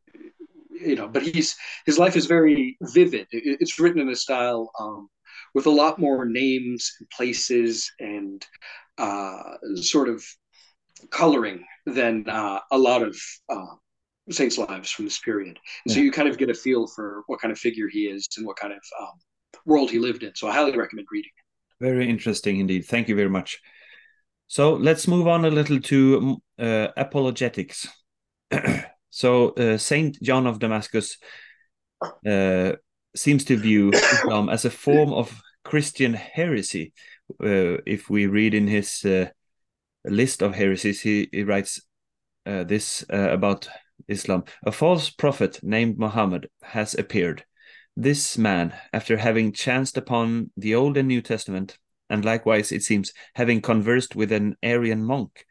you 0.83 0.95
know, 0.95 1.07
but 1.07 1.21
he's 1.21 1.55
his 1.85 1.99
life 1.99 2.15
is 2.15 2.25
very 2.25 2.77
vivid. 2.81 3.27
It's 3.31 3.79
written 3.79 4.01
in 4.01 4.09
a 4.09 4.15
style 4.15 4.71
um, 4.79 5.09
with 5.53 5.65
a 5.65 5.71
lot 5.71 5.99
more 5.99 6.25
names 6.25 6.91
and 6.99 7.09
places 7.09 7.91
and 7.99 8.45
uh, 8.97 9.57
sort 9.75 10.09
of 10.09 10.23
coloring 11.09 11.63
than 11.85 12.29
uh, 12.29 12.59
a 12.71 12.77
lot 12.77 13.01
of 13.01 13.17
uh, 13.49 13.75
saints' 14.29 14.57
lives 14.57 14.91
from 14.91 15.05
this 15.05 15.19
period. 15.19 15.47
And 15.47 15.57
yeah. 15.85 15.93
so 15.95 15.99
you 16.01 16.11
kind 16.11 16.27
of 16.27 16.37
get 16.37 16.49
a 16.49 16.53
feel 16.53 16.87
for 16.87 17.23
what 17.27 17.41
kind 17.41 17.51
of 17.51 17.57
figure 17.57 17.87
he 17.87 18.05
is 18.05 18.27
and 18.37 18.45
what 18.45 18.57
kind 18.57 18.73
of 18.73 18.81
um, 18.99 19.13
world 19.65 19.89
he 19.91 19.99
lived 19.99 20.23
in. 20.23 20.33
So 20.35 20.47
I 20.47 20.53
highly 20.53 20.75
recommend 20.77 21.07
reading 21.11 21.31
it. 21.37 21.83
Very 21.83 22.09
interesting 22.09 22.59
indeed. 22.59 22.85
Thank 22.85 23.07
you 23.07 23.15
very 23.15 23.29
much. 23.29 23.59
So 24.47 24.73
let's 24.73 25.07
move 25.07 25.27
on 25.27 25.45
a 25.45 25.49
little 25.49 25.79
to 25.79 26.37
uh, 26.59 26.87
apologetics. 26.97 27.87
So 29.11 29.49
uh, 29.49 29.77
Saint 29.77 30.21
John 30.21 30.47
of 30.47 30.59
Damascus 30.59 31.17
uh, 32.25 32.71
seems 33.13 33.43
to 33.45 33.57
view 33.57 33.91
Islam 33.91 34.49
as 34.49 34.63
a 34.65 34.69
form 34.69 35.11
of 35.13 35.41
Christian 35.63 36.13
heresy. 36.13 36.93
Uh, 37.31 37.77
if 37.85 38.09
we 38.09 38.25
read 38.25 38.53
in 38.53 38.67
his 38.67 39.05
list 40.05 40.41
of 40.41 40.55
heresies, 40.55 41.01
he, 41.01 41.29
he 41.31 41.43
writes 41.43 41.81
uh, 42.45 42.63
this 42.63 43.05
uh, 43.11 43.29
about 43.31 43.69
Islam. 44.07 44.43
A 44.65 44.71
false 44.71 45.09
prophet 45.09 45.59
named 45.61 45.97
Muhammad 45.97 46.49
has 46.61 46.93
appeared. 46.95 47.45
This 47.95 48.37
man, 48.37 48.73
after 48.93 49.17
having 49.17 49.51
chanced 49.51 49.97
upon 49.97 50.51
the 50.57 50.75
Old 50.75 50.97
and 50.97 51.07
New 51.07 51.21
Testament, 51.21 51.77
and 52.09 52.25
likewise, 52.25 52.71
it 52.71 52.83
seems, 52.83 53.13
having 53.35 53.61
conversed 53.61 54.15
with 54.15 54.31
an 54.31 54.55
Arian 54.63 55.03
monk, 55.03 55.45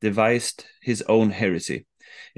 devised 0.00 0.64
his 0.80 1.02
own 1.02 1.30
heresy. 1.30 1.86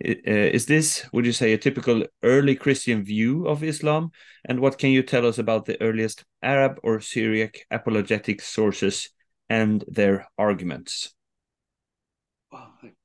Uh, 0.02 0.12
is 0.26 0.66
this, 0.66 1.06
would 1.12 1.26
you 1.26 1.32
say, 1.32 1.52
a 1.52 1.58
typical 1.58 2.04
early 2.22 2.54
Christian 2.54 3.04
view 3.04 3.46
of 3.46 3.62
Islam? 3.62 4.10
And 4.44 4.60
what 4.60 4.78
can 4.78 4.90
you 4.90 5.02
tell 5.02 5.26
us 5.26 5.38
about 5.38 5.66
the 5.66 5.80
earliest 5.80 6.24
Arab 6.42 6.78
or 6.82 7.00
Syriac 7.00 7.66
apologetic 7.70 8.40
sources 8.40 9.10
and 9.48 9.84
their 9.88 10.26
arguments? 10.38 11.14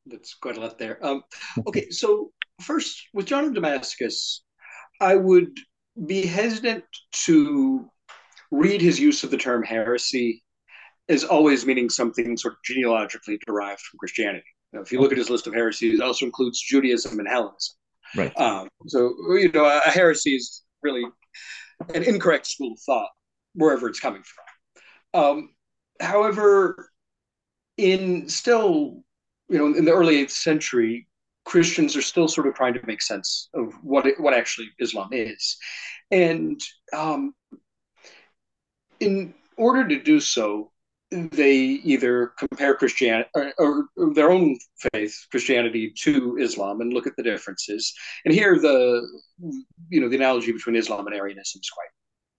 That's 0.06 0.34
quite 0.36 0.58
a 0.58 0.62
lot 0.62 0.78
there. 0.78 1.04
Um, 1.06 1.24
okay, 1.68 1.90
so 1.90 2.32
first, 2.62 3.08
with 3.14 3.26
John 3.26 3.46
of 3.46 3.54
Damascus, 3.54 4.44
I 5.00 5.16
would 5.16 5.58
be 6.06 6.26
hesitant 6.26 6.84
to 7.26 7.90
read 8.52 8.82
his 8.82 9.00
use 9.00 9.24
of 9.24 9.32
the 9.32 9.38
term 9.38 9.64
heresy 9.64 10.44
as 11.10 11.24
always 11.24 11.66
meaning 11.66 11.90
something 11.90 12.38
sort 12.38 12.54
of 12.54 12.60
genealogically 12.64 13.40
derived 13.46 13.82
from 13.82 13.98
Christianity. 13.98 14.46
Now, 14.72 14.82
if 14.82 14.92
you 14.92 15.00
look 15.00 15.12
at 15.12 15.18
his 15.18 15.30
list 15.30 15.48
of 15.48 15.54
heresies, 15.54 16.00
it 16.00 16.04
also 16.04 16.26
includes 16.26 16.62
Judaism 16.62 17.20
and 17.20 17.28
Hellenism. 17.28 17.76
Right. 18.16 18.38
Um, 18.40 18.70
so, 18.88 19.14
you 19.32 19.52
know, 19.52 19.66
a 19.66 19.90
heresy 19.90 20.36
is 20.36 20.64
really 20.82 21.04
an 21.94 22.04
incorrect 22.04 22.48
school 22.48 22.74
of 22.74 22.80
thought, 22.86 23.10
wherever 23.54 23.88
it's 23.88 24.00
coming 24.00 24.24
from. 24.24 25.24
Um, 25.24 25.50
however, 26.00 26.90
in 27.78 28.30
still, 28.30 29.04
you 29.54 29.60
know, 29.60 29.78
in 29.78 29.86
the 29.86 29.94
early 29.94 30.26
8th 30.26 30.32
century, 30.32 31.08
Christians 31.46 31.96
are 31.96 32.02
still 32.02 32.28
sort 32.28 32.48
of 32.48 32.56
trying 32.56 32.74
to 32.74 32.86
make 32.88 33.04
sense 33.04 33.50
of 33.54 33.74
what 33.84 34.08
it, 34.08 34.20
what 34.20 34.34
actually 34.34 34.70
Islam 34.80 35.10
is, 35.12 35.58
and 36.10 36.60
um, 36.92 37.36
in 39.00 39.36
order 39.56 39.88
to 39.88 40.02
do 40.02 40.20
so, 40.20 40.72
they 41.12 41.54
either 41.54 42.34
compare 42.40 42.74
Christianity 42.74 43.30
or, 43.36 43.54
or, 43.60 44.14
their 44.16 44.32
own 44.32 44.58
faith, 44.92 45.16
Christianity, 45.30 45.94
to 46.02 46.38
Islam, 46.38 46.82
and 46.82 46.92
look 46.92 47.06
at 47.06 47.16
the 47.16 47.22
differences. 47.22 47.94
And 48.26 48.34
here, 48.34 48.58
the 48.58 49.08
you 49.90 50.02
know 50.02 50.10
the 50.10 50.16
analogy 50.16 50.52
between 50.52 50.76
Islam 50.76 51.06
and 51.06 51.16
Arianism 51.16 51.60
is 51.62 51.70
quite 51.70 51.90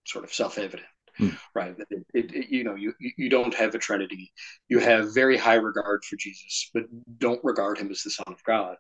sort 0.05 0.25
of 0.25 0.35
self-evident, 0.35 0.89
hmm. 1.17 1.31
right? 1.55 1.75
It, 1.91 2.05
it, 2.15 2.49
you 2.51 2.65
know, 2.65 2.75
you 2.75 2.95
you 2.99 3.29
don't 3.29 3.55
have 3.55 3.75
a 3.75 3.79
Trinity. 3.79 4.33
You 4.69 4.79
have 4.79 5.15
very 5.15 5.37
high 5.37 5.55
regard 5.55 6.05
for 6.05 6.17
Jesus, 6.17 6.71
but 6.73 6.85
don't 7.19 7.43
regard 7.45 7.79
him 7.79 7.91
as 7.91 8.03
the 8.03 8.11
Son 8.11 8.27
of 8.29 8.43
God. 8.45 8.77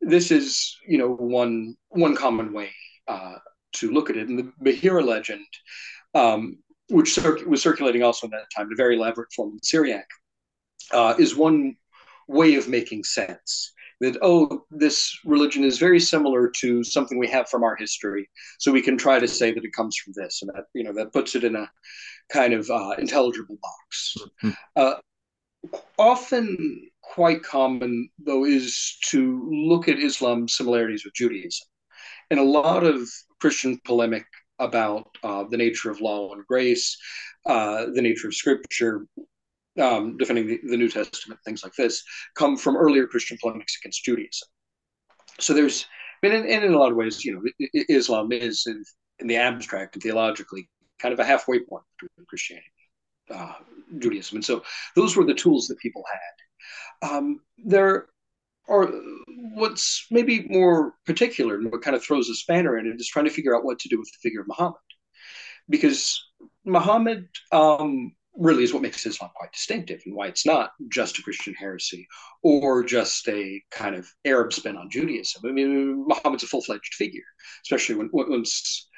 This 0.00 0.30
is 0.30 0.76
you 0.86 0.98
know 0.98 1.10
one 1.14 1.76
one 1.88 2.16
common 2.16 2.52
way 2.52 2.70
uh, 3.08 3.36
to 3.74 3.90
look 3.90 4.10
at 4.10 4.16
it. 4.16 4.28
And 4.28 4.38
the 4.38 4.52
Bahira 4.64 5.04
legend 5.04 5.46
um, 6.14 6.58
which 6.90 7.18
was 7.46 7.62
circulating 7.62 8.02
also 8.02 8.26
in 8.26 8.30
that 8.32 8.50
time, 8.54 8.70
a 8.70 8.76
very 8.76 8.96
elaborate 8.96 9.32
form 9.32 9.52
in 9.52 9.62
Syriac, 9.62 10.06
uh, 10.92 11.14
is 11.18 11.36
one 11.36 11.76
way 12.28 12.56
of 12.56 12.68
making 12.68 13.04
sense. 13.04 13.72
That, 14.02 14.18
oh, 14.20 14.64
this 14.70 14.96
religion 15.24 15.64
is 15.64 15.78
very 15.78 16.00
similar 16.00 16.50
to 16.60 16.84
something 16.84 17.18
we 17.18 17.28
have 17.28 17.48
from 17.48 17.62
our 17.62 17.76
history. 17.76 18.28
So 18.58 18.72
we 18.72 18.82
can 18.82 18.96
try 18.98 19.18
to 19.18 19.28
say 19.28 19.52
that 19.52 19.64
it 19.64 19.72
comes 19.72 19.96
from 19.96 20.12
this. 20.16 20.42
And 20.42 20.50
that, 20.52 20.64
you 20.74 20.84
know, 20.84 20.92
that 20.92 21.12
puts 21.12 21.34
it 21.36 21.44
in 21.44 21.56
a 21.56 21.70
kind 22.28 22.52
of 22.52 22.68
uh, 22.68 22.94
intelligible 22.98 23.58
box. 23.62 24.16
Mm-hmm. 24.42 24.50
Uh, 24.76 24.94
often 25.98 26.90
quite 27.02 27.42
common, 27.42 28.08
though, 28.18 28.44
is 28.44 28.98
to 29.10 29.48
look 29.70 29.88
at 29.88 29.98
Islam's 29.98 30.56
similarities 30.56 31.04
with 31.04 31.14
Judaism. 31.14 31.66
And 32.30 32.40
a 32.40 32.44
lot 32.44 32.82
of 32.84 33.08
Christian 33.40 33.78
polemic 33.84 34.24
about 34.58 35.06
uh, 35.22 35.44
the 35.50 35.56
nature 35.56 35.90
of 35.90 36.00
law 36.00 36.32
and 36.32 36.46
grace, 36.46 36.96
uh, 37.46 37.86
the 37.94 38.02
nature 38.02 38.28
of 38.28 38.34
scripture, 38.34 39.06
um, 39.80 40.16
defending 40.16 40.46
the, 40.46 40.60
the, 40.68 40.76
New 40.76 40.88
Testament, 40.88 41.40
things 41.44 41.62
like 41.62 41.74
this, 41.74 42.02
come 42.34 42.56
from 42.56 42.76
earlier 42.76 43.06
Christian 43.06 43.38
polemics 43.40 43.78
against 43.82 44.04
Judaism. 44.04 44.48
So 45.40 45.54
there's, 45.54 45.86
and 46.22 46.32
in, 46.32 46.46
and 46.46 46.64
in 46.64 46.74
a 46.74 46.78
lot 46.78 46.90
of 46.90 46.96
ways, 46.96 47.24
you 47.24 47.34
know, 47.34 47.68
Islam 47.88 48.32
is 48.32 48.64
in, 48.66 48.84
in, 49.18 49.26
the 49.26 49.36
abstract 49.36 49.94
and 49.94 50.02
theologically 50.02 50.68
kind 51.00 51.12
of 51.12 51.20
a 51.20 51.24
halfway 51.24 51.60
point 51.60 51.84
between 52.00 52.26
Christianity, 52.26 52.66
uh, 53.30 53.54
Judaism, 53.98 54.36
and 54.36 54.44
so 54.44 54.62
those 54.94 55.16
were 55.16 55.24
the 55.24 55.34
tools 55.34 55.66
that 55.68 55.78
people 55.78 56.04
had. 56.12 57.10
Um, 57.10 57.40
there 57.58 58.06
or 58.68 58.92
what's 59.54 60.06
maybe 60.10 60.46
more 60.48 60.94
particular 61.04 61.56
and 61.56 61.70
what 61.70 61.82
kind 61.82 61.96
of 61.96 62.02
throws 62.02 62.28
a 62.28 62.34
spanner 62.34 62.78
in 62.78 62.86
it 62.86 63.00
is 63.00 63.08
trying 63.08 63.24
to 63.24 63.30
figure 63.30 63.56
out 63.56 63.64
what 63.64 63.78
to 63.80 63.88
do 63.88 63.98
with 63.98 64.08
the 64.12 64.18
figure 64.22 64.40
of 64.40 64.48
Muhammad. 64.48 64.76
Because 65.68 66.24
Muhammad 66.64 67.28
um, 67.50 68.12
really 68.36 68.64
is 68.64 68.72
what 68.72 68.82
makes 68.82 69.04
Islam 69.04 69.30
quite 69.34 69.52
distinctive 69.52 70.02
and 70.06 70.14
why 70.14 70.26
it's 70.26 70.46
not 70.46 70.72
just 70.88 71.18
a 71.18 71.22
Christian 71.22 71.54
heresy 71.54 72.06
or 72.42 72.82
just 72.82 73.28
a 73.28 73.62
kind 73.70 73.94
of 73.94 74.06
Arab 74.24 74.52
spin 74.52 74.76
on 74.76 74.90
Judaism. 74.90 75.42
I 75.44 75.52
mean, 75.52 76.06
Muhammad's 76.06 76.42
a 76.42 76.46
full 76.46 76.62
fledged 76.62 76.94
figure, 76.94 77.24
especially 77.64 77.96
when 77.96 78.10
once. 78.12 78.88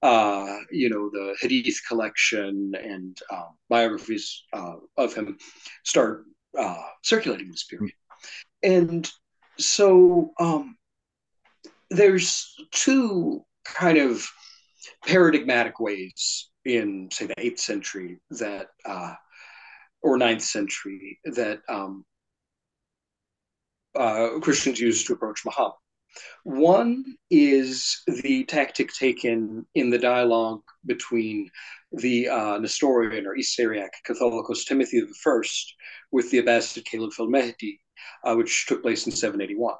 Uh, 0.00 0.58
you 0.70 0.88
know 0.88 1.10
the 1.10 1.34
Hadith 1.40 1.80
collection 1.88 2.72
and 2.80 3.18
uh, 3.32 3.48
biographies 3.68 4.44
uh, 4.52 4.76
of 4.96 5.12
him 5.12 5.36
start 5.82 6.22
uh, 6.56 6.84
circulating 7.02 7.50
this 7.50 7.64
period 7.64 7.92
and 8.62 9.10
so 9.58 10.32
um, 10.38 10.76
there's 11.90 12.54
two 12.70 13.44
kind 13.64 13.98
of 13.98 14.26
paradigmatic 15.06 15.80
ways 15.80 16.47
in 16.64 17.08
say 17.12 17.26
the 17.26 17.34
8th 17.34 17.60
century 17.60 18.18
that 18.30 18.68
uh, 18.84 19.14
or 20.02 20.18
9th 20.18 20.42
century 20.42 21.18
that 21.24 21.60
um, 21.68 22.04
uh, 23.94 24.38
christians 24.40 24.80
used 24.80 25.06
to 25.06 25.12
approach 25.12 25.44
muhammad 25.44 25.74
one 26.44 27.04
is 27.30 28.02
the 28.06 28.44
tactic 28.44 28.92
taken 28.92 29.66
in 29.74 29.90
the 29.90 29.98
dialogue 29.98 30.62
between 30.86 31.50
the 31.92 32.28
uh, 32.28 32.58
Nestorian 32.58 33.26
or 33.26 33.36
East 33.36 33.54
Syriac 33.54 33.92
Catholicos 34.06 34.66
Timothy 34.66 35.02
I 35.02 35.42
with 36.10 36.30
the 36.30 36.42
Abbasid 36.42 36.84
Caliph 36.84 37.20
al 37.20 37.30
Mahdi 37.30 37.80
uh, 38.24 38.34
which 38.34 38.66
took 38.66 38.82
place 38.82 39.06
in 39.06 39.12
781. 39.12 39.74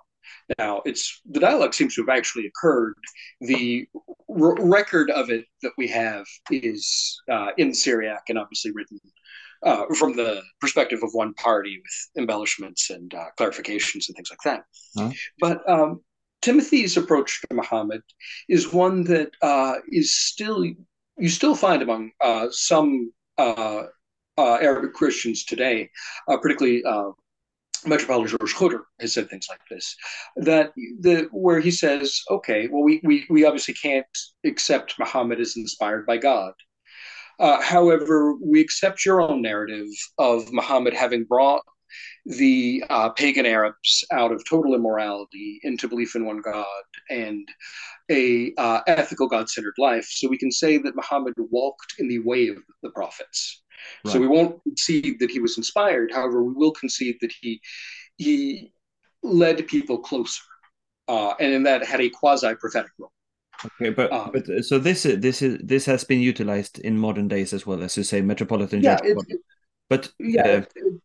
Now, 0.58 0.82
it's 0.84 1.20
the 1.30 1.40
dialogue 1.40 1.74
seems 1.74 1.94
to 1.94 2.02
have 2.02 2.16
actually 2.16 2.46
occurred. 2.46 2.94
The 3.40 3.86
r- 4.28 4.56
record 4.60 5.10
of 5.10 5.30
it 5.30 5.44
that 5.62 5.72
we 5.76 5.88
have 5.88 6.24
is 6.50 7.20
uh, 7.30 7.48
in 7.58 7.74
Syriac 7.74 8.22
and 8.28 8.38
obviously 8.38 8.72
written 8.72 8.98
uh, 9.62 9.84
from 9.98 10.16
the 10.16 10.42
perspective 10.60 11.00
of 11.02 11.10
one 11.12 11.34
party 11.34 11.80
with 11.82 12.22
embellishments 12.22 12.90
and 12.90 13.12
uh, 13.12 13.26
clarifications 13.38 14.08
and 14.08 14.16
things 14.16 14.30
like 14.30 14.40
that. 14.44 14.62
Huh? 14.96 15.10
But 15.40 15.68
um, 15.68 16.00
Timothy's 16.42 16.96
approach 16.96 17.40
to 17.42 17.54
Muhammad 17.54 18.02
is 18.48 18.72
one 18.72 19.04
that 19.04 19.30
uh, 19.42 19.74
is 19.88 20.14
still 20.14 20.64
you 20.64 21.28
still 21.28 21.56
find 21.56 21.82
among 21.82 22.12
uh, 22.22 22.46
some 22.50 23.12
Arabic 24.38 24.94
Christians 24.94 25.44
today, 25.44 25.90
particularly 26.26 26.84
Metropolitan 27.86 28.36
George 28.38 28.54
Khodr 28.54 28.80
has 29.00 29.14
said 29.14 29.28
things 29.28 29.46
like 29.48 29.60
this, 29.70 29.96
that 30.36 30.72
the 31.00 31.28
where 31.32 31.60
he 31.60 31.70
says, 31.70 32.22
okay, 32.30 32.68
well, 32.68 32.82
we 32.82 33.00
we, 33.04 33.26
we 33.30 33.44
obviously 33.44 33.74
can't 33.74 34.06
accept 34.44 34.98
Muhammad 34.98 35.40
as 35.40 35.56
inspired 35.56 36.06
by 36.06 36.16
God. 36.16 36.52
Uh, 37.38 37.60
however, 37.62 38.34
we 38.34 38.60
accept 38.60 39.04
your 39.04 39.20
own 39.20 39.40
narrative 39.40 39.86
of 40.18 40.52
Muhammad 40.52 40.92
having 40.92 41.24
brought 41.24 41.62
the 42.26 42.84
uh, 42.91 43.11
pagan 43.11 43.47
Arabs 43.47 44.05
out 44.12 44.32
of 44.32 44.45
total 44.49 44.74
immorality 44.74 45.61
into 45.62 45.89
belief 45.89 46.14
in 46.16 46.24
one 46.24 46.41
God 46.41 46.66
and 47.11 47.49
a 48.11 48.53
uh, 48.57 48.80
ethical 48.86 49.28
God-centered 49.28 49.74
life. 49.78 50.07
So 50.11 50.28
we 50.28 50.39
can 50.39 50.51
say 50.51 50.78
that 50.78 50.97
Muhammad 50.97 51.34
walked 51.36 51.95
in 51.99 52.09
the 52.09 52.20
way 52.20 52.49
of 52.49 52.59
the 52.82 52.91
prophets. 52.91 53.62
Right. 54.05 54.12
So 54.12 54.20
we 54.20 54.26
won't 54.26 54.62
concede 54.62 55.18
that 55.20 55.30
he 55.30 55.41
was 55.41 55.57
inspired. 55.57 56.11
However, 56.12 56.43
we 56.43 56.53
will 56.53 56.72
concede 56.72 57.18
that 57.20 57.32
he 57.41 57.61
he 58.16 58.72
led 59.22 59.66
people 59.68 59.99
closer, 59.99 60.43
uh, 61.07 61.34
and 61.39 61.53
in 61.53 61.62
that 61.64 61.84
had 61.84 62.01
a 62.01 62.11
quasi 62.11 62.55
prophetic 62.57 62.91
role. 62.99 63.12
Okay, 63.64 63.91
but 63.91 64.12
um, 64.12 64.30
but 64.32 64.47
so 64.64 64.78
this 64.78 65.03
this 65.03 65.43
is 65.43 65.59
this 65.62 65.84
has 65.86 66.05
been 66.05 66.20
utilized 66.20 66.78
in 66.80 66.99
modern 66.99 67.28
days 67.28 67.53
as 67.53 67.66
well 67.66 67.82
as 67.82 67.97
you 67.97 68.03
say 68.03 68.20
metropolitan. 68.20 68.82
Yeah, 68.82 68.99
it, 69.03 69.16
but 69.89 70.12
yeah, 70.18 70.43
uh, 70.43 70.62
it, 70.76 71.01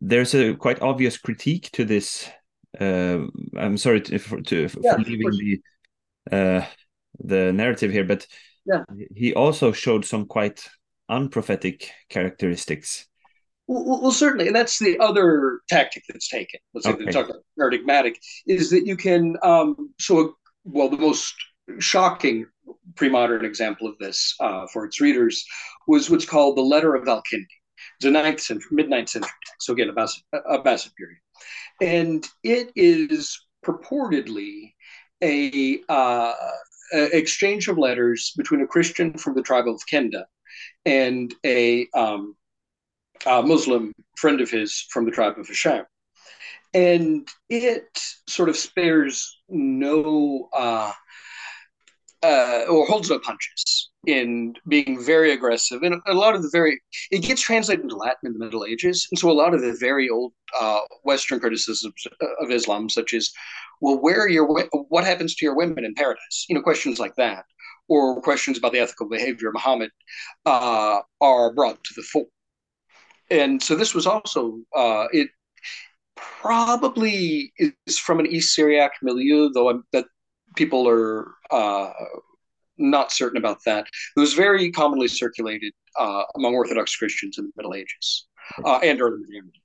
there's 0.00 0.34
a 0.34 0.54
quite 0.54 0.82
obvious 0.82 1.16
critique 1.18 1.70
to 1.72 1.84
this. 1.84 2.28
Uh, 2.78 3.20
I'm 3.56 3.78
sorry 3.78 4.00
to, 4.02 4.18
for, 4.18 4.40
to, 4.42 4.68
yeah, 4.80 4.94
for 4.94 5.00
leaving 5.00 5.30
the 5.30 5.60
uh, 6.30 6.64
the 7.20 7.52
narrative 7.52 7.90
here, 7.90 8.04
but 8.04 8.26
yeah. 8.66 8.84
he 9.14 9.34
also 9.34 9.72
showed 9.72 10.04
some 10.04 10.26
quite 10.26 10.68
unprophetic 11.08 11.90
characteristics. 12.08 13.06
Well, 13.66 14.00
well, 14.00 14.12
certainly, 14.12 14.46
and 14.46 14.56
that's 14.56 14.78
the 14.78 14.98
other 14.98 15.60
tactic 15.68 16.04
that's 16.08 16.28
taken. 16.28 16.60
Let's 16.72 16.86
say 16.86 16.92
okay. 16.92 17.10
talk 17.10 17.28
about 17.28 17.42
paradigmatic 17.58 18.18
is 18.46 18.70
that 18.70 18.86
you 18.86 18.96
can. 18.96 19.36
Um, 19.42 19.92
so, 19.98 20.36
well, 20.64 20.88
the 20.88 20.96
most 20.96 21.34
shocking 21.78 22.46
pre-modern 22.96 23.44
example 23.44 23.86
of 23.86 23.98
this 23.98 24.34
uh, 24.40 24.66
for 24.72 24.86
its 24.86 25.00
readers 25.00 25.44
was 25.86 26.08
what's 26.08 26.24
called 26.24 26.56
the 26.56 26.62
Letter 26.62 26.94
of 26.94 27.06
Al-Kindi. 27.06 27.46
A 28.04 28.10
ninth 28.10 28.40
century, 28.40 28.68
mid 28.70 28.88
ninth 28.88 29.08
century. 29.08 29.30
So 29.58 29.72
again, 29.72 29.88
Abbasid, 29.88 30.22
Abbasid 30.32 30.94
period, 30.94 31.18
and 31.80 32.26
it 32.44 32.70
is 32.76 33.40
purportedly 33.64 34.72
a, 35.22 35.80
uh, 35.88 36.32
a, 36.92 37.16
exchange 37.16 37.66
of 37.66 37.76
letters 37.76 38.32
between 38.36 38.60
a 38.60 38.66
Christian 38.66 39.18
from 39.18 39.34
the 39.34 39.42
tribe 39.42 39.66
of 39.66 39.84
Kinda 39.86 40.26
and 40.84 41.34
a 41.44 41.88
um, 41.94 42.36
a 43.26 43.42
Muslim 43.42 43.92
friend 44.16 44.40
of 44.40 44.50
his 44.50 44.86
from 44.90 45.04
the 45.04 45.10
tribe 45.10 45.38
of 45.38 45.48
Hashim. 45.48 45.84
And 46.74 47.28
it 47.48 47.88
sort 48.28 48.48
of 48.48 48.56
spares 48.56 49.38
no, 49.48 50.48
uh, 50.52 50.92
uh, 52.22 52.64
or 52.68 52.86
holds 52.86 53.10
no 53.10 53.18
punches 53.18 53.90
in 54.06 54.54
being 54.68 55.02
very 55.02 55.32
aggressive. 55.32 55.82
And 55.82 56.00
a 56.06 56.14
lot 56.14 56.34
of 56.34 56.42
the 56.42 56.50
very, 56.52 56.80
it 57.10 57.20
gets 57.20 57.42
translated 57.42 57.84
into 57.84 57.96
Latin 57.96 58.26
in 58.26 58.32
the 58.32 58.44
Middle 58.44 58.64
Ages. 58.64 59.06
And 59.10 59.18
so 59.18 59.30
a 59.30 59.32
lot 59.32 59.54
of 59.54 59.60
the 59.60 59.76
very 59.78 60.08
old 60.08 60.32
uh, 60.58 60.80
Western 61.04 61.40
criticisms 61.40 62.06
of 62.40 62.50
Islam, 62.50 62.88
such 62.88 63.14
as, 63.14 63.30
well, 63.80 64.00
where 64.00 64.20
are 64.20 64.28
your, 64.28 64.46
what 64.88 65.04
happens 65.04 65.34
to 65.36 65.44
your 65.44 65.56
women 65.56 65.84
in 65.84 65.94
paradise? 65.94 66.46
You 66.48 66.54
know, 66.54 66.62
questions 66.62 66.98
like 66.98 67.14
that, 67.16 67.44
or 67.88 68.20
questions 68.20 68.58
about 68.58 68.72
the 68.72 68.80
ethical 68.80 69.08
behavior 69.08 69.48
of 69.48 69.54
Muhammad 69.54 69.90
uh, 70.46 71.00
are 71.20 71.52
brought 71.52 71.82
to 71.84 71.94
the 71.94 72.02
fore 72.02 72.26
and 73.30 73.62
so 73.62 73.74
this 73.74 73.94
was 73.94 74.06
also 74.06 74.58
uh, 74.74 75.06
it 75.12 75.28
probably 76.16 77.52
is 77.86 77.98
from 77.98 78.20
an 78.20 78.26
East 78.26 78.54
Syriac 78.54 78.92
milieu, 79.02 79.50
though 79.52 79.70
I'm, 79.70 79.84
that 79.92 80.06
people 80.58 80.88
are 80.88 81.32
uh, 81.50 81.92
not 82.76 83.12
certain 83.12 83.38
about 83.38 83.58
that. 83.64 83.86
It 84.16 84.20
was 84.20 84.34
very 84.34 84.70
commonly 84.70 85.08
circulated 85.08 85.72
uh, 85.98 86.24
among 86.34 86.54
Orthodox 86.54 86.94
Christians 86.96 87.38
in 87.38 87.46
the 87.46 87.52
Middle 87.56 87.74
Ages 87.74 88.26
uh, 88.64 88.78
and 88.82 89.00
early 89.00 89.20
modernity, 89.20 89.62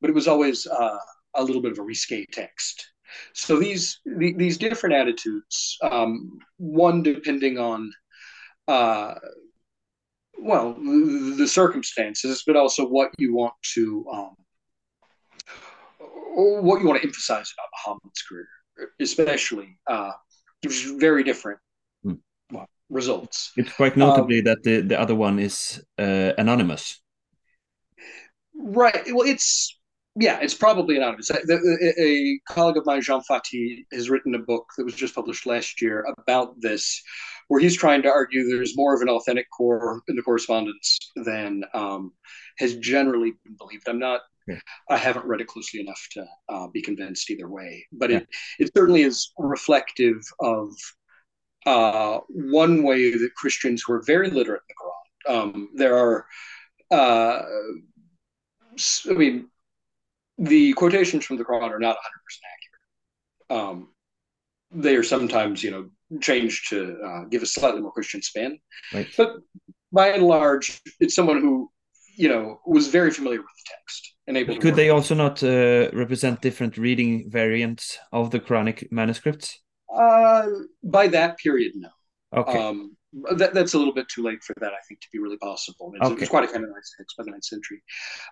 but 0.00 0.08
it 0.08 0.14
was 0.14 0.28
always 0.28 0.66
uh, 0.66 0.98
a 1.34 1.42
little 1.42 1.60
bit 1.60 1.72
of 1.72 1.78
a 1.78 1.82
risque 1.82 2.24
text. 2.32 2.92
So 3.34 3.58
these 3.58 4.00
the, 4.04 4.32
these 4.34 4.56
different 4.56 4.94
attitudes, 4.94 5.76
um, 5.82 6.38
one 6.56 7.02
depending 7.02 7.58
on 7.58 7.92
uh, 8.68 9.14
well 10.38 10.74
the 10.74 11.48
circumstances 11.48 12.42
but 12.46 12.56
also 12.56 12.86
what 12.86 13.10
you 13.18 13.34
want 13.34 13.54
to 13.74 14.04
um, 14.12 14.34
what 16.66 16.80
you 16.80 16.86
want 16.86 17.00
to 17.00 17.06
emphasize 17.06 17.52
about 17.54 17.68
muhammad's 17.76 18.22
career 18.28 18.48
especially 19.00 19.78
uh, 19.88 20.12
gives 20.68 20.98
very 20.98 21.22
different 21.22 21.58
hmm. 22.02 22.14
results 22.90 23.52
it's 23.56 23.72
quite 23.72 23.96
notably 23.96 24.38
um, 24.38 24.44
that 24.44 24.62
the, 24.62 24.80
the 24.80 24.98
other 24.98 25.14
one 25.14 25.38
is 25.38 25.82
uh, 25.98 26.32
anonymous 26.38 27.00
right 28.54 29.04
well 29.12 29.26
it's 29.26 29.76
yeah, 30.18 30.38
it's 30.40 30.54
probably 30.54 30.96
anonymous. 30.96 31.28
A, 31.30 31.36
a, 31.36 32.02
a, 32.02 32.40
colleague 32.48 32.78
of 32.78 32.86
mine, 32.86 33.02
Jean 33.02 33.20
Fati, 33.30 33.84
has 33.92 34.08
written 34.08 34.34
a 34.34 34.38
book 34.38 34.64
that 34.76 34.84
was 34.84 34.94
just 34.94 35.14
published 35.14 35.44
last 35.44 35.82
year 35.82 36.06
about 36.18 36.58
this, 36.58 37.02
where 37.48 37.60
he's 37.60 37.76
trying 37.76 38.02
to 38.02 38.08
argue 38.08 38.48
there's 38.48 38.76
more 38.76 38.94
of 38.94 39.02
an 39.02 39.10
authentic 39.10 39.46
core 39.50 40.00
in 40.08 40.16
the 40.16 40.22
correspondence 40.22 40.98
than 41.16 41.64
um, 41.74 42.12
has 42.58 42.76
generally 42.76 43.34
been 43.44 43.56
believed. 43.58 43.86
I'm 43.88 43.98
not, 43.98 44.22
yeah. 44.46 44.58
I 44.88 44.96
haven't 44.96 45.26
read 45.26 45.40
it 45.40 45.48
closely 45.48 45.80
enough 45.80 46.06
to 46.12 46.24
uh, 46.48 46.66
be 46.68 46.82
convinced 46.82 47.30
either 47.30 47.48
way, 47.48 47.84
but 47.92 48.10
yeah. 48.10 48.18
it, 48.18 48.28
it 48.60 48.70
certainly 48.76 49.02
is 49.02 49.32
reflective 49.38 50.22
of 50.40 50.70
uh, 51.66 52.20
one 52.28 52.84
way 52.84 53.10
that 53.10 53.34
Christians 53.36 53.82
who 53.84 53.94
are 53.94 54.02
very 54.02 54.30
literate 54.30 54.62
in 54.68 54.74
the 54.74 54.82
Quran. 54.82 55.42
Um, 55.42 55.68
there 55.74 55.96
are, 55.96 56.26
uh, 56.92 57.42
I 59.10 59.12
mean, 59.12 59.48
the 60.38 60.72
quotations 60.74 61.24
from 61.24 61.38
the 61.38 61.44
Quran 61.44 61.70
are 61.70 61.80
not 61.80 61.96
100% 61.96 62.00
accurate. 63.50 63.68
Um, 63.68 63.88
they 64.70 64.94
are 64.94 65.02
sometimes, 65.02 65.62
you 65.64 65.72
know, 65.72 65.90
changed 66.20 66.70
to 66.70 66.98
uh, 67.04 67.24
give 67.24 67.42
a 67.42 67.46
slightly 67.46 67.80
more 67.80 67.92
Christian 67.92 68.22
spin. 68.22 68.58
Right. 68.94 69.08
But 69.16 69.38
by 69.92 70.10
and 70.10 70.22
large, 70.22 70.80
it's 71.00 71.16
someone 71.16 71.40
who, 71.40 71.68
you 72.16 72.28
know, 72.28 72.60
was 72.64 72.88
very 72.88 73.10
familiar 73.10 73.38
with 73.38 73.46
the 73.46 73.72
text 73.76 74.15
Could 74.28 74.74
they 74.74 74.90
also 74.90 75.14
not 75.14 75.42
uh, 75.42 75.90
represent 75.92 76.42
different 76.42 76.76
reading 76.76 77.30
variants 77.30 77.98
of 78.12 78.30
the 78.30 78.40
Quranic 78.40 78.90
manuscripts? 78.90 79.60
Uh, 79.94 80.48
by 80.82 81.06
that 81.08 81.38
period, 81.38 81.72
no. 81.76 81.88
Okay. 82.34 82.58
Um, 82.58 82.96
that, 83.36 83.54
that's 83.54 83.74
a 83.74 83.78
little 83.78 83.94
bit 83.94 84.08
too 84.08 84.22
late 84.22 84.42
for 84.42 84.54
that, 84.60 84.72
I 84.72 84.82
think, 84.88 85.00
to 85.00 85.06
be 85.12 85.20
really 85.20 85.38
possible. 85.38 85.92
It's, 85.94 86.10
okay. 86.10 86.22
it's 86.22 86.30
quite 86.30 86.44
a 86.44 86.48
canonized 86.48 86.94
text 86.98 87.16
by 87.16 87.24
the 87.24 87.30
ninth 87.30 87.44
century. 87.44 87.82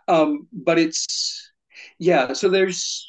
Um, 0.09 0.49
but 0.53 0.79
it's 0.79 1.53
yeah, 1.99 2.33
so 2.33 2.49
there's 2.49 3.09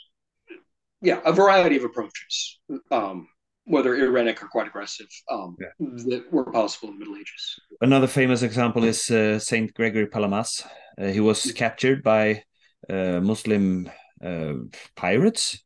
yeah 1.01 1.19
a 1.25 1.33
variety 1.33 1.77
of 1.77 1.83
approaches, 1.83 2.59
um, 2.91 3.27
whether 3.65 3.95
Irenic 3.95 4.41
or 4.43 4.47
quite 4.47 4.67
aggressive, 4.67 5.07
um, 5.29 5.57
yeah. 5.59 5.67
that 5.79 6.31
were 6.31 6.51
possible 6.51 6.89
in 6.89 6.95
the 6.95 6.99
Middle 6.99 7.17
Ages. 7.17 7.59
Another 7.81 8.07
famous 8.07 8.41
example 8.41 8.83
is 8.83 9.09
uh, 9.11 9.39
Saint 9.39 9.73
Gregory 9.73 10.07
Palamas. 10.07 10.63
Uh, 10.99 11.07
he 11.07 11.19
was 11.19 11.51
captured 11.51 12.03
by 12.03 12.43
Muslim 12.89 13.89
uh, 14.23 14.53
pirates, 14.95 15.63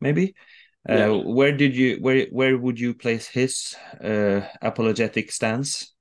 maybe. 0.00 0.34
Uh, 0.88 0.94
yeah. 0.94 1.08
Where 1.08 1.52
did 1.52 1.76
you 1.76 1.98
where 2.00 2.26
where 2.30 2.56
would 2.56 2.80
you 2.80 2.94
place 2.94 3.26
his 3.26 3.76
uh, 4.02 4.40
apologetic 4.62 5.30
stance 5.32 5.94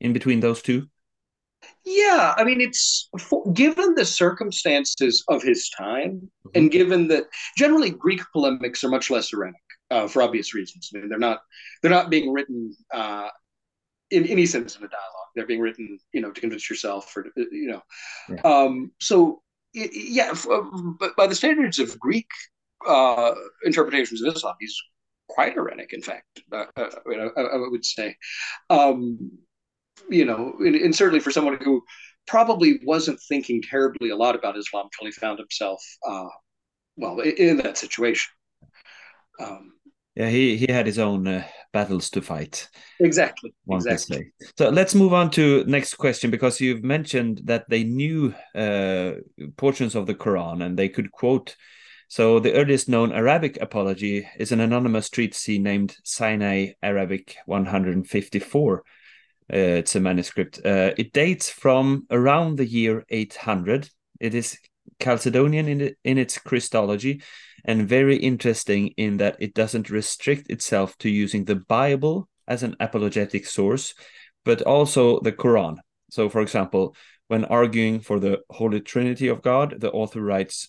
in 0.00 0.12
between 0.12 0.40
those 0.40 0.62
two? 0.62 0.88
Yeah, 1.84 2.34
I 2.36 2.44
mean, 2.44 2.60
it's 2.60 3.08
for, 3.18 3.50
given 3.52 3.94
the 3.94 4.04
circumstances 4.04 5.24
of 5.28 5.42
his 5.42 5.70
time, 5.70 6.12
mm-hmm. 6.12 6.48
and 6.54 6.70
given 6.70 7.08
that 7.08 7.24
generally 7.56 7.90
Greek 7.90 8.20
polemics 8.32 8.84
are 8.84 8.88
much 8.88 9.10
less 9.10 9.32
Irenic 9.32 9.52
uh, 9.90 10.06
for 10.08 10.22
obvious 10.22 10.54
reasons. 10.54 10.90
I 10.94 10.98
mean, 10.98 11.08
they're 11.08 11.18
not 11.18 11.40
they're 11.82 11.90
not 11.90 12.10
being 12.10 12.32
written 12.32 12.74
uh, 12.92 13.28
in 14.10 14.26
any 14.26 14.46
sense 14.46 14.76
of 14.76 14.82
a 14.82 14.88
dialogue. 14.88 15.28
They're 15.34 15.46
being 15.46 15.60
written, 15.60 15.98
you 16.12 16.20
know, 16.20 16.30
to 16.30 16.40
convince 16.40 16.68
yourself, 16.68 17.16
or 17.16 17.26
you 17.36 17.70
know. 17.70 17.82
Yeah. 18.28 18.40
Um, 18.42 18.92
so 19.00 19.42
yeah, 19.72 20.34
but 20.98 21.16
by 21.16 21.26
the 21.26 21.34
standards 21.34 21.78
of 21.78 21.98
Greek 21.98 22.28
uh, 22.86 23.34
interpretations 23.64 24.22
of 24.22 24.34
Islam, 24.34 24.54
he's 24.60 24.76
quite 25.28 25.56
Irenic. 25.56 25.92
In 25.92 26.02
fact, 26.02 26.40
uh, 26.52 26.64
uh, 26.76 26.90
I, 27.36 27.40
I, 27.40 27.68
would 27.68 27.84
say. 27.84 28.16
Um, 28.70 29.30
you 30.08 30.24
know, 30.24 30.54
and, 30.60 30.76
and, 30.76 30.94
certainly 30.94 31.20
for 31.20 31.30
someone 31.30 31.58
who 31.60 31.82
probably 32.26 32.80
wasn't 32.84 33.20
thinking 33.28 33.60
terribly 33.60 34.10
a 34.10 34.16
lot 34.16 34.36
about 34.36 34.56
Islam 34.56 34.86
until 34.86 35.06
he 35.06 35.12
found 35.12 35.38
himself, 35.38 35.82
uh, 36.06 36.28
well, 36.96 37.18
in, 37.20 37.32
in, 37.32 37.56
that 37.58 37.76
situation. 37.76 38.30
Um, 39.40 39.72
yeah, 40.18 40.28
he 40.28 40.56
he 40.56 40.66
had 40.70 40.86
his 40.86 40.98
own 40.98 41.26
uh, 41.28 41.44
battles 41.72 42.10
to 42.10 42.20
fight. 42.20 42.68
Exactly. 42.98 43.54
Exactly. 43.70 44.32
So 44.58 44.68
let's 44.68 44.94
move 44.94 45.14
on 45.14 45.30
to 45.32 45.64
next 45.64 45.94
question 45.94 46.30
because 46.30 46.60
you've 46.60 46.82
mentioned 46.82 47.42
that 47.44 47.68
they 47.68 47.84
knew 47.84 48.34
uh, 48.54 49.12
portions 49.56 49.94
of 49.94 50.06
the 50.06 50.14
Quran 50.16 50.64
and 50.64 50.76
they 50.76 50.88
could 50.88 51.12
quote. 51.12 51.54
So 52.08 52.40
the 52.40 52.54
earliest 52.54 52.88
known 52.88 53.12
Arabic 53.12 53.58
apology 53.60 54.26
is 54.38 54.50
an 54.50 54.60
anonymous 54.60 55.08
treatise 55.08 55.46
named 55.46 55.94
Sinai 56.02 56.72
Arabic 56.82 57.36
154 57.46 58.84
uh, 59.50 59.80
it's 59.80 59.96
a 59.96 60.00
manuscript. 60.00 60.60
Uh, 60.64 60.92
it 60.98 61.12
dates 61.12 61.48
from 61.48 62.06
around 62.10 62.58
the 62.58 62.66
year 62.66 63.04
800. 63.08 63.88
It 64.20 64.34
is 64.34 64.58
Chalcedonian 65.00 65.68
in, 65.68 65.94
in 66.04 66.18
its 66.18 66.38
Christology 66.38 67.22
and 67.64 67.88
very 67.88 68.16
interesting 68.16 68.88
in 68.96 69.18
that 69.18 69.36
it 69.40 69.54
doesn't 69.54 69.90
restrict 69.90 70.50
itself 70.50 70.96
to 70.98 71.10
using 71.10 71.44
the 71.44 71.56
Bible 71.56 72.28
as 72.46 72.62
an 72.62 72.76
apologetic 72.80 73.46
source, 73.46 73.94
but 74.44 74.62
also 74.62 75.20
the 75.20 75.32
Quran. 75.32 75.76
So, 76.10 76.28
for 76.28 76.40
example, 76.40 76.96
when 77.28 77.44
arguing 77.44 78.00
for 78.00 78.18
the 78.18 78.40
Holy 78.50 78.80
Trinity 78.80 79.28
of 79.28 79.42
God, 79.42 79.80
the 79.80 79.90
author 79.90 80.22
writes, 80.22 80.68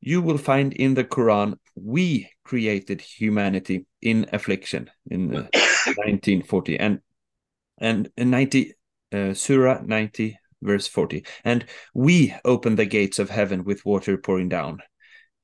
You 0.00 0.22
will 0.22 0.38
find 0.38 0.72
in 0.72 0.94
the 0.94 1.04
Quran, 1.04 1.58
we 1.74 2.30
created 2.44 3.00
humanity 3.00 3.86
in 4.00 4.26
affliction 4.32 4.90
in 5.10 5.30
1940. 5.30 6.78
And 6.78 7.00
and 7.78 8.08
90 8.16 8.74
uh, 9.12 9.34
surah 9.34 9.80
90 9.84 10.38
verse 10.62 10.86
40 10.86 11.24
and 11.44 11.66
we 11.92 12.34
open 12.44 12.76
the 12.76 12.86
gates 12.86 13.18
of 13.18 13.30
heaven 13.30 13.64
with 13.64 13.84
water 13.84 14.16
pouring 14.16 14.48
down 14.48 14.78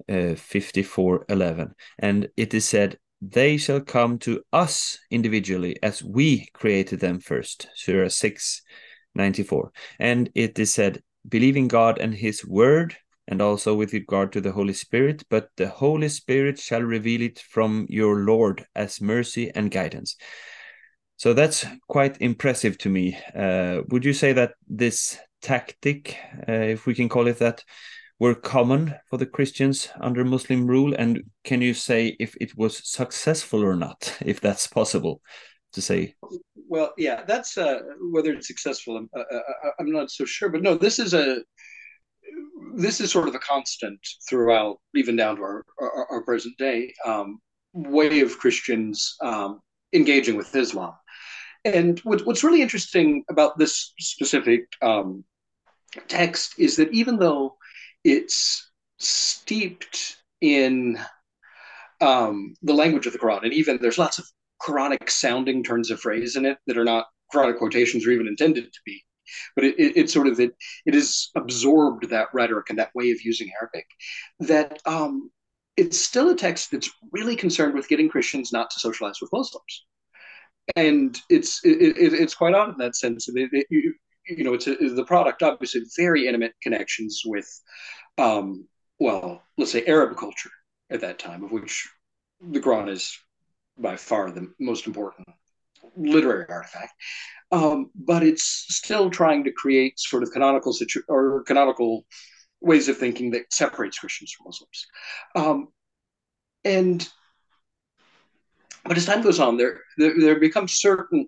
uh, 0.08 0.34
54 0.34 1.26
11 1.28 1.74
and 1.98 2.28
it 2.36 2.54
is 2.54 2.64
said 2.64 2.98
they 3.22 3.56
shall 3.56 3.80
come 3.80 4.18
to 4.18 4.42
us 4.52 4.98
individually 5.10 5.76
as 5.82 6.02
we 6.02 6.48
created 6.54 7.00
them 7.00 7.20
first 7.20 7.68
surah 7.74 8.08
6 8.08 8.62
94 9.14 9.72
and 9.98 10.30
it 10.34 10.58
is 10.58 10.72
said 10.72 11.02
believe 11.28 11.56
in 11.56 11.68
God 11.68 11.98
and 11.98 12.14
His 12.14 12.44
Word, 12.44 12.96
and 13.28 13.40
also 13.40 13.74
with 13.74 13.92
regard 13.92 14.32
to 14.32 14.40
the 14.40 14.52
Holy 14.52 14.72
Spirit, 14.72 15.22
but 15.30 15.50
the 15.56 15.68
Holy 15.68 16.08
Spirit 16.08 16.58
shall 16.58 16.82
reveal 16.82 17.22
it 17.22 17.38
from 17.38 17.86
your 17.88 18.20
Lord 18.20 18.66
as 18.74 19.00
mercy 19.00 19.50
and 19.54 19.70
guidance. 19.70 20.16
So 21.16 21.34
that's 21.34 21.66
quite 21.86 22.20
impressive 22.20 22.78
to 22.78 22.88
me. 22.88 23.16
Uh, 23.34 23.82
would 23.88 24.04
you 24.04 24.14
say 24.14 24.32
that 24.32 24.54
this 24.66 25.18
tactic, 25.42 26.16
uh, 26.48 26.52
if 26.52 26.86
we 26.86 26.94
can 26.94 27.08
call 27.08 27.26
it 27.28 27.38
that, 27.38 27.62
were 28.20 28.34
common 28.34 28.94
for 29.08 29.16
the 29.16 29.26
Christians 29.26 29.88
under 30.00 30.24
Muslim 30.24 30.66
rule? 30.66 30.94
And 30.94 31.24
can 31.42 31.62
you 31.62 31.74
say 31.74 32.16
if 32.20 32.36
it 32.40 32.56
was 32.56 32.88
successful 32.88 33.64
or 33.64 33.74
not, 33.74 34.16
if 34.24 34.40
that's 34.40 34.68
possible 34.68 35.22
to 35.72 35.82
say? 35.82 36.14
Well, 36.68 36.92
yeah, 36.96 37.24
that's 37.26 37.58
uh, 37.58 37.80
whether 38.12 38.32
it's 38.32 38.46
successful. 38.46 38.96
I'm, 38.96 39.10
uh, 39.16 39.20
uh, 39.20 39.70
I'm 39.80 39.90
not 39.90 40.10
so 40.10 40.24
sure, 40.24 40.50
but 40.50 40.62
no, 40.62 40.76
this 40.76 41.00
is 41.00 41.14
a 41.14 41.42
this 42.76 43.00
is 43.00 43.10
sort 43.10 43.26
of 43.26 43.34
a 43.34 43.40
constant 43.40 43.98
throughout, 44.28 44.76
even 44.94 45.16
down 45.16 45.36
to 45.36 45.42
our 45.42 45.64
our, 45.80 46.06
our 46.12 46.22
present 46.22 46.56
day 46.58 46.92
um, 47.04 47.40
way 47.72 48.20
of 48.20 48.38
Christians 48.38 49.16
um, 49.22 49.60
engaging 49.92 50.36
with 50.36 50.54
Islam. 50.54 50.92
And 51.64 51.98
what, 52.00 52.24
what's 52.26 52.44
really 52.44 52.62
interesting 52.62 53.24
about 53.28 53.58
this 53.58 53.92
specific 53.98 54.62
um, 54.80 55.24
text 56.08 56.54
is 56.58 56.76
that 56.76 56.92
even 56.92 57.18
though 57.18 57.56
it's 58.04 58.70
steeped 58.98 60.16
in 60.40 60.98
um, 62.00 62.54
the 62.62 62.74
language 62.74 63.06
of 63.06 63.12
the 63.12 63.18
Quran, 63.18 63.44
and 63.44 63.52
even 63.52 63.78
there's 63.80 63.98
lots 63.98 64.18
of 64.18 64.26
Quranic 64.62 65.10
sounding 65.10 65.62
turns 65.62 65.90
of 65.90 66.00
phrase 66.00 66.36
in 66.36 66.44
it 66.44 66.58
that 66.66 66.78
are 66.78 66.84
not 66.84 67.06
Quranic 67.32 67.58
quotations 67.58 68.06
or 68.06 68.10
even 68.10 68.26
intended 68.26 68.64
to 68.72 68.80
be. 68.84 69.02
But 69.54 69.64
it, 69.64 69.78
it, 69.78 69.96
it 69.96 70.10
sort 70.10 70.26
of 70.26 70.40
it, 70.40 70.52
it 70.86 70.94
has 70.94 71.30
absorbed 71.36 72.10
that 72.10 72.28
rhetoric 72.34 72.68
and 72.70 72.78
that 72.78 72.90
way 72.94 73.10
of 73.10 73.22
using 73.22 73.50
Arabic. 73.60 73.86
That 74.40 74.80
um, 74.86 75.30
it's 75.76 76.00
still 76.00 76.30
a 76.30 76.36
text 76.36 76.72
that's 76.72 76.90
really 77.12 77.36
concerned 77.36 77.74
with 77.74 77.88
getting 77.88 78.08
Christians 78.08 78.52
not 78.52 78.70
to 78.70 78.80
socialize 78.80 79.20
with 79.20 79.30
Muslims, 79.32 79.86
and 80.74 81.16
it's 81.28 81.60
it, 81.64 81.96
it's 81.96 82.34
quite 82.34 82.54
odd 82.54 82.70
in 82.70 82.78
that 82.78 82.96
sense. 82.96 83.28
It, 83.32 83.66
you, 84.26 84.44
know, 84.44 84.54
it's, 84.54 84.66
a, 84.66 84.76
the 84.76 85.04
product 85.04 85.42
obviously 85.42 85.82
very 85.96 86.26
intimate 86.26 86.54
connections 86.62 87.22
with, 87.24 87.48
um, 88.18 88.66
well, 88.98 89.42
let's 89.56 89.72
say 89.72 89.84
Arab 89.86 90.16
culture 90.16 90.50
at 90.90 91.00
that 91.00 91.18
time, 91.18 91.44
of 91.44 91.52
which 91.52 91.88
the 92.40 92.60
Quran 92.60 92.88
is 92.88 93.18
by 93.78 93.96
far 93.96 94.30
the 94.30 94.52
most 94.58 94.86
important 94.86 95.28
literary 95.96 96.46
artifact. 96.48 96.92
Um, 97.52 97.90
but 97.94 98.22
it's 98.22 98.66
still 98.68 99.10
trying 99.10 99.44
to 99.44 99.52
create 99.52 99.98
sort 99.98 100.22
of 100.22 100.30
canonical 100.30 100.72
situ- 100.72 101.02
or 101.08 101.42
canonical 101.44 102.06
ways 102.60 102.88
of 102.88 102.98
thinking 102.98 103.30
that 103.32 103.52
separates 103.52 103.98
Christians 103.98 104.32
from 104.32 104.46
Muslims. 104.46 104.86
Um, 105.34 105.68
and 106.64 107.08
but 108.84 108.96
as 108.96 109.06
time 109.06 109.22
goes 109.22 109.40
on, 109.40 109.56
there, 109.56 109.80
there 109.98 110.14
there 110.18 110.40
become 110.40 110.68
certain 110.68 111.26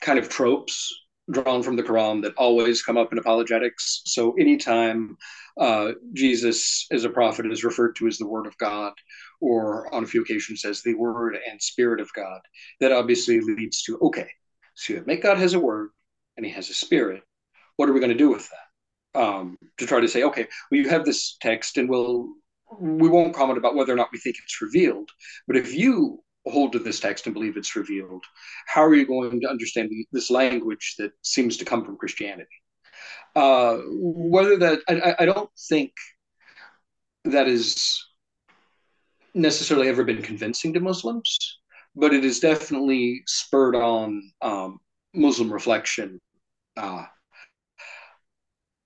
kind 0.00 0.18
of 0.18 0.28
tropes 0.28 0.92
drawn 1.30 1.62
from 1.62 1.76
the 1.76 1.82
Quran 1.82 2.22
that 2.22 2.34
always 2.36 2.82
come 2.82 2.96
up 2.96 3.12
in 3.12 3.18
apologetics. 3.18 4.02
So 4.06 4.34
anytime 4.34 5.16
uh, 5.58 5.92
Jesus 6.12 6.86
as 6.90 7.04
a 7.04 7.10
prophet 7.10 7.50
is 7.50 7.64
referred 7.64 7.96
to 7.96 8.06
as 8.06 8.18
the 8.18 8.26
Word 8.26 8.46
of 8.46 8.58
God, 8.58 8.92
or 9.40 9.92
on 9.94 10.04
a 10.04 10.06
few 10.06 10.22
occasions 10.22 10.64
as 10.64 10.82
the 10.82 10.94
Word 10.94 11.36
and 11.48 11.60
Spirit 11.60 12.00
of 12.00 12.12
God, 12.14 12.40
that 12.80 12.92
obviously 12.92 13.40
leads 13.40 13.82
to 13.84 13.98
okay, 13.98 14.28
so 14.74 14.94
you 14.94 14.98
admit 15.00 15.22
God 15.22 15.38
has 15.38 15.54
a 15.54 15.60
Word 15.60 15.90
and 16.36 16.44
He 16.44 16.52
has 16.52 16.70
a 16.70 16.74
Spirit. 16.74 17.22
What 17.76 17.88
are 17.88 17.92
we 17.92 18.00
going 18.00 18.12
to 18.12 18.18
do 18.18 18.30
with 18.30 18.48
that? 18.50 19.20
Um, 19.20 19.58
to 19.78 19.86
try 19.86 20.00
to 20.00 20.08
say, 20.08 20.22
okay, 20.24 20.46
well, 20.70 20.80
you 20.80 20.88
have 20.88 21.04
this 21.04 21.36
text, 21.40 21.76
and 21.76 21.88
we'll 21.88 22.28
we 22.80 23.08
won't 23.08 23.34
comment 23.34 23.58
about 23.58 23.74
whether 23.74 23.92
or 23.92 23.96
not 23.96 24.08
we 24.12 24.18
think 24.18 24.36
it's 24.42 24.62
revealed. 24.62 25.10
But 25.46 25.56
if 25.56 25.74
you 25.74 26.22
hold 26.46 26.72
to 26.72 26.78
this 26.78 27.00
text 27.00 27.26
and 27.26 27.34
believe 27.34 27.56
it's 27.56 27.76
revealed, 27.76 28.24
how 28.66 28.82
are 28.84 28.94
you 28.94 29.06
going 29.06 29.40
to 29.40 29.48
understand 29.48 29.90
this 30.12 30.30
language 30.30 30.96
that 30.98 31.12
seems 31.22 31.56
to 31.56 31.64
come 31.64 31.84
from 31.84 31.96
Christianity? 31.96 32.48
Uh, 33.34 33.78
whether 33.86 34.58
that, 34.58 34.80
I, 34.88 35.14
I 35.20 35.24
don't 35.24 35.50
think 35.68 35.92
that 37.24 37.48
is 37.48 38.04
necessarily 39.34 39.88
ever 39.88 40.04
been 40.04 40.22
convincing 40.22 40.72
to 40.74 40.80
Muslims, 40.80 41.60
but 41.94 42.12
it 42.12 42.24
has 42.24 42.40
definitely 42.40 43.22
spurred 43.26 43.76
on 43.76 44.22
um, 44.42 44.78
Muslim 45.14 45.52
reflection 45.52 46.20
uh, 46.76 47.04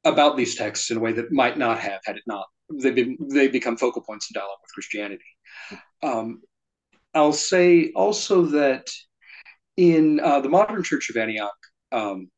about 0.04 0.36
these 0.36 0.54
texts 0.54 0.90
in 0.90 0.98
a 0.98 1.00
way 1.00 1.12
that 1.12 1.32
might 1.32 1.58
not 1.58 1.78
have 1.80 2.00
had 2.04 2.16
it 2.16 2.22
not 2.26 2.46
they 2.72 2.90
been 2.90 3.16
they 3.32 3.48
become 3.48 3.76
focal 3.76 4.02
points 4.02 4.28
in 4.30 4.34
dialogue 4.34 4.58
with 4.62 4.72
Christianity. 4.72 5.24
Um, 6.02 6.42
I'll 7.16 7.32
say 7.32 7.92
also 7.96 8.42
that 8.42 8.90
in 9.78 10.20
uh, 10.20 10.40
the 10.40 10.50
modern 10.50 10.82
Church 10.82 11.08
of 11.08 11.16
Antioch, 11.16 11.56
um, 11.90 12.30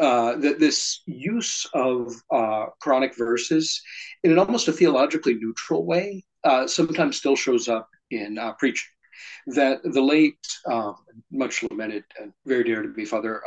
uh, 0.00 0.36
that 0.38 0.58
this 0.58 1.02
use 1.06 1.66
of 1.72 2.12
uh, 2.32 2.66
Quranic 2.82 3.16
verses 3.16 3.80
in 4.24 4.32
an 4.32 4.40
almost 4.40 4.66
a 4.66 4.72
theologically 4.72 5.34
neutral 5.34 5.86
way 5.86 6.24
uh, 6.42 6.66
sometimes 6.66 7.16
still 7.16 7.36
shows 7.36 7.68
up 7.68 7.88
in 8.10 8.38
uh, 8.38 8.54
preaching. 8.54 8.88
That 9.46 9.82
the 9.84 10.02
late, 10.02 10.44
uh, 10.66 10.92
much 11.30 11.62
lamented 11.62 12.04
and 12.20 12.32
very 12.46 12.64
dear 12.64 12.82
to 12.82 12.88
me, 12.88 13.04
Father 13.04 13.40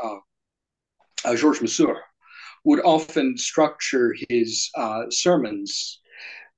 Georges 1.35 1.61
Massouh, 1.61 1.97
would 2.63 2.79
often 2.85 3.37
structure 3.37 4.15
his 4.29 4.69
sermons 5.09 5.99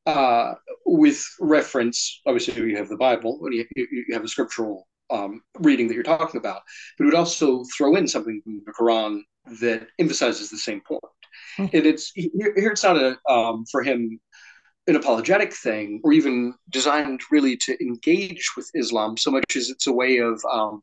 uh, 0.05 0.53
with 0.85 1.23
reference, 1.39 2.21
obviously, 2.25 2.53
you 2.61 2.77
have 2.77 2.89
the 2.89 2.97
Bible, 2.97 3.39
you, 3.51 3.65
you 3.75 4.05
have 4.13 4.23
a 4.23 4.27
scriptural 4.27 4.87
um, 5.09 5.41
reading 5.59 5.87
that 5.87 5.93
you're 5.93 6.03
talking 6.03 6.39
about, 6.39 6.61
but 6.97 7.03
it 7.03 7.07
would 7.07 7.15
also 7.15 7.63
throw 7.75 7.95
in 7.95 8.07
something 8.07 8.41
from 8.43 8.61
the 8.65 8.71
Quran 8.71 9.21
that 9.61 9.87
emphasizes 9.99 10.49
the 10.49 10.57
same 10.57 10.81
point. 10.81 11.03
Mm-hmm. 11.57 11.77
And 11.77 11.85
it's 11.85 12.11
here, 12.13 12.53
it's 12.55 12.83
not 12.83 12.97
a 12.97 13.17
um, 13.29 13.65
for 13.71 13.83
him 13.83 14.19
an 14.87 14.95
apologetic 14.95 15.51
thing 15.51 15.99
or 16.03 16.13
even 16.13 16.53
designed 16.69 17.21
really 17.31 17.57
to 17.57 17.75
engage 17.81 18.51
with 18.55 18.69
Islam 18.75 19.17
so 19.17 19.31
much 19.31 19.55
as 19.55 19.69
it's 19.69 19.87
a 19.87 19.91
way 19.91 20.19
of 20.19 20.39
um, 20.51 20.81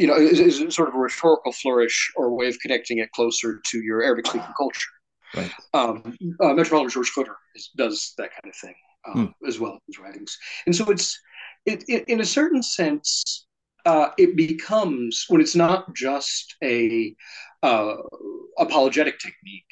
you 0.00 0.06
know, 0.06 0.16
is, 0.16 0.40
is 0.40 0.74
sort 0.74 0.88
of 0.88 0.94
a 0.94 0.98
rhetorical 0.98 1.52
flourish 1.52 2.10
or 2.16 2.26
a 2.26 2.34
way 2.34 2.48
of 2.48 2.58
connecting 2.60 2.98
it 2.98 3.12
closer 3.12 3.60
to 3.66 3.82
your 3.82 4.02
Arabic 4.02 4.26
speaking 4.26 4.48
culture. 4.56 4.88
Right. 5.34 5.50
Um, 5.74 6.16
uh, 6.40 6.54
Metropolitan 6.54 6.90
George 6.90 7.12
Khodr 7.16 7.34
is, 7.54 7.70
does 7.76 8.14
that 8.18 8.30
kind 8.30 8.52
of 8.52 8.56
thing 8.56 8.74
um, 9.06 9.26
hmm. 9.26 9.48
as 9.48 9.60
well 9.60 9.72
in 9.72 9.80
his 9.86 9.98
writings, 9.98 10.36
and 10.66 10.74
so 10.74 10.90
it's 10.90 11.18
it, 11.66 11.84
it 11.88 12.04
in 12.08 12.20
a 12.20 12.24
certain 12.24 12.62
sense 12.62 13.46
uh, 13.86 14.10
it 14.18 14.36
becomes 14.36 15.24
when 15.28 15.40
it's 15.40 15.56
not 15.56 15.94
just 15.94 16.56
a 16.62 17.14
uh, 17.62 17.96
apologetic 18.58 19.18
technique, 19.18 19.70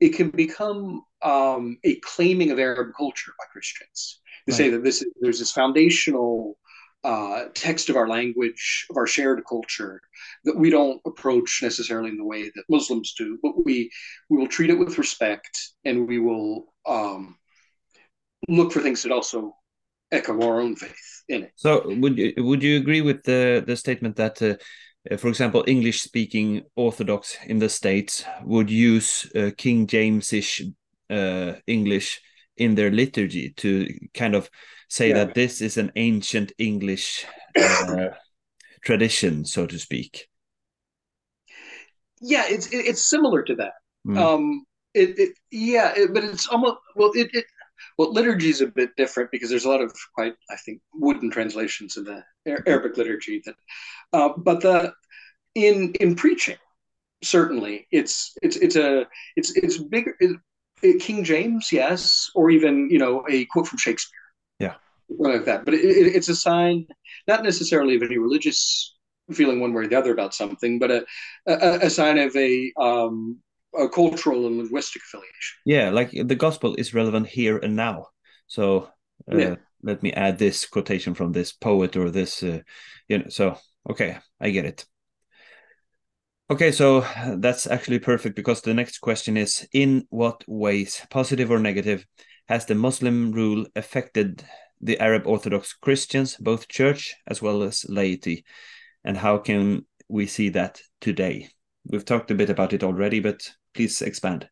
it 0.00 0.10
can 0.10 0.30
become 0.30 1.02
um, 1.22 1.78
a 1.84 1.96
claiming 2.00 2.50
of 2.50 2.58
Arab 2.58 2.92
culture 2.96 3.32
by 3.38 3.44
Christians. 3.52 4.20
To 4.46 4.52
right. 4.52 4.56
say 4.56 4.70
that 4.70 4.82
this 4.82 5.04
there's 5.20 5.38
this 5.38 5.52
foundational 5.52 6.56
uh, 7.04 7.44
text 7.54 7.88
of 7.88 7.96
our 7.96 8.08
language, 8.08 8.86
of 8.90 8.96
our 8.96 9.06
shared 9.06 9.42
culture, 9.48 10.00
that 10.44 10.56
we 10.56 10.70
don't 10.70 11.00
approach 11.06 11.60
necessarily 11.62 12.10
in 12.10 12.16
the 12.16 12.24
way 12.24 12.44
that 12.44 12.64
Muslims 12.68 13.14
do, 13.16 13.38
but 13.42 13.64
we 13.64 13.90
we 14.28 14.36
will 14.36 14.48
treat 14.48 14.70
it 14.70 14.78
with 14.78 14.98
respect, 14.98 15.72
and 15.84 16.06
we 16.06 16.18
will 16.18 16.74
um, 16.86 17.36
look 18.48 18.72
for 18.72 18.80
things 18.80 19.02
that 19.02 19.12
also 19.12 19.54
echo 20.12 20.40
our 20.42 20.60
own 20.60 20.76
faith 20.76 21.22
in 21.28 21.44
it. 21.44 21.52
So, 21.56 21.82
would 21.86 22.18
you 22.18 22.34
would 22.38 22.62
you 22.62 22.76
agree 22.76 23.00
with 23.00 23.22
the 23.24 23.62
the 23.66 23.76
statement 23.76 24.16
that? 24.16 24.40
Uh, 24.42 24.54
for 25.16 25.28
example, 25.28 25.64
English 25.66 26.02
speaking 26.02 26.62
Orthodox 26.76 27.38
in 27.46 27.58
the 27.58 27.70
States 27.70 28.22
would 28.44 28.70
use 28.70 29.24
uh, 29.34 29.50
King 29.56 29.86
James 29.86 30.30
ish 30.30 30.60
uh, 31.08 31.54
English 31.66 32.20
in 32.60 32.74
their 32.74 32.90
liturgy 32.90 33.50
to 33.56 33.88
kind 34.14 34.34
of 34.34 34.50
say 34.88 35.08
yeah. 35.08 35.14
that 35.14 35.34
this 35.34 35.60
is 35.60 35.76
an 35.78 35.90
ancient 35.96 36.52
English 36.58 37.26
uh, 37.56 38.08
tradition, 38.84 39.44
so 39.44 39.66
to 39.66 39.78
speak. 39.78 40.28
Yeah, 42.20 42.44
it's 42.46 42.68
it's 42.70 43.08
similar 43.08 43.42
to 43.42 43.54
that. 43.56 43.72
Mm. 44.06 44.18
Um, 44.18 44.66
it, 44.92 45.18
it 45.18 45.38
yeah, 45.50 45.92
it, 45.96 46.12
but 46.12 46.22
it's 46.22 46.46
almost 46.48 46.76
well, 46.94 47.12
it, 47.14 47.30
it 47.32 47.46
well, 47.96 48.12
liturgy 48.12 48.50
is 48.50 48.60
a 48.60 48.66
bit 48.66 48.94
different 48.96 49.30
because 49.30 49.48
there's 49.48 49.64
a 49.64 49.70
lot 49.70 49.80
of 49.80 49.94
quite, 50.14 50.34
I 50.50 50.56
think, 50.56 50.82
wooden 50.92 51.30
translations 51.30 51.96
in 51.96 52.04
the 52.04 52.22
Arabic 52.66 52.98
liturgy. 52.98 53.42
That, 53.46 53.54
uh, 54.12 54.30
but 54.36 54.60
the 54.60 54.92
in 55.54 55.94
in 55.94 56.14
preaching, 56.14 56.58
certainly, 57.22 57.86
it's 57.90 58.36
it's 58.42 58.56
it's 58.56 58.76
a 58.76 59.06
it's 59.36 59.56
it's 59.56 59.78
bigger. 59.78 60.14
It, 60.20 60.36
King 60.80 61.24
James, 61.24 61.72
yes, 61.72 62.30
or 62.34 62.50
even 62.50 62.88
you 62.90 62.98
know 62.98 63.24
a 63.28 63.44
quote 63.46 63.66
from 63.66 63.78
Shakespeare, 63.78 64.18
yeah, 64.58 64.74
like 65.08 65.44
that. 65.44 65.64
But 65.64 65.74
it, 65.74 65.80
it, 65.80 66.14
it's 66.16 66.28
a 66.28 66.36
sign, 66.36 66.86
not 67.26 67.42
necessarily 67.42 67.96
of 67.96 68.02
any 68.02 68.18
religious 68.18 68.96
feeling 69.32 69.60
one 69.60 69.72
way 69.72 69.84
or 69.84 69.86
the 69.86 69.98
other 69.98 70.12
about 70.12 70.34
something, 70.34 70.78
but 70.78 70.90
a 70.90 71.06
a, 71.46 71.86
a 71.86 71.90
sign 71.90 72.18
of 72.18 72.34
a 72.36 72.72
um, 72.78 73.38
a 73.78 73.88
cultural 73.88 74.46
and 74.46 74.58
linguistic 74.58 75.02
affiliation. 75.02 75.56
Yeah, 75.64 75.90
like 75.90 76.10
the 76.12 76.34
gospel 76.34 76.74
is 76.76 76.94
relevant 76.94 77.28
here 77.28 77.58
and 77.58 77.76
now. 77.76 78.06
So 78.46 78.88
uh, 79.30 79.36
yeah. 79.36 79.54
let 79.82 80.02
me 80.02 80.12
add 80.12 80.38
this 80.38 80.66
quotation 80.66 81.14
from 81.14 81.32
this 81.32 81.52
poet 81.52 81.96
or 81.96 82.10
this, 82.10 82.42
uh, 82.42 82.60
you 83.08 83.18
know. 83.18 83.28
So 83.28 83.56
okay, 83.88 84.18
I 84.40 84.50
get 84.50 84.64
it. 84.64 84.84
Okay, 86.50 86.72
so 86.72 87.06
that's 87.36 87.68
actually 87.68 88.00
perfect 88.00 88.34
because 88.34 88.60
the 88.60 88.74
next 88.74 88.98
question 88.98 89.36
is 89.36 89.68
In 89.72 90.08
what 90.10 90.42
ways, 90.48 91.00
positive 91.08 91.48
or 91.48 91.60
negative, 91.60 92.04
has 92.48 92.66
the 92.66 92.74
Muslim 92.74 93.30
rule 93.30 93.66
affected 93.76 94.42
the 94.80 94.98
Arab 94.98 95.28
Orthodox 95.28 95.72
Christians, 95.74 96.36
both 96.36 96.66
church 96.66 97.14
as 97.28 97.40
well 97.40 97.62
as 97.62 97.86
laity? 97.88 98.44
And 99.04 99.16
how 99.16 99.38
can 99.38 99.86
we 100.08 100.26
see 100.26 100.48
that 100.48 100.80
today? 101.00 101.50
We've 101.84 102.04
talked 102.04 102.32
a 102.32 102.34
bit 102.34 102.50
about 102.50 102.72
it 102.72 102.82
already, 102.82 103.20
but 103.20 103.48
please 103.72 104.02
expand. 104.02 104.48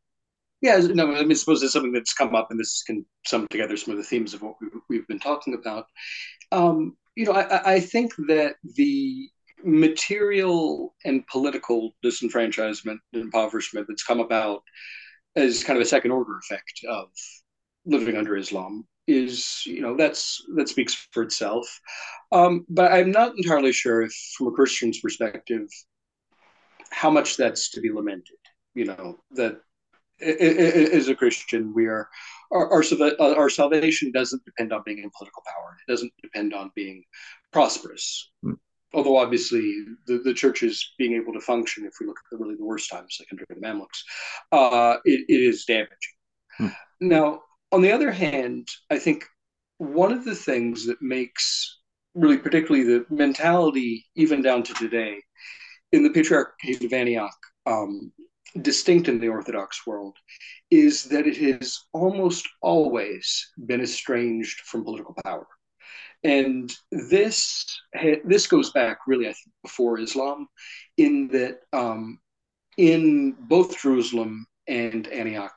Yeah, 0.61 0.79
no, 0.79 1.13
I 1.17 1.25
mean, 1.25 1.35
suppose 1.35 1.65
it's 1.65 1.73
something 1.73 1.93
that's 1.93 2.15
come 2.15 2.37
up, 2.37 2.53
and 2.53 2.61
this 2.61 2.85
can 2.87 3.05
sum 3.27 3.49
together 3.51 3.77
some 3.77 3.91
of 3.91 3.99
the 3.99 4.05
themes 4.05 4.35
of 4.35 4.43
what 4.43 4.55
we've, 4.89 5.07
been 5.09 5.19
talking 5.19 5.55
about. 5.55 5.87
Um, 6.53 6.97
you 7.17 7.25
know, 7.25 7.33
I, 7.33 7.75
I 7.75 7.81
think 7.81 8.13
that 8.29 8.55
the 8.63 9.31
material 9.65 10.95
and 11.05 11.27
political 11.27 11.93
disenfranchisement 12.05 12.99
and 13.13 13.23
impoverishment 13.23 13.87
that's 13.89 14.05
come 14.05 14.21
about 14.21 14.63
as 15.37 15.65
kind 15.65 15.77
of 15.77 15.83
a 15.83 15.89
second 15.89 16.11
order 16.11 16.39
effect 16.39 16.81
of 16.89 17.09
living 17.87 18.17
under 18.17 18.37
Islam 18.37 18.87
is 19.07 19.63
you 19.65 19.81
know 19.81 19.97
that's 19.97 20.45
that 20.55 20.69
speaks 20.69 20.95
for 21.13 21.23
itself. 21.23 21.67
Um, 22.31 22.67
but 22.69 22.93
i'm 22.93 23.11
not 23.11 23.33
entirely 23.39 23.73
sure 23.73 24.03
if 24.03 24.13
from 24.37 24.49
a 24.49 24.53
christian's 24.53 25.01
perspective 25.01 25.67
how 26.91 27.09
much 27.11 27.39
that's 27.39 27.71
to 27.71 27.81
be 27.81 27.91
lamented 27.91 28.37
you 28.75 28.85
know 28.85 29.19
that 29.31 29.63
as 30.21 31.09
a 31.09 31.15
christian 31.15 31.73
we 31.75 31.87
are 31.87 32.09
our, 32.51 32.71
our, 32.71 33.37
our 33.37 33.51
salvation 33.51 34.13
doesn't 34.13 34.45
depend 34.45 34.73
on 34.73 34.83
being 34.85 34.99
in 34.99 35.11
political 35.17 35.43
power. 35.47 35.77
It 35.87 35.91
doesn't 35.91 36.13
depend 36.23 36.55
on 36.55 36.71
being 36.75 37.05
prosperous. 37.53 38.31
Mm 38.43 38.57
although 38.95 39.19
obviously 39.19 39.85
the, 40.07 40.19
the 40.19 40.35
church 40.35 40.63
is 40.63 40.95
being 40.99 41.15
able 41.15 41.33
to 41.33 41.41
function, 41.41 41.85
if 41.85 41.95
we 42.01 42.07
look 42.07 42.19
at 42.19 42.31
the, 42.31 42.39
really 42.39 42.57
the 42.57 42.65
worst 42.65 42.91
times, 42.91 43.17
like 43.21 43.29
under 43.33 43.45
the 43.49 43.57
Mamluks, 43.57 44.03
uh, 44.53 44.97
it, 45.05 45.25
it 45.29 45.41
is 45.41 45.65
damaging. 45.65 46.15
Hmm. 46.57 46.69
Now, 47.01 47.43
on 47.71 47.83
the 47.83 47.93
other 47.93 48.11
hand, 48.11 48.69
I 48.91 48.99
think 48.99 49.25
one 49.79 50.13
of 50.13 50.25
the 50.25 50.35
things 50.35 50.87
that 50.87 51.01
makes 51.03 51.79
really 52.15 52.39
particularly 52.39 52.85
the 52.85 53.07
mentality, 53.11 54.07
even 54.17 54.43
down 54.43 54.63
to 54.65 54.75
today, 54.75 55.19
in 55.93 56.03
the 56.03 56.11
Patriarchate 56.11 56.85
of 56.85 56.93
Antioch, 56.93 57.37
um, 57.67 58.13
distinct 58.63 59.09
in 59.09 59.21
the 59.21 59.29
Orthodox 59.29 59.87
world, 59.87 60.17
is 60.71 61.05
that 61.05 61.27
it 61.27 61.37
has 61.37 61.79
almost 61.93 62.49
always 62.61 63.51
been 63.67 63.81
estranged 63.81 64.61
from 64.61 64.85
political 64.85 65.15
power. 65.25 65.47
And 66.25 66.75
this 66.91 67.65
this 68.25 68.47
goes 68.47 68.71
back 68.73 68.99
really, 69.07 69.27
I 69.27 69.33
think, 69.33 69.55
before 69.63 70.01
Islam, 70.01 70.49
in 70.97 71.29
that 71.29 71.61
um, 71.73 72.19
in 72.77 73.37
both 73.39 73.81
Jerusalem 73.81 74.47
and 74.67 75.07
Antioch, 75.09 75.57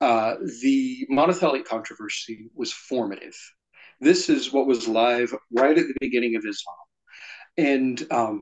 uh, 0.00 0.34
the 0.62 1.06
monothelite 1.10 1.64
controversy 1.64 2.50
was 2.54 2.72
formative. 2.72 3.34
This 4.00 4.28
is 4.28 4.52
what 4.52 4.66
was 4.66 4.88
live 4.88 5.34
right 5.50 5.76
at 5.78 5.86
the 5.86 5.96
beginning 6.00 6.36
of 6.36 6.44
Islam, 6.46 6.76
and 7.56 8.12
um, 8.12 8.40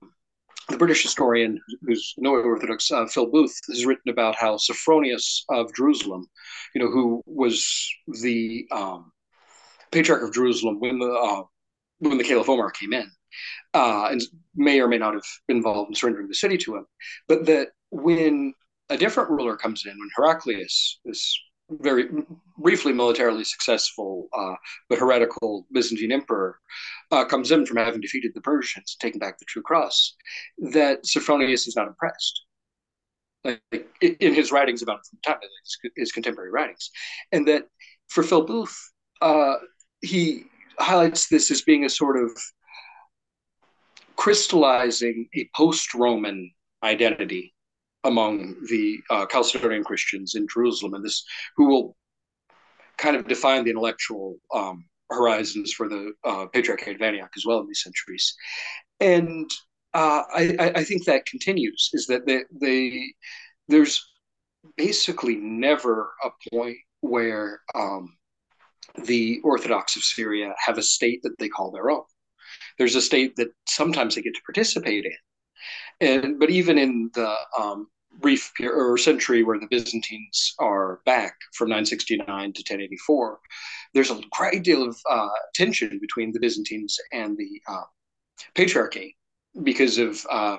the 0.69 0.77
British 0.77 1.03
historian, 1.03 1.61
who's 1.83 2.15
no 2.19 2.35
Orthodox, 2.35 2.91
uh, 2.91 3.07
Phil 3.07 3.27
Booth, 3.27 3.57
has 3.69 3.85
written 3.87 4.11
about 4.11 4.35
how 4.35 4.57
Sophronius 4.57 5.45
of 5.51 5.75
Jerusalem, 5.75 6.25
you 6.75 6.83
know, 6.83 6.91
who 6.91 7.23
was 7.27 7.89
the 8.23 8.67
um, 8.73 9.13
patriarch 9.91 10.23
of 10.23 10.33
Jerusalem 10.33 10.81
when 10.81 10.99
the 10.99 11.11
uh, 11.11 11.43
when 12.09 12.19
the 12.19 12.25
Caliph 12.25 12.49
Omar 12.49 12.71
came 12.71 12.93
in, 12.93 13.11
uh, 13.75 14.09
and 14.11 14.21
may 14.55 14.81
or 14.81 14.89
may 14.89 14.99
not 14.99 15.15
have 15.15 15.25
been 15.47 15.59
involved 15.59 15.91
in 15.91 15.95
surrendering 15.95 16.29
the 16.29 16.35
city 16.35 16.59
to 16.59 16.77
him, 16.77 16.87
but 17.29 17.47
that 17.47 17.69
when 17.91 18.55
a 18.91 18.97
different 18.97 19.31
ruler 19.31 19.57
comes 19.57 19.87
in, 19.87 19.93
when 19.93 20.09
Heraclius, 20.17 21.01
this 21.05 21.39
very 21.71 22.09
briefly 22.59 22.93
militarily 22.93 23.45
successful 23.45 24.29
uh, 24.37 24.55
but 24.91 24.99
heretical 24.99 25.67
Byzantine 25.73 26.13
emperor, 26.13 26.59
uh, 27.13 27.25
comes 27.25 27.51
in 27.51 27.65
from 27.65 27.79
having 27.79 28.01
defeated 28.01 28.33
the 28.35 28.41
Persians, 28.41 28.97
taking 29.01 29.21
back 29.21 29.39
the 29.39 29.45
true 29.47 29.63
cross, 29.63 30.15
that 30.59 31.07
Sophronius 31.07 31.67
is 31.67 31.77
not 31.77 31.87
impressed. 31.87 32.45
Like, 33.45 33.61
in 34.01 34.35
his 34.35 34.53
writings 34.53 34.83
about 34.83 35.01
time, 35.25 35.39
his, 35.41 35.93
his, 35.97 36.13
contemporary 36.13 36.51
writings, 36.51 36.91
and 37.33 37.47
that 37.49 37.65
for 38.09 38.23
Phil 38.23 38.45
Booth, 38.45 38.77
uh, 39.21 39.55
he 40.01 40.45
highlights 40.79 41.29
this 41.29 41.51
as 41.51 41.63
being 41.63 41.85
a 41.85 41.91
sort 41.91 42.23
of 42.23 42.31
crystallizing 44.17 45.29
a 45.35 45.49
post-Roman 45.55 46.51
identity 46.83 47.55
among 48.05 48.57
the 48.69 48.99
uh, 49.11 49.27
Chalcedonian 49.27 49.85
Christians 49.85 50.35
in 50.35 50.47
Jerusalem, 50.53 50.95
and 50.95 51.05
this 51.05 51.25
who 51.57 51.67
will 51.67 51.97
kind 52.99 53.17
of 53.17 53.27
define 53.27 53.65
the 53.65 53.71
intellectual 53.71 54.37
um, 54.55 54.85
horizons 55.11 55.73
for 55.73 55.89
the 55.89 56.13
uh, 56.25 56.47
Patriarchate 56.47 56.97
of 56.97 57.03
Antioch 57.03 57.31
as 57.37 57.45
well 57.47 57.61
in 57.61 57.67
these 57.67 57.83
centuries. 57.83 58.35
And 59.01 59.51
uh, 59.95 60.23
I, 60.35 60.73
I, 60.77 60.85
think 60.85 61.05
that 61.05 61.27
continues 61.27 61.91
is 61.93 62.07
that 62.07 62.25
they, 62.27 62.45
they 62.51 63.13
there's 63.69 64.03
basically 64.77 65.37
never 65.37 66.13
a 66.25 66.31
point 66.51 66.79
where 67.01 67.61
um, 67.75 68.17
the 69.05 69.41
Orthodox 69.45 69.97
of 69.97 70.03
Syria 70.03 70.55
have 70.65 70.79
a 70.79 70.83
state 70.83 71.23
that 71.23 71.39
they 71.39 71.49
call 71.49 71.71
their 71.71 71.91
own. 71.91 72.03
There's 72.79 72.97
a 72.97 73.03
state 73.03 73.37
that 73.37 73.49
sometimes 73.67 74.15
they 74.15 74.23
get 74.23 74.35
to 74.35 74.43
participate 74.47 75.05
in, 75.05 76.09
and 76.23 76.39
but 76.39 76.51
even 76.51 76.79
in 76.79 77.11
the 77.15 77.35
um, 77.59 77.89
brief 78.21 78.53
period 78.57 78.77
or 78.77 78.99
century 78.99 79.43
where 79.43 79.59
the 79.59 79.67
Byzantines 79.71 80.55
are 80.59 81.01
back 81.05 81.35
from 81.55 81.69
969 81.69 82.27
to 82.27 82.61
1084, 82.61 83.41
there's 83.95 84.11
a 84.11 84.21
great 84.31 84.63
deal 84.63 84.83
of 84.83 84.97
uh, 85.09 85.29
tension 85.55 85.99
between 86.01 86.33
the 86.33 86.41
Byzantines 86.41 86.99
and 87.13 87.37
the 87.37 87.61
uh, 87.69 87.85
Patriarchy 88.55 89.15
because 89.63 89.99
of 89.99 90.25
uh, 90.31 90.57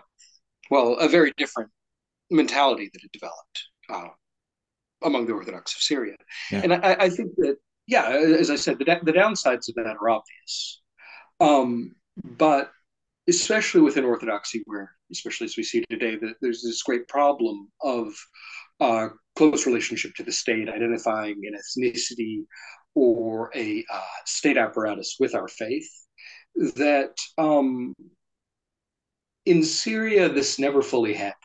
well 0.69 0.95
a 0.95 1.07
very 1.07 1.33
different 1.37 1.69
mentality 2.29 2.89
that 2.93 3.01
had 3.01 3.11
developed 3.11 3.63
uh, 3.89 4.09
among 5.03 5.25
the 5.25 5.33
Orthodox 5.33 5.75
of 5.75 5.81
Syria, 5.81 6.15
yeah. 6.51 6.61
and 6.63 6.73
I, 6.73 6.95
I, 6.99 7.09
think 7.09 7.35
that 7.37 7.57
yeah, 7.87 8.09
as 8.09 8.49
I 8.49 8.55
said, 8.55 8.79
the, 8.79 8.85
the 9.03 9.11
downsides 9.11 9.69
of 9.69 9.75
that 9.75 9.97
are 9.99 10.09
obvious. 10.09 10.81
Um, 11.39 11.95
but 12.23 12.71
especially 13.27 13.81
within 13.81 14.05
Orthodoxy, 14.05 14.63
where, 14.65 14.91
especially 15.11 15.45
as 15.45 15.57
we 15.57 15.63
see 15.63 15.83
today, 15.89 16.15
that 16.15 16.35
there's 16.41 16.61
this 16.61 16.83
great 16.83 17.07
problem 17.07 17.69
of 17.81 18.13
uh, 18.79 19.09
close 19.35 19.65
relationship 19.65 20.13
to 20.15 20.23
the 20.23 20.31
state, 20.31 20.69
identifying 20.69 21.41
an 21.43 21.55
ethnicity 21.55 22.43
or 22.95 23.51
a 23.55 23.83
uh, 23.91 24.01
state 24.25 24.57
apparatus 24.57 25.17
with 25.19 25.35
our 25.35 25.47
faith, 25.47 25.89
that 26.55 27.15
um, 27.37 27.93
in 29.45 29.63
Syria, 29.63 30.29
this 30.29 30.59
never 30.59 30.81
fully 30.81 31.13
happened. 31.13 31.37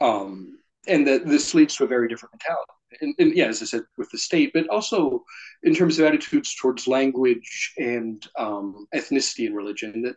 Um, 0.00 0.58
and 0.86 1.06
that 1.06 1.26
this 1.26 1.54
leads 1.54 1.76
to 1.76 1.84
a 1.84 1.88
very 1.88 2.08
different 2.08 2.34
mentality 2.34 2.77
and, 3.00 3.14
and, 3.18 3.36
yeah, 3.36 3.46
as 3.46 3.62
I 3.62 3.66
said, 3.66 3.82
with 3.96 4.10
the 4.10 4.18
state, 4.18 4.52
but 4.54 4.68
also 4.68 5.24
in 5.62 5.74
terms 5.74 5.98
of 5.98 6.06
attitudes 6.06 6.54
towards 6.54 6.88
language 6.88 7.74
and 7.78 8.26
um, 8.38 8.86
ethnicity 8.94 9.46
and 9.46 9.56
religion, 9.56 10.02
that 10.02 10.16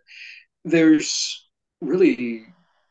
there's 0.63 1.47
really 1.81 2.45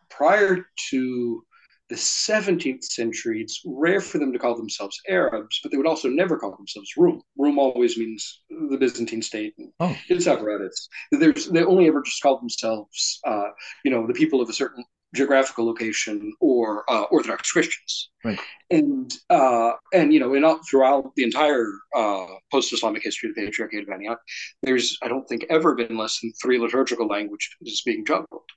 prior 0.08 0.66
to 0.90 1.42
the 1.90 1.96
17th 1.96 2.84
century, 2.84 3.42
it's 3.42 3.62
rare 3.66 4.00
for 4.00 4.18
them 4.18 4.32
to 4.32 4.38
call 4.38 4.56
themselves 4.56 5.00
Arabs, 5.08 5.58
but 5.60 5.72
they 5.72 5.76
would 5.76 5.88
also 5.88 6.08
never 6.08 6.38
call 6.38 6.56
themselves 6.56 6.92
Rum. 6.96 7.20
Rum 7.36 7.58
always 7.58 7.98
means 7.98 8.42
the 8.48 8.76
Byzantine 8.78 9.22
state 9.22 9.54
and 9.58 9.72
oh. 9.80 9.96
its 10.08 10.28
apparatus. 10.28 10.88
There's, 11.10 11.46
they 11.46 11.64
only 11.64 11.88
ever 11.88 12.00
just 12.02 12.22
called 12.22 12.42
themselves, 12.42 13.18
uh, 13.26 13.48
you 13.84 13.90
know, 13.90 14.06
the 14.06 14.14
people 14.14 14.40
of 14.40 14.48
a 14.48 14.52
certain 14.52 14.84
geographical 15.14 15.66
location 15.66 16.32
or 16.40 16.84
uh, 16.88 17.02
Orthodox 17.10 17.50
Christians. 17.50 18.10
Right. 18.24 18.38
And 18.70 19.12
uh, 19.28 19.72
and 19.92 20.12
you 20.12 20.20
know, 20.20 20.34
in 20.34 20.44
all, 20.44 20.60
throughout 20.68 21.12
the 21.16 21.24
entire 21.24 21.66
uh, 21.96 22.26
post-Islamic 22.52 23.02
history 23.02 23.30
of 23.30 23.34
the 23.34 23.46
Patriarchate 23.46 23.82
of 23.82 23.88
Antioch, 23.88 24.20
there's 24.62 24.96
I 25.02 25.08
don't 25.08 25.26
think 25.28 25.44
ever 25.50 25.74
been 25.74 25.96
less 25.96 26.20
than 26.20 26.32
three 26.40 26.58
liturgical 26.58 27.06
languages 27.06 27.82
being 27.84 28.04
juggled, 28.04 28.48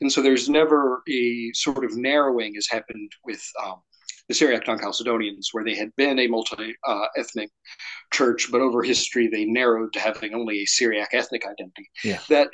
and 0.00 0.12
so 0.12 0.22
there's 0.22 0.48
never 0.48 1.02
a 1.08 1.50
sort 1.54 1.84
of 1.84 1.96
narrowing 1.96 2.54
has 2.54 2.68
happened 2.68 3.10
with. 3.24 3.42
Um, 3.64 3.76
the 4.28 4.34
Syriac 4.34 4.68
non-Chalcedonians, 4.68 5.46
where 5.50 5.64
they 5.64 5.74
had 5.74 5.90
been 5.96 6.20
a 6.20 6.28
multi-ethnic 6.28 7.50
church, 8.12 8.50
but 8.52 8.60
over 8.60 8.80
history 8.82 9.26
they 9.26 9.44
narrowed 9.44 9.92
to 9.92 10.00
having 10.00 10.32
only 10.32 10.60
a 10.60 10.64
Syriac 10.64 11.10
ethnic 11.12 11.44
identity. 11.44 11.90
Yeah. 12.04 12.20
That 12.28 12.48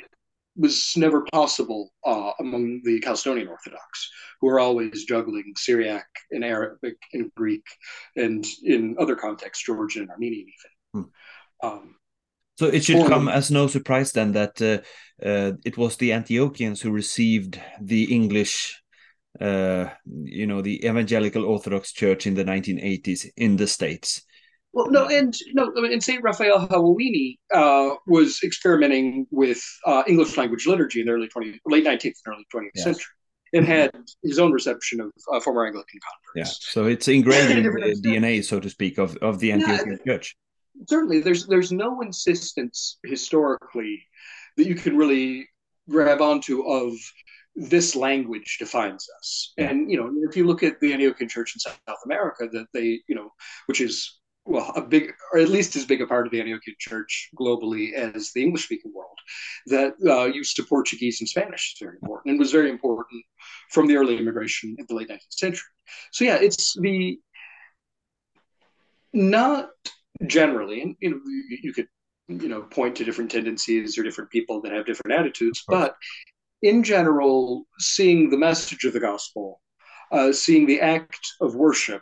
was 0.59 0.93
never 0.97 1.25
possible 1.31 1.91
uh, 2.05 2.31
among 2.39 2.81
the 2.83 2.99
Chalcedonian 3.01 3.47
Orthodox, 3.47 4.09
who 4.41 4.49
are 4.49 4.59
always 4.59 5.05
juggling 5.05 5.53
Syriac 5.55 6.07
and 6.31 6.43
Arabic 6.43 6.97
and 7.13 7.31
Greek, 7.35 7.65
and 8.15 8.45
in 8.63 8.95
other 8.99 9.15
contexts, 9.15 9.65
Georgian 9.65 10.03
and 10.03 10.11
Armenian 10.11 10.47
even. 10.93 11.05
Hmm. 11.61 11.67
Um, 11.67 11.95
so 12.59 12.65
it 12.65 12.83
should 12.83 13.07
come 13.07 13.29
as 13.29 13.49
no 13.51 13.67
surprise 13.67 14.11
then 14.11 14.33
that 14.33 14.61
uh, 14.61 14.79
uh, 15.25 15.53
it 15.63 15.77
was 15.77 15.95
the 15.95 16.09
Antiochians 16.09 16.81
who 16.81 16.91
received 16.91 17.57
the 17.79 18.13
English, 18.13 18.81
uh, 19.39 19.85
you 20.05 20.45
know, 20.45 20.61
the 20.61 20.85
Evangelical 20.85 21.45
Orthodox 21.45 21.93
Church 21.93 22.27
in 22.27 22.33
the 22.33 22.43
1980s 22.43 23.27
in 23.37 23.55
the 23.55 23.65
States. 23.65 24.23
Well, 24.71 24.91
no, 24.91 25.07
and 25.07 25.35
no, 25.53 25.71
and 25.75 26.03
Saint 26.03 26.23
Raphael 26.23 26.67
Hawawini 26.67 27.37
uh, 27.53 27.95
was 28.05 28.39
experimenting 28.43 29.25
with 29.31 29.63
uh, 29.85 30.03
English 30.07 30.37
language 30.37 30.67
liturgy 30.67 30.99
in 30.99 31.07
the 31.07 31.13
early 31.13 31.27
20, 31.27 31.59
late 31.65 31.85
19th 31.85 32.03
and 32.03 32.13
early 32.27 32.45
20th 32.53 32.69
yes. 32.75 32.83
century, 32.83 33.15
and 33.53 33.65
had 33.65 33.91
his 34.23 34.37
own 34.37 34.51
reception 34.51 35.01
of 35.01 35.11
uh, 35.33 35.39
former 35.39 35.65
Anglican 35.65 35.99
converts. 35.99 36.61
Yeah, 36.61 36.71
so 36.71 36.85
it's 36.85 37.07
ingrained 37.07 37.51
in 37.51 37.63
the 37.73 38.01
DNA, 38.07 38.45
so 38.45 38.59
to 38.59 38.69
speak, 38.69 38.99
of 38.99 39.17
of 39.17 39.39
the 39.39 39.49
Antiochian 39.49 39.97
yeah, 40.05 40.13
Church. 40.13 40.35
Certainly, 40.87 41.21
there's 41.21 41.47
there's 41.47 41.71
no 41.71 42.01
insistence 42.01 42.99
historically 43.03 44.05
that 44.57 44.67
you 44.67 44.75
can 44.75 44.95
really 44.95 45.47
grab 45.89 46.21
onto 46.21 46.61
of 46.67 46.93
this 47.55 47.95
language 47.95 48.57
defines 48.59 49.07
us. 49.19 49.53
Yeah. 49.57 49.71
And 49.71 49.91
you 49.91 49.97
know, 49.97 50.11
if 50.29 50.37
you 50.37 50.45
look 50.45 50.63
at 50.63 50.79
the 50.79 50.91
Antiochian 50.91 51.29
Church 51.29 51.55
in 51.55 51.59
South 51.59 51.99
America, 52.05 52.47
that 52.51 52.67
they, 52.73 53.01
you 53.07 53.15
know, 53.15 53.31
which 53.65 53.81
is 53.81 54.18
well, 54.49 54.71
a 54.75 54.81
big, 54.81 55.13
or 55.31 55.39
at 55.39 55.49
least 55.49 55.75
as 55.75 55.85
big 55.85 56.01
a 56.01 56.07
part 56.07 56.25
of 56.25 56.31
the 56.31 56.39
Antiochian 56.39 56.77
Church 56.79 57.29
globally 57.39 57.93
as 57.93 58.31
the 58.31 58.41
English-speaking 58.41 58.91
world, 58.93 59.17
that 59.67 59.93
uh, 60.05 60.25
use 60.25 60.57
of 60.57 60.67
Portuguese 60.67 61.21
and 61.21 61.29
Spanish 61.29 61.75
is 61.75 61.79
very 61.79 61.97
important, 62.01 62.31
and 62.31 62.39
was 62.39 62.51
very 62.51 62.71
important 62.71 63.23
from 63.69 63.85
the 63.85 63.95
early 63.95 64.17
immigration 64.17 64.75
in 64.79 64.85
the 64.89 64.95
late 64.95 65.07
19th 65.07 65.19
century. 65.29 65.69
So 66.11 66.25
yeah, 66.25 66.37
it's 66.41 66.75
the 66.79 67.19
not 69.13 69.69
generally, 70.25 70.81
and 70.81 70.95
you 70.99 71.11
know, 71.11 71.19
you 71.61 71.71
could 71.71 71.87
you 72.27 72.49
know 72.49 72.63
point 72.63 72.95
to 72.95 73.03
different 73.03 73.29
tendencies 73.29 73.99
or 73.99 74.03
different 74.03 74.31
people 74.31 74.61
that 74.61 74.71
have 74.71 74.87
different 74.87 75.19
attitudes, 75.19 75.63
but 75.67 75.95
in 76.63 76.83
general, 76.83 77.67
seeing 77.77 78.31
the 78.31 78.37
message 78.37 78.83
of 78.83 78.93
the 78.93 78.99
gospel, 78.99 79.61
uh, 80.11 80.31
seeing 80.33 80.65
the 80.65 80.81
act 80.81 81.33
of 81.39 81.53
worship 81.53 82.01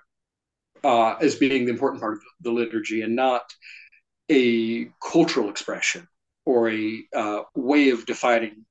uh, 0.83 1.15
as 1.21 1.35
being 1.35 1.65
the 1.65 1.71
important 1.71 2.01
part 2.01 2.13
of 2.13 2.19
the 2.41 2.51
liturgy 2.51 3.01
and 3.01 3.15
not 3.15 3.43
a 4.29 4.85
cultural 5.01 5.49
expression 5.49 6.07
or 6.45 6.69
a 6.69 7.03
uh, 7.15 7.41
way 7.55 7.89
of 7.89 8.05
defining 8.05 8.65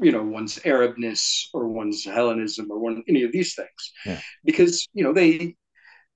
you 0.00 0.12
know 0.12 0.22
one's 0.22 0.58
arabness 0.60 1.46
or 1.54 1.68
one's 1.68 2.04
hellenism 2.04 2.70
or 2.70 2.78
one 2.78 3.02
any 3.08 3.22
of 3.22 3.32
these 3.32 3.54
things. 3.54 3.92
Yeah. 4.04 4.20
because 4.44 4.86
you 4.92 5.04
know 5.04 5.12
they 5.12 5.56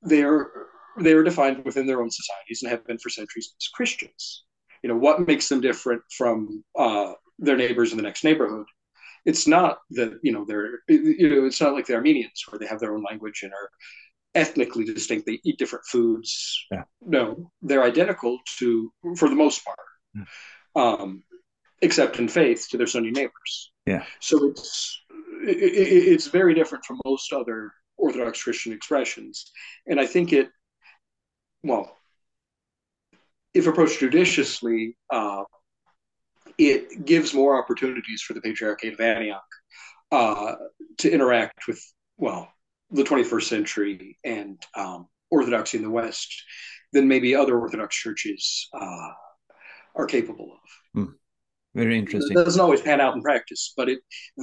they're 0.03 0.51
they're 0.99 1.23
defined 1.23 1.65
within 1.65 1.87
their 1.87 2.03
own 2.03 2.11
societies 2.11 2.63
and 2.63 2.71
have 2.71 2.87
been 2.87 2.99
for 2.99 3.09
centuries 3.09 3.55
as 3.61 3.69
christians. 3.69 4.45
You 4.83 4.89
know 4.89 4.97
what 4.97 5.27
makes 5.27 5.49
them 5.49 5.61
different 5.61 6.03
from 6.17 6.65
uh, 6.79 7.13
their 7.39 7.57
neighbors 7.57 7.93
in 7.93 7.97
the 7.97 8.03
next 8.03 8.25
neighborhood? 8.25 8.67
It's 9.27 9.47
not 9.47 9.79
that 9.91 10.19
you 10.23 10.33
know 10.33 10.45
they're 10.45 10.81
you 10.89 11.29
know 11.29 11.47
it's 11.47 11.61
not 11.61 11.75
like 11.75 11.87
the 11.87 11.95
armenians 11.95 12.45
where 12.49 12.59
they 12.59 12.67
have 12.67 12.81
their 12.81 12.95
own 12.95 13.03
language 13.03 13.41
and 13.43 13.53
are 13.53 13.71
ethnically 14.35 14.85
distinct. 14.85 15.27
They 15.27 15.41
eat 15.45 15.59
different 15.59 15.85
foods. 15.87 16.67
Yeah. 16.71 16.85
No, 17.01 17.51
they're 17.63 17.83
identical 17.83 18.39
to, 18.59 18.93
for 19.17 19.29
the 19.29 19.35
most 19.35 19.65
part, 19.65 19.79
yeah. 20.15 20.25
um, 20.77 21.23
except 21.83 22.19
in 22.19 22.29
faith 22.29 22.69
to 22.71 22.79
their 22.79 22.87
Sunni 22.87 23.11
neighbors. 23.11 23.73
Yeah. 23.87 24.05
So 24.21 24.47
it's 24.47 25.03
it, 25.43 25.57
it, 25.57 26.13
it's 26.13 26.27
very 26.29 26.55
different 26.55 26.85
from 26.85 27.01
most 27.05 27.33
other 27.33 27.73
Orthodox 27.97 28.43
Christian 28.43 28.73
expressions, 28.73 29.51
and 29.87 30.01
I 30.01 30.07
think 30.07 30.33
it, 30.33 30.49
well, 31.63 31.95
if 33.53 33.67
approached 33.67 34.01
judiciously, 34.01 34.97
uh, 35.13 35.43
it 36.57 37.05
gives 37.05 37.35
more 37.35 37.61
opportunities 37.61 38.23
for 38.23 38.35
the 38.35 38.41
Patriarchate 38.41 38.95
of 38.95 39.01
Antioch 39.01 39.43
uh, 40.13 40.55
to 40.99 41.11
interact 41.11 41.67
with 41.67 41.83
well 42.17 42.49
the 42.91 43.05
21st 43.05 43.43
century 43.43 44.19
and 44.25 44.61
um, 44.75 45.07
Orthodoxy 45.31 45.79
in 45.79 45.85
the 45.85 45.91
West 45.91 46.45
than 46.93 47.09
maybe 47.09 47.35
other 47.35 47.59
Orthodox 47.59 47.97
churches 47.97 48.69
uh, 48.75 49.09
are 49.95 50.07
capable 50.07 50.53
of. 50.53 51.01
Hmm. 51.03 51.13
Very 51.75 51.99
interesting. 51.99 52.37
It 52.37 52.45
doesn't 52.45 52.61
always 52.61 52.81
pan 52.81 53.01
out 53.01 53.15
in 53.15 53.23
practice, 53.23 53.73
but 53.77 53.89
it. 53.89 54.01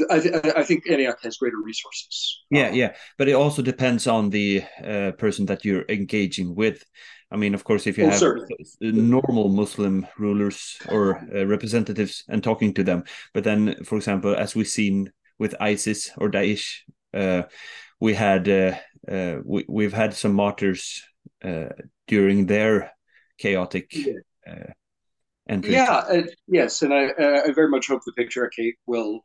I, 0.09 0.19
th- 0.19 0.45
I 0.55 0.63
think 0.63 0.89
Antioch 0.89 1.19
has 1.23 1.35
greater 1.35 1.57
resources. 1.61 2.43
Yeah, 2.49 2.71
yeah, 2.71 2.95
but 3.17 3.27
it 3.27 3.33
also 3.33 3.61
depends 3.61 4.07
on 4.07 4.29
the 4.29 4.63
uh, 4.81 5.11
person 5.17 5.45
that 5.47 5.65
you're 5.65 5.83
engaging 5.89 6.55
with. 6.55 6.85
I 7.29 7.35
mean, 7.35 7.53
of 7.53 7.65
course, 7.65 7.85
if 7.85 7.97
you 7.97 8.05
oh, 8.05 8.09
have 8.11 8.19
certainly. 8.19 8.55
normal 8.79 9.49
Muslim 9.49 10.07
rulers 10.17 10.77
or 10.87 11.17
uh, 11.35 11.45
representatives 11.45 12.23
and 12.29 12.41
talking 12.41 12.73
to 12.75 12.83
them, 12.83 13.03
but 13.33 13.43
then, 13.43 13.83
for 13.83 13.97
example, 13.97 14.33
as 14.33 14.55
we've 14.55 14.65
seen 14.65 15.11
with 15.37 15.53
ISIS 15.59 16.09
or 16.17 16.31
Daesh, 16.31 16.77
uh, 17.13 17.43
we 17.99 18.13
had 18.13 18.47
uh, 18.47 18.75
uh, 19.09 19.37
we 19.43 19.65
we've 19.67 19.93
had 19.93 20.13
some 20.13 20.33
martyrs 20.33 21.03
uh, 21.43 21.69
during 22.07 22.45
their 22.45 22.91
chaotic 23.37 23.91
yeah. 23.93 24.71
entry. 25.49 25.73
Yeah, 25.73 26.21
yes, 26.47 26.81
and 26.81 26.93
I 26.93 27.09
I 27.17 27.51
very 27.51 27.69
much 27.69 27.87
hope 27.87 28.01
the 28.05 28.13
Patriarchate 28.13 28.77
will 28.85 29.21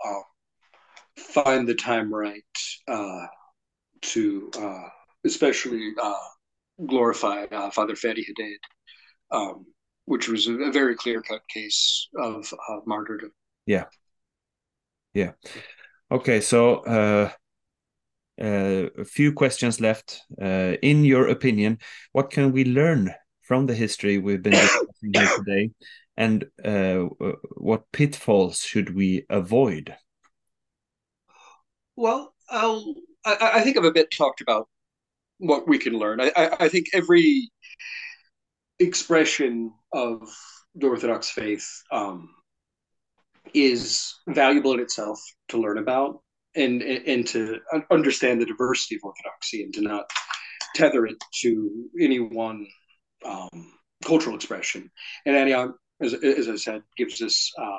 find 1.16 1.68
the 1.68 1.74
time 1.74 2.12
right 2.12 2.42
to 4.02 4.50
especially 5.24 5.92
glorify 6.86 7.46
Father 7.70 7.94
Fadi 7.94 8.24
Haddad. 8.26 8.58
Um, 9.30 9.66
which 10.04 10.28
was 10.28 10.46
a, 10.46 10.70
very 10.70 10.96
clear 10.96 11.22
cut 11.22 11.40
case 11.48 12.08
of 12.16 12.52
uh, 12.52 12.80
martyrdom. 12.86 13.32
Yeah. 13.66 13.84
Yeah. 15.14 15.32
Okay, 16.10 16.40
so 16.40 16.76
uh, 16.78 17.30
uh, 17.30 17.30
a 18.38 19.04
few 19.04 19.32
questions 19.32 19.80
left. 19.80 20.22
Uh, 20.40 20.76
in 20.82 21.04
your 21.04 21.28
opinion, 21.28 21.78
what 22.12 22.30
can 22.30 22.52
we 22.52 22.64
learn 22.64 23.14
from 23.42 23.66
the 23.66 23.74
history 23.74 24.18
we've 24.18 24.42
been 24.42 24.52
discussing 24.52 25.12
here 25.12 25.36
today, 25.36 25.70
and 26.16 26.44
uh, 26.64 27.08
what 27.56 27.90
pitfalls 27.92 28.60
should 28.60 28.94
we 28.94 29.26
avoid? 29.28 29.94
Well, 31.96 32.34
I'll, 32.48 32.94
I, 33.24 33.50
I, 33.54 33.60
think 33.60 33.76
I've 33.76 33.84
a 33.84 33.92
bit 33.92 34.10
talked 34.10 34.40
about 34.40 34.68
what 35.38 35.68
we 35.68 35.78
can 35.78 35.98
learn. 35.98 36.20
I, 36.20 36.32
I, 36.34 36.64
I 36.64 36.68
think 36.68 36.86
every 36.94 37.50
expression 38.78 39.72
of 39.92 40.28
the 40.74 40.86
Orthodox 40.86 41.30
faith 41.30 41.68
um, 41.90 42.30
is 43.52 44.14
valuable 44.28 44.72
in 44.72 44.80
itself 44.80 45.20
to 45.48 45.58
learn 45.58 45.78
about 45.78 46.20
and 46.54 46.82
and 46.82 47.26
to 47.28 47.60
understand 47.90 48.40
the 48.40 48.46
diversity 48.46 48.96
of 48.96 49.04
orthodoxy 49.04 49.62
and 49.64 49.74
to 49.74 49.80
not 49.80 50.10
tether 50.74 51.06
it 51.06 51.22
to 51.42 51.88
any 52.00 52.18
one 52.18 52.66
um, 53.24 53.72
cultural 54.04 54.36
expression. 54.36 54.90
And 55.26 55.36
Antioch, 55.36 55.74
as, 56.00 56.14
as 56.14 56.48
I 56.48 56.56
said, 56.56 56.82
gives 56.96 57.22
us, 57.22 57.50
uh, 57.58 57.78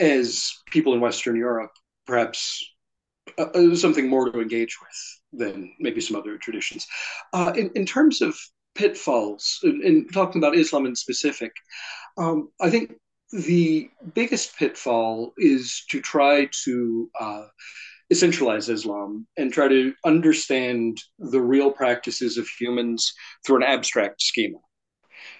as 0.00 0.52
people 0.70 0.94
in 0.94 1.00
Western 1.00 1.36
Europe, 1.36 1.72
perhaps 2.06 2.64
uh, 3.38 3.44
uh, 3.54 3.74
something 3.74 4.08
more 4.08 4.30
to 4.30 4.40
engage 4.40 4.76
with 4.80 5.40
than 5.40 5.72
maybe 5.78 6.00
some 6.00 6.16
other 6.16 6.38
traditions. 6.38 6.86
Uh, 7.32 7.52
in, 7.56 7.70
in 7.74 7.86
terms 7.86 8.22
of 8.22 8.36
pitfalls, 8.74 9.58
in, 9.62 9.82
in, 9.82 10.08
talking 10.08 10.40
about 10.40 10.56
Islam 10.56 10.86
in 10.86 10.94
specific, 10.94 11.52
um, 12.18 12.50
I 12.60 12.70
think 12.70 12.92
the 13.32 13.90
biggest 14.14 14.56
pitfall 14.56 15.32
is 15.36 15.84
to 15.90 16.00
try 16.00 16.48
to 16.64 17.10
uh, 17.20 17.46
essentialize 18.12 18.68
Islam 18.68 19.26
and 19.36 19.52
try 19.52 19.68
to 19.68 19.92
understand 20.04 20.98
the 21.18 21.40
real 21.40 21.70
practices 21.70 22.38
of 22.38 22.48
humans 22.48 23.12
through 23.44 23.56
an 23.56 23.62
abstract 23.62 24.22
schema. 24.22 24.58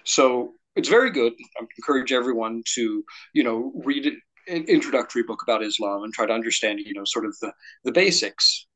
So 0.03 0.53
it's 0.75 0.89
very 0.89 1.11
good. 1.11 1.33
I 1.59 1.65
encourage 1.77 2.11
everyone 2.11 2.63
to, 2.75 3.03
you 3.33 3.43
know, 3.43 3.71
read 3.85 4.05
an 4.47 4.63
introductory 4.65 5.23
book 5.23 5.41
about 5.43 5.63
Islam 5.63 6.03
and 6.03 6.13
try 6.13 6.25
to 6.25 6.33
understand, 6.33 6.79
you 6.79 6.93
know, 6.93 7.05
sort 7.05 7.25
of 7.25 7.35
the, 7.41 7.51
the 7.83 7.91
basics. 7.91 8.67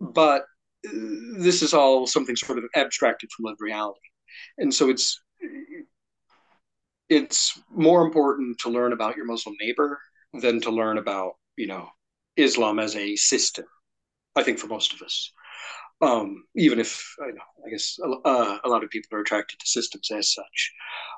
But 0.00 0.42
uh, 0.86 0.90
this 1.38 1.62
is 1.62 1.72
all 1.72 2.06
something 2.06 2.36
sort 2.36 2.58
of 2.58 2.64
abstracted 2.74 3.30
from 3.34 3.44
lived 3.44 3.60
reality. 3.60 4.00
And 4.58 4.74
so 4.74 4.90
it's 4.90 5.20
it's 7.08 7.60
more 7.70 8.04
important 8.04 8.58
to 8.60 8.70
learn 8.70 8.92
about 8.92 9.16
your 9.16 9.26
Muslim 9.26 9.54
neighbor 9.60 9.98
than 10.32 10.60
to 10.62 10.70
learn 10.70 10.98
about, 10.98 11.32
you 11.56 11.66
know, 11.66 11.88
Islam 12.36 12.78
as 12.78 12.96
a 12.96 13.16
system, 13.16 13.64
I 14.34 14.42
think, 14.42 14.58
for 14.58 14.66
most 14.66 14.92
of 14.92 15.02
us. 15.02 15.32
Um, 16.02 16.44
even 16.54 16.78
if 16.78 17.14
I, 17.22 17.28
know, 17.28 17.42
I 17.66 17.70
guess 17.70 17.96
uh, 18.04 18.58
a 18.62 18.68
lot 18.68 18.84
of 18.84 18.90
people 18.90 19.16
are 19.16 19.22
attracted 19.22 19.58
to 19.58 19.66
systems 19.66 20.10
as 20.10 20.34
such, 20.34 20.72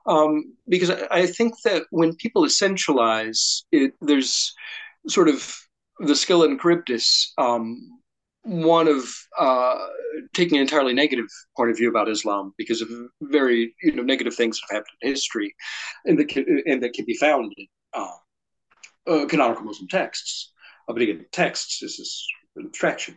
um, 0.06 0.54
because 0.68 0.90
I, 0.90 1.06
I, 1.10 1.26
think 1.26 1.54
that 1.64 1.82
when 1.90 2.14
people 2.14 2.44
essentialize, 2.44 3.62
it, 3.72 3.94
there's 4.00 4.54
sort 5.08 5.28
of 5.28 5.58
the 5.98 6.14
Scylla 6.14 6.44
and 6.44 6.60
Charybdis 6.60 7.32
um, 7.38 7.98
one 8.42 8.88
of 8.88 9.04
uh, 9.38 9.86
taking 10.32 10.56
an 10.56 10.62
entirely 10.62 10.92
negative 10.92 11.26
point 11.56 11.70
of 11.70 11.76
view 11.76 11.88
about 11.88 12.08
Islam 12.08 12.54
because 12.56 12.80
of 12.80 12.88
very 13.22 13.74
you 13.82 13.92
know 13.92 14.02
negative 14.02 14.34
things 14.34 14.58
that 14.60 14.66
have 14.70 14.78
happened 14.78 14.98
in 15.02 15.10
history, 15.10 15.54
and 16.04 16.18
that 16.18 16.28
can, 16.28 16.62
and 16.66 16.82
that 16.82 16.94
can 16.94 17.04
be 17.04 17.16
found 17.16 17.52
in 17.56 17.66
uh, 17.94 18.16
uh, 19.06 19.26
canonical 19.26 19.64
Muslim 19.64 19.88
texts. 19.88 20.52
Uh, 20.88 20.92
but 20.92 21.02
again, 21.02 21.26
texts 21.32 21.80
this 21.80 21.98
is 21.98 22.26
an 22.56 22.66
abstraction. 22.66 23.16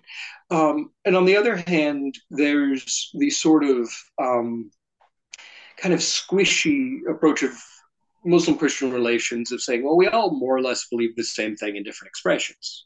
Um, 0.50 0.92
and 1.06 1.16
on 1.16 1.26
the 1.26 1.38
other 1.38 1.56
hand, 1.56 2.18
there's 2.30 3.10
the 3.14 3.30
sort 3.30 3.64
of 3.64 3.90
um, 4.22 4.72
kind 5.78 5.94
of 5.94 6.00
squishy 6.00 7.00
approach 7.10 7.44
of 7.44 7.54
Muslim 8.24 8.58
Christian 8.58 8.92
relations 8.92 9.52
of 9.52 9.62
saying, 9.62 9.84
well, 9.84 9.98
we 9.98 10.08
all 10.08 10.38
more 10.38 10.56
or 10.56 10.62
less 10.62 10.88
believe 10.88 11.16
the 11.16 11.24
same 11.24 11.56
thing 11.56 11.76
in 11.76 11.84
different 11.84 12.10
expressions. 12.10 12.86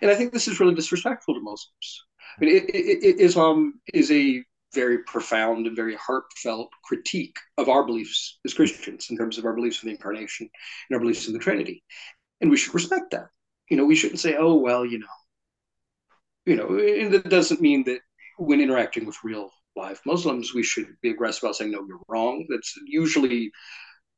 And 0.00 0.10
I 0.10 0.14
think 0.14 0.32
this 0.32 0.48
is 0.48 0.60
really 0.60 0.74
disrespectful 0.74 1.34
to 1.34 1.40
Muslims. 1.40 2.04
I 2.36 2.44
mean, 2.44 2.56
it, 2.56 2.70
it, 2.74 3.20
Islam 3.20 3.74
is 3.92 4.10
a 4.10 4.42
very 4.74 4.98
profound 5.04 5.66
and 5.66 5.74
very 5.74 5.96
heartfelt 5.96 6.70
critique 6.84 7.36
of 7.56 7.68
our 7.68 7.84
beliefs 7.86 8.38
as 8.44 8.54
Christians 8.54 9.08
in 9.10 9.16
terms 9.16 9.38
of 9.38 9.44
our 9.44 9.54
beliefs 9.54 9.82
in 9.82 9.88
the 9.88 9.94
incarnation 9.94 10.48
and 10.88 10.94
our 10.94 11.00
beliefs 11.00 11.26
in 11.26 11.32
the 11.32 11.38
Trinity. 11.38 11.82
And 12.40 12.50
we 12.50 12.56
should 12.56 12.74
respect 12.74 13.12
that. 13.12 13.28
You 13.70 13.76
know, 13.76 13.86
we 13.86 13.96
shouldn't 13.96 14.20
say, 14.20 14.36
oh, 14.38 14.54
well, 14.54 14.84
you 14.84 14.98
know, 14.98 15.06
you 16.46 16.56
know, 16.56 16.78
and 16.78 17.12
that 17.12 17.28
doesn't 17.28 17.60
mean 17.60 17.84
that 17.84 18.00
when 18.38 18.60
interacting 18.60 19.04
with 19.04 19.16
real 19.24 19.50
live 19.76 20.00
Muslims, 20.06 20.54
we 20.54 20.62
should 20.62 20.86
be 21.02 21.10
aggressive 21.10 21.44
about 21.44 21.56
saying, 21.56 21.72
no, 21.72 21.84
you're 21.86 22.00
wrong. 22.08 22.46
That's 22.48 22.74
usually 22.86 23.50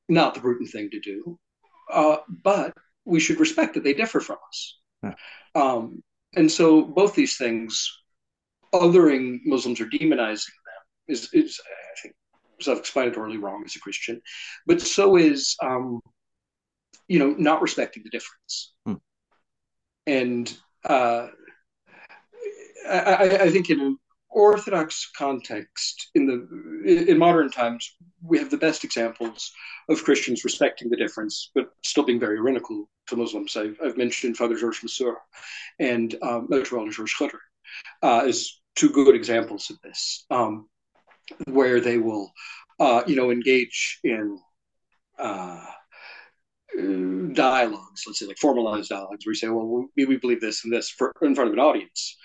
not 0.08 0.34
the 0.34 0.40
prudent 0.40 0.70
thing 0.70 0.90
to 0.90 1.00
do. 1.00 1.38
Uh, 1.92 2.18
but 2.28 2.72
we 3.04 3.20
should 3.20 3.40
respect 3.40 3.74
that 3.74 3.84
they 3.84 3.94
differ 3.94 4.20
from 4.20 4.36
us. 4.48 4.78
Um, 5.54 6.02
and 6.34 6.50
so 6.50 6.82
both 6.82 7.14
these 7.14 7.36
things, 7.36 7.90
othering 8.72 9.40
Muslims 9.44 9.80
or 9.80 9.86
demonizing 9.86 10.46
them, 10.46 10.82
is, 11.08 11.28
is 11.32 11.60
I 11.66 12.00
think, 12.00 12.14
self-explanatorily 12.60 13.40
wrong 13.40 13.62
as 13.64 13.76
a 13.76 13.80
Christian. 13.80 14.20
But 14.66 14.80
so 14.80 15.16
is, 15.16 15.56
um, 15.62 16.00
you 17.08 17.18
know, 17.18 17.34
not 17.36 17.62
respecting 17.62 18.02
the 18.04 18.10
difference. 18.10 18.72
Hmm. 18.86 18.94
And 20.06 20.56
uh, 20.84 21.28
I, 22.88 23.38
I, 23.42 23.50
think 23.50 23.70
in 23.70 23.98
Orthodox 24.30 25.10
context, 25.16 26.10
in 26.14 26.26
the 26.26 27.08
in 27.10 27.18
modern 27.18 27.50
times, 27.50 27.96
we 28.22 28.38
have 28.38 28.50
the 28.50 28.56
best 28.56 28.84
examples 28.84 29.52
of 29.88 30.04
Christians 30.04 30.44
respecting 30.44 30.88
the 30.88 30.96
difference, 30.96 31.50
but 31.54 31.70
still 31.84 32.04
being 32.04 32.20
very 32.20 32.38
ironical 32.38 32.88
to 33.08 33.16
Muslims. 33.16 33.56
I've, 33.56 33.76
I've 33.84 33.96
mentioned 33.96 34.36
Father 34.36 34.56
George 34.56 34.82
Massouh 34.82 35.14
and 35.80 36.14
um, 36.22 36.48
George 36.50 36.70
Khodr 36.70 37.38
uh, 38.02 38.20
as 38.26 38.60
two 38.76 38.90
good 38.90 39.14
examples 39.14 39.70
of 39.70 39.80
this, 39.82 40.24
um, 40.30 40.68
where 41.46 41.80
they 41.80 41.98
will, 41.98 42.32
uh, 42.78 43.02
you 43.06 43.16
know, 43.16 43.30
engage 43.30 43.98
in 44.04 44.38
uh, 45.18 45.64
dialogues, 47.32 48.04
let's 48.06 48.20
say 48.20 48.26
like 48.26 48.38
formalized 48.38 48.90
dialogues, 48.90 49.26
where 49.26 49.32
you 49.32 49.34
say, 49.34 49.48
well, 49.48 49.88
we, 49.96 50.04
we 50.04 50.16
believe 50.16 50.40
this 50.40 50.64
and 50.64 50.72
this 50.72 50.88
for, 50.88 51.12
in 51.22 51.34
front 51.34 51.48
of 51.48 51.54
an 51.54 51.60
audience, 51.60 52.16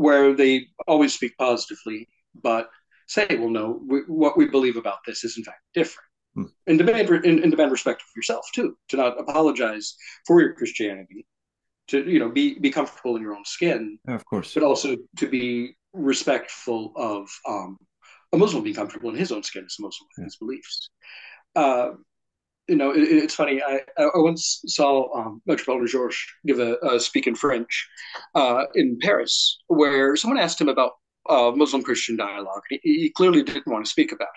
where 0.00 0.32
they 0.32 0.66
always 0.88 1.12
speak 1.12 1.36
positively, 1.36 2.08
but 2.34 2.70
say, 3.06 3.26
well, 3.30 3.50
no, 3.50 3.82
we, 3.86 3.98
what 4.06 4.38
we 4.38 4.46
believe 4.46 4.78
about 4.78 5.00
this 5.06 5.24
is 5.24 5.36
in 5.36 5.44
fact 5.44 5.60
different. 5.74 6.08
Hmm. 6.34 6.44
And 6.66 6.78
demand 6.78 7.10
and, 7.10 7.40
and 7.40 7.50
demand 7.50 7.70
respect 7.70 8.00
for 8.00 8.16
yourself 8.16 8.46
too, 8.54 8.78
to 8.88 8.96
not 8.96 9.20
apologize 9.20 9.94
for 10.26 10.40
your 10.40 10.54
Christianity, 10.54 11.26
to 11.88 12.08
you 12.08 12.18
know 12.18 12.30
be 12.30 12.58
be 12.58 12.70
comfortable 12.70 13.16
in 13.16 13.22
your 13.22 13.34
own 13.34 13.44
skin, 13.44 13.98
of 14.08 14.24
course, 14.24 14.54
but 14.54 14.62
also 14.62 14.96
to 15.16 15.28
be 15.28 15.76
respectful 15.92 16.92
of 16.96 17.28
um, 17.46 17.76
a 18.32 18.38
Muslim 18.38 18.62
being 18.62 18.76
comfortable 18.76 19.10
in 19.10 19.16
his 19.16 19.32
own 19.32 19.42
skin 19.42 19.64
as 19.66 19.76
a 19.78 19.82
Muslim 19.82 20.08
with 20.16 20.24
his 20.24 20.36
beliefs. 20.36 20.88
Uh, 21.56 21.90
you 22.70 22.76
know, 22.76 22.92
it, 22.92 23.02
it's 23.02 23.34
funny. 23.34 23.60
I, 23.60 23.80
I 23.98 24.08
once 24.14 24.62
saw 24.66 25.12
um, 25.18 25.42
Metropolitan 25.44 25.88
Georges 25.88 26.24
give 26.46 26.60
a, 26.60 26.76
a, 26.88 27.00
speak 27.00 27.26
in 27.26 27.34
French 27.34 27.88
uh, 28.36 28.64
in 28.76 28.96
Paris, 29.00 29.58
where 29.66 30.14
someone 30.14 30.38
asked 30.38 30.60
him 30.60 30.68
about 30.68 30.92
uh, 31.28 31.50
Muslim 31.50 31.82
Christian 31.82 32.16
dialogue. 32.16 32.62
He, 32.70 32.78
he, 32.82 33.10
clearly 33.10 33.42
didn't 33.42 33.66
want 33.66 33.84
to 33.84 33.90
speak 33.90 34.12
about 34.12 34.28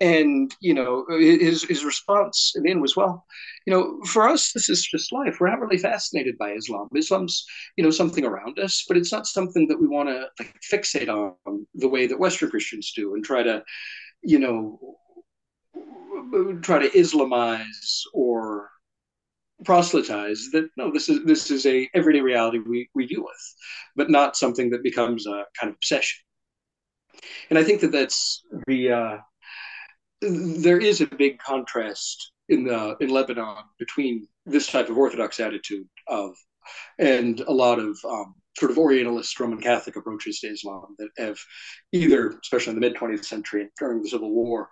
it, 0.00 0.06
and 0.06 0.54
you 0.60 0.72
know, 0.72 1.04
his 1.10 1.64
his 1.64 1.84
response 1.84 2.52
in 2.56 2.62
the 2.62 2.70
end 2.70 2.80
was, 2.80 2.96
"Well, 2.96 3.26
you 3.66 3.74
know, 3.74 4.00
for 4.06 4.26
us, 4.26 4.52
this 4.54 4.70
is 4.70 4.86
just 4.86 5.12
life. 5.12 5.36
We're 5.38 5.50
not 5.50 5.60
really 5.60 5.78
fascinated 5.78 6.38
by 6.38 6.52
Islam. 6.52 6.88
Islam's, 6.96 7.44
you 7.76 7.84
know, 7.84 7.90
something 7.90 8.24
around 8.24 8.58
us, 8.58 8.86
but 8.88 8.96
it's 8.96 9.12
not 9.12 9.26
something 9.26 9.68
that 9.68 9.78
we 9.78 9.86
want 9.86 10.08
to 10.08 10.28
like, 10.38 10.54
fixate 10.72 11.10
on 11.10 11.66
the 11.74 11.88
way 11.88 12.06
that 12.06 12.18
Western 12.18 12.48
Christians 12.48 12.90
do 12.96 13.14
and 13.14 13.22
try 13.22 13.42
to, 13.42 13.62
you 14.22 14.38
know." 14.38 14.96
Try 16.62 16.78
to 16.78 16.90
Islamize 16.90 18.02
or 18.14 18.70
proselytize 19.64 20.48
that 20.52 20.68
no 20.76 20.90
this 20.92 21.08
is 21.08 21.24
this 21.24 21.50
is 21.50 21.66
a 21.66 21.88
everyday 21.94 22.20
reality 22.20 22.58
we, 22.58 22.88
we 22.94 23.06
deal 23.06 23.22
with 23.22 23.54
but 23.96 24.10
not 24.10 24.36
something 24.36 24.70
that 24.70 24.82
becomes 24.82 25.26
a 25.26 25.44
kind 25.58 25.70
of 25.70 25.74
obsession. 25.74 26.20
And 27.50 27.58
i 27.58 27.64
think 27.64 27.80
that 27.82 27.92
that's 27.92 28.42
the 28.66 28.92
uh, 28.92 29.16
there 30.22 30.78
is 30.78 31.00
a 31.00 31.06
big 31.06 31.38
contrast 31.38 32.32
in 32.48 32.64
the 32.64 32.96
in 33.00 33.10
lebanon 33.10 33.64
between 33.78 34.26
this 34.46 34.66
type 34.66 34.88
of 34.88 34.98
orthodox 34.98 35.40
attitude 35.40 35.86
of 36.08 36.34
and 36.98 37.40
a 37.40 37.52
lot 37.52 37.78
of 37.78 37.98
um, 38.08 38.34
sort 38.56 38.70
of 38.70 38.78
orientalist 38.78 39.38
roman 39.38 39.60
catholic 39.60 39.96
approaches 39.96 40.40
to 40.40 40.48
islam 40.48 40.94
that 40.98 41.10
have 41.18 41.38
either 41.92 42.38
especially 42.42 42.72
in 42.74 42.80
the 42.80 42.88
mid 42.88 42.96
20th 42.96 43.24
century 43.24 43.68
during 43.78 44.02
the 44.02 44.08
civil 44.08 44.30
war 44.30 44.68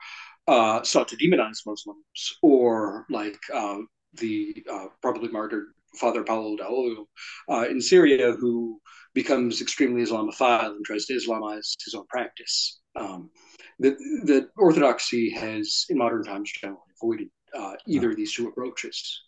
uh, 0.48 0.82
sought 0.82 1.08
to 1.08 1.16
demonize 1.16 1.58
Muslims, 1.66 2.38
or 2.42 3.04
like 3.10 3.38
uh, 3.54 3.78
the 4.14 4.64
uh, 4.70 4.86
probably 5.02 5.28
martyred 5.28 5.66
Father 5.96 6.24
Paolo 6.24 6.56
Dall'Oglio 6.56 7.04
uh, 7.50 7.68
in 7.68 7.80
Syria, 7.80 8.32
who 8.32 8.80
becomes 9.14 9.60
extremely 9.60 10.02
Islamophile 10.02 10.70
and 10.76 10.84
tries 10.84 11.04
to 11.06 11.14
Islamize 11.14 11.74
his 11.84 11.94
own 11.94 12.06
practice. 12.08 12.80
Um, 12.96 13.30
the 13.78 14.48
orthodoxy 14.56 15.30
has, 15.30 15.84
in 15.88 15.98
modern 15.98 16.24
times, 16.24 16.50
generally 16.50 16.80
avoided 17.00 17.28
uh, 17.56 17.74
either 17.86 18.10
of 18.10 18.16
these 18.16 18.32
two 18.32 18.48
approaches. 18.48 19.22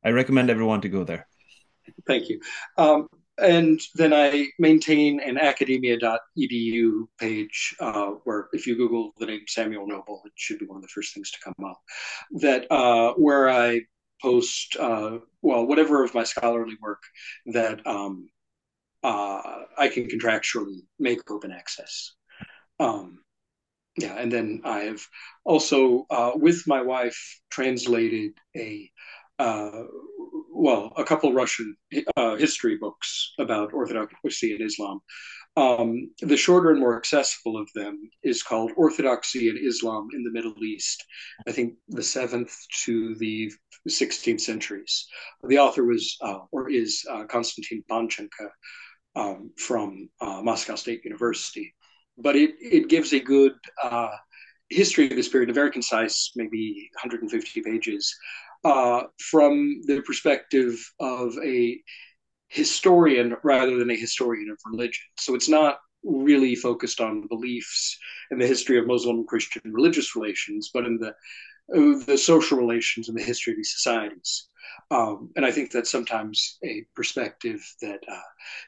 I 0.03 0.11
recommend 0.11 0.49
everyone 0.49 0.81
to 0.81 0.89
go 0.89 1.03
there. 1.03 1.27
Thank 2.07 2.29
you. 2.29 2.39
Um, 2.77 3.07
and 3.37 3.79
then 3.95 4.13
I 4.13 4.47
maintain 4.59 5.19
an 5.21 5.37
academia.edu 5.37 7.07
page 7.19 7.75
uh, 7.79 8.11
where 8.23 8.49
if 8.53 8.67
you 8.67 8.75
Google 8.75 9.13
the 9.17 9.25
name 9.25 9.41
Samuel 9.47 9.87
Noble, 9.87 10.21
it 10.25 10.33
should 10.35 10.59
be 10.59 10.65
one 10.65 10.77
of 10.77 10.81
the 10.81 10.89
first 10.89 11.13
things 11.13 11.31
to 11.31 11.39
come 11.43 11.65
up. 11.65 11.79
That 12.31 12.71
uh, 12.71 13.13
where 13.13 13.49
I 13.49 13.81
post 14.21 14.75
uh, 14.79 15.17
well 15.41 15.65
whatever 15.65 16.03
of 16.03 16.13
my 16.13 16.23
scholarly 16.23 16.77
work 16.81 17.01
that 17.47 17.85
um, 17.87 18.29
uh, 19.03 19.63
I 19.77 19.87
can 19.89 20.07
contractually 20.07 20.79
make 20.99 21.29
open 21.31 21.51
access. 21.51 22.13
Um, 22.79 23.19
yeah, 23.97 24.15
and 24.17 24.31
then 24.31 24.61
I 24.63 24.79
have 24.81 25.01
also, 25.43 26.05
uh, 26.09 26.31
with 26.35 26.63
my 26.67 26.81
wife, 26.81 27.41
translated 27.49 28.31
a 28.55 28.89
uh, 29.39 29.83
well, 30.51 30.91
a 30.97 31.03
couple 31.05 31.33
Russian 31.33 31.75
uh, 32.17 32.35
history 32.35 32.77
books 32.77 33.33
about 33.39 33.73
Orthodoxy 33.73 34.53
and 34.53 34.61
Islam. 34.61 34.99
Um, 35.59 36.11
the 36.21 36.37
shorter 36.37 36.71
and 36.71 36.79
more 36.79 36.97
accessible 36.97 37.57
of 37.57 37.69
them 37.75 38.09
is 38.23 38.43
called 38.43 38.71
Orthodoxy 38.77 39.49
and 39.49 39.59
Islam 39.59 40.07
in 40.13 40.23
the 40.23 40.31
Middle 40.31 40.63
East. 40.63 41.03
I 41.47 41.51
think 41.51 41.73
the 41.89 42.03
seventh 42.03 42.55
to 42.85 43.15
the 43.15 43.51
16th 43.89 44.41
centuries. 44.41 45.07
The 45.43 45.59
author 45.59 45.83
was 45.83 46.17
uh, 46.21 46.39
or 46.51 46.69
is 46.69 47.03
uh, 47.09 47.25
Konstantin 47.25 47.83
Panchenko 47.89 48.49
um, 49.15 49.51
from 49.57 50.09
uh, 50.21 50.41
Moscow 50.41 50.75
State 50.75 51.03
University 51.03 51.73
but 52.19 52.35
it 52.35 52.51
it 52.59 52.89
gives 52.89 53.13
a 53.13 53.19
good 53.19 53.53
uh, 53.83 54.09
history 54.69 55.05
of 55.05 55.15
this 55.15 55.29
period, 55.29 55.49
a 55.49 55.53
very 55.53 55.71
concise, 55.71 56.31
maybe 56.35 56.89
150 57.01 57.61
pages, 57.61 58.15
uh, 58.63 59.03
from 59.19 59.81
the 59.85 60.01
perspective 60.01 60.77
of 60.99 61.35
a 61.43 61.81
historian 62.49 63.35
rather 63.43 63.77
than 63.77 63.91
a 63.91 63.95
historian 63.95 64.49
of 64.49 64.57
religion. 64.65 65.05
So 65.17 65.35
it's 65.35 65.49
not 65.49 65.79
really 66.03 66.55
focused 66.55 67.01
on 67.01 67.27
beliefs 67.27 67.97
and 68.31 68.41
the 68.41 68.47
history 68.47 68.77
of 68.77 68.87
Muslim 68.87 69.25
Christian 69.25 69.61
religious 69.65 70.15
relations, 70.15 70.71
but 70.73 70.85
in 70.85 70.97
the 70.97 71.13
the 72.07 72.17
social 72.17 72.57
relations 72.57 73.09
and 73.09 73.17
the 73.17 73.23
history 73.23 73.53
of 73.53 73.57
these 73.57 73.73
societies. 73.73 74.47
Um, 74.91 75.29
and 75.35 75.45
I 75.45 75.51
think 75.51 75.71
that's 75.71 75.91
sometimes 75.91 76.57
a 76.63 76.83
perspective 76.95 77.61
that 77.81 77.99
uh, 78.11 78.21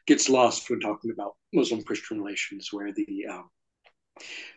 gets 0.06 0.30
lost 0.30 0.70
when 0.70 0.80
talking 0.80 1.12
about 1.12 1.34
Muslim 1.52 1.82
Christian 1.82 2.22
relations, 2.22 2.70
where 2.72 2.94
the 2.94 3.26
um, 3.30 3.50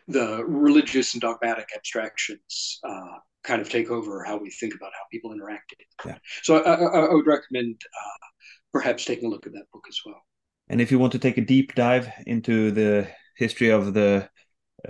the 0.07 0.43
religious 0.45 1.13
and 1.13 1.21
dogmatic 1.21 1.69
abstractions 1.75 2.79
uh, 2.87 3.17
kind 3.43 3.61
of 3.61 3.69
take 3.69 3.89
over 3.89 4.23
how 4.23 4.37
we 4.37 4.49
think 4.49 4.75
about 4.75 4.91
how 4.93 5.05
people 5.11 5.31
interact. 5.31 5.73
Yeah. 6.05 6.17
So 6.43 6.57
I, 6.57 6.73
I, 6.73 7.05
I, 7.05 7.13
would 7.13 7.27
recommend 7.27 7.79
uh, 7.85 8.27
perhaps 8.75 9.05
taking 9.05 9.27
a 9.27 9.29
look 9.29 9.47
at 9.47 9.53
that 9.53 9.71
book 9.71 9.85
as 9.87 10.01
well. 10.05 10.21
And 10.67 10.81
if 10.81 10.91
you 10.91 10.99
want 10.99 11.13
to 11.13 11.19
take 11.19 11.37
a 11.37 11.45
deep 11.55 11.75
dive 11.75 12.09
into 12.27 12.71
the 12.71 13.07
history 13.37 13.69
of 13.69 13.93
the 13.93 14.29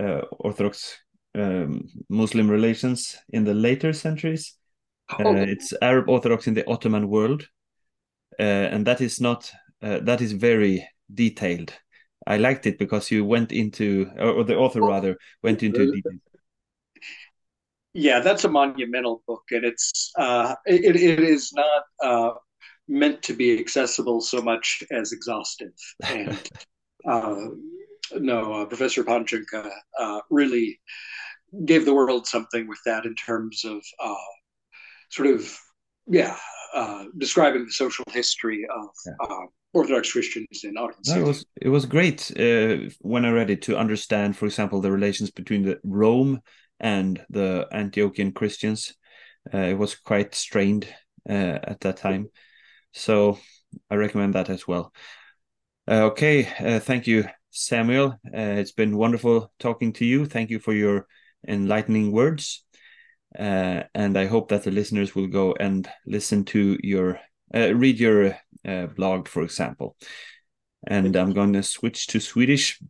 uh, 0.00 0.22
Orthodox 0.32 0.98
um, 1.36 1.84
Muslim 2.08 2.50
relations 2.50 3.16
in 3.28 3.44
the 3.44 3.54
later 3.54 3.92
centuries, 3.92 4.54
uh, 5.08 5.22
oh. 5.24 5.36
it's 5.36 5.72
Arab 5.80 6.08
Orthodox 6.08 6.48
in 6.48 6.54
the 6.54 6.68
Ottoman 6.68 7.08
world, 7.08 7.46
uh, 8.40 8.66
and 8.72 8.84
that 8.88 9.00
is 9.00 9.20
not 9.20 9.52
uh, 9.80 10.00
that 10.02 10.20
is 10.20 10.32
very 10.32 10.88
detailed. 11.14 11.72
I 12.26 12.38
liked 12.38 12.66
it 12.66 12.80
because 12.80 13.12
you 13.12 13.24
went 13.24 13.52
into, 13.52 14.10
or 14.18 14.42
the 14.42 14.56
author 14.56 14.82
oh. 14.82 14.88
rather 14.88 15.16
went 15.44 15.62
into 15.62 15.92
detail. 15.92 16.18
Yeah, 17.92 18.18
that's 18.18 18.44
a 18.44 18.48
monumental 18.48 19.22
book, 19.28 19.44
and 19.52 19.64
it's 19.64 20.10
uh, 20.18 20.56
it, 20.66 20.96
it 20.96 21.20
is 21.20 21.52
not 21.52 21.82
uh, 22.02 22.34
meant 22.88 23.22
to 23.22 23.32
be 23.32 23.58
accessible 23.58 24.20
so 24.20 24.40
much 24.40 24.82
as 24.90 25.12
exhaustive. 25.12 25.72
And 26.04 26.50
uh, 27.08 27.48
no, 28.14 28.52
uh, 28.52 28.64
Professor 28.66 29.04
Panchenko 29.04 29.70
uh, 29.98 30.20
really 30.30 30.80
gave 31.64 31.84
the 31.84 31.94
world 31.94 32.26
something 32.26 32.68
with 32.68 32.80
that 32.84 33.06
in 33.06 33.14
terms 33.14 33.64
of 33.64 33.82
uh, 34.02 34.14
sort 35.10 35.28
of 35.28 35.58
yeah 36.06 36.36
uh, 36.74 37.04
describing 37.18 37.64
the 37.64 37.72
social 37.72 38.04
history 38.10 38.66
of 38.74 38.88
yeah. 39.06 39.12
uh, 39.20 39.46
Orthodox 39.72 40.12
Christians 40.12 40.64
in 40.64 40.76
Ottoman 40.76 41.00
no, 41.06 41.20
it 41.20 41.22
was 41.22 41.46
it 41.60 41.68
was 41.68 41.86
great 41.86 42.30
uh, 42.38 42.90
when 43.00 43.24
I 43.24 43.30
read 43.30 43.50
it 43.50 43.62
to 43.62 43.78
understand, 43.78 44.36
for 44.36 44.46
example, 44.46 44.80
the 44.80 44.92
relations 44.92 45.30
between 45.30 45.62
the 45.62 45.78
Rome 45.84 46.40
and 46.80 47.24
the 47.30 47.66
Antiochian 47.72 48.34
Christians. 48.34 48.94
Uh, 49.52 49.58
it 49.58 49.78
was 49.78 49.94
quite 49.94 50.34
strained 50.34 50.88
uh, 51.28 51.58
at 51.62 51.80
that 51.80 51.98
time, 51.98 52.28
so 52.96 53.38
I 53.90 53.94
recommend 53.94 54.34
that 54.34 54.50
as 54.50 54.66
well. 54.66 54.92
Uh, 55.88 56.04
okay, 56.10 56.42
thank 56.80 57.06
you, 57.06 57.24
Samuel. 57.50 58.18
it's 58.24 58.72
been 58.72 58.96
wonderful 58.96 59.52
talking 59.58 59.92
to 59.94 60.04
you. 60.04 60.26
Thank 60.26 60.50
you 60.50 60.58
for 60.58 60.72
your 60.72 61.06
enlightening 61.46 62.12
words. 62.12 62.64
Uh, 63.38 63.82
and 63.94 64.16
I 64.16 64.26
hope 64.26 64.48
that 64.48 64.64
the 64.64 64.70
listeners 64.70 65.14
will 65.14 65.26
go 65.26 65.54
and 65.60 65.88
listen 66.06 66.44
to 66.46 66.78
your 66.82 67.20
uh, 67.54 67.74
read 67.74 68.00
your 68.00 68.36
uh, 68.66 68.86
blog, 68.86 69.28
for 69.28 69.42
example. 69.42 69.96
And 70.86 71.14
I'm 71.16 71.32
going 71.32 71.52
to 71.52 71.62
switch 71.62 72.06
to 72.08 72.20
Swedish. 72.20 72.80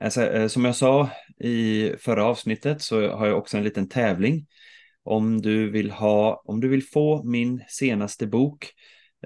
Alltså, 0.00 0.48
som 0.48 0.64
jag 0.64 0.76
sa 0.76 1.10
i 1.40 1.92
förra 1.98 2.24
avsnittet 2.24 2.82
så 2.82 3.10
har 3.10 3.26
jag 3.26 3.38
också 3.38 3.56
en 3.56 3.64
liten 3.64 3.88
tävling. 3.88 4.46
Om 5.04 5.42
du 5.42 5.70
vill 5.70 5.90
ha, 5.90 6.42
om 6.44 6.60
du 6.60 6.68
vill 6.68 6.84
få 6.84 7.22
min 7.22 7.64
senaste 7.68 8.26
bok 8.26 8.72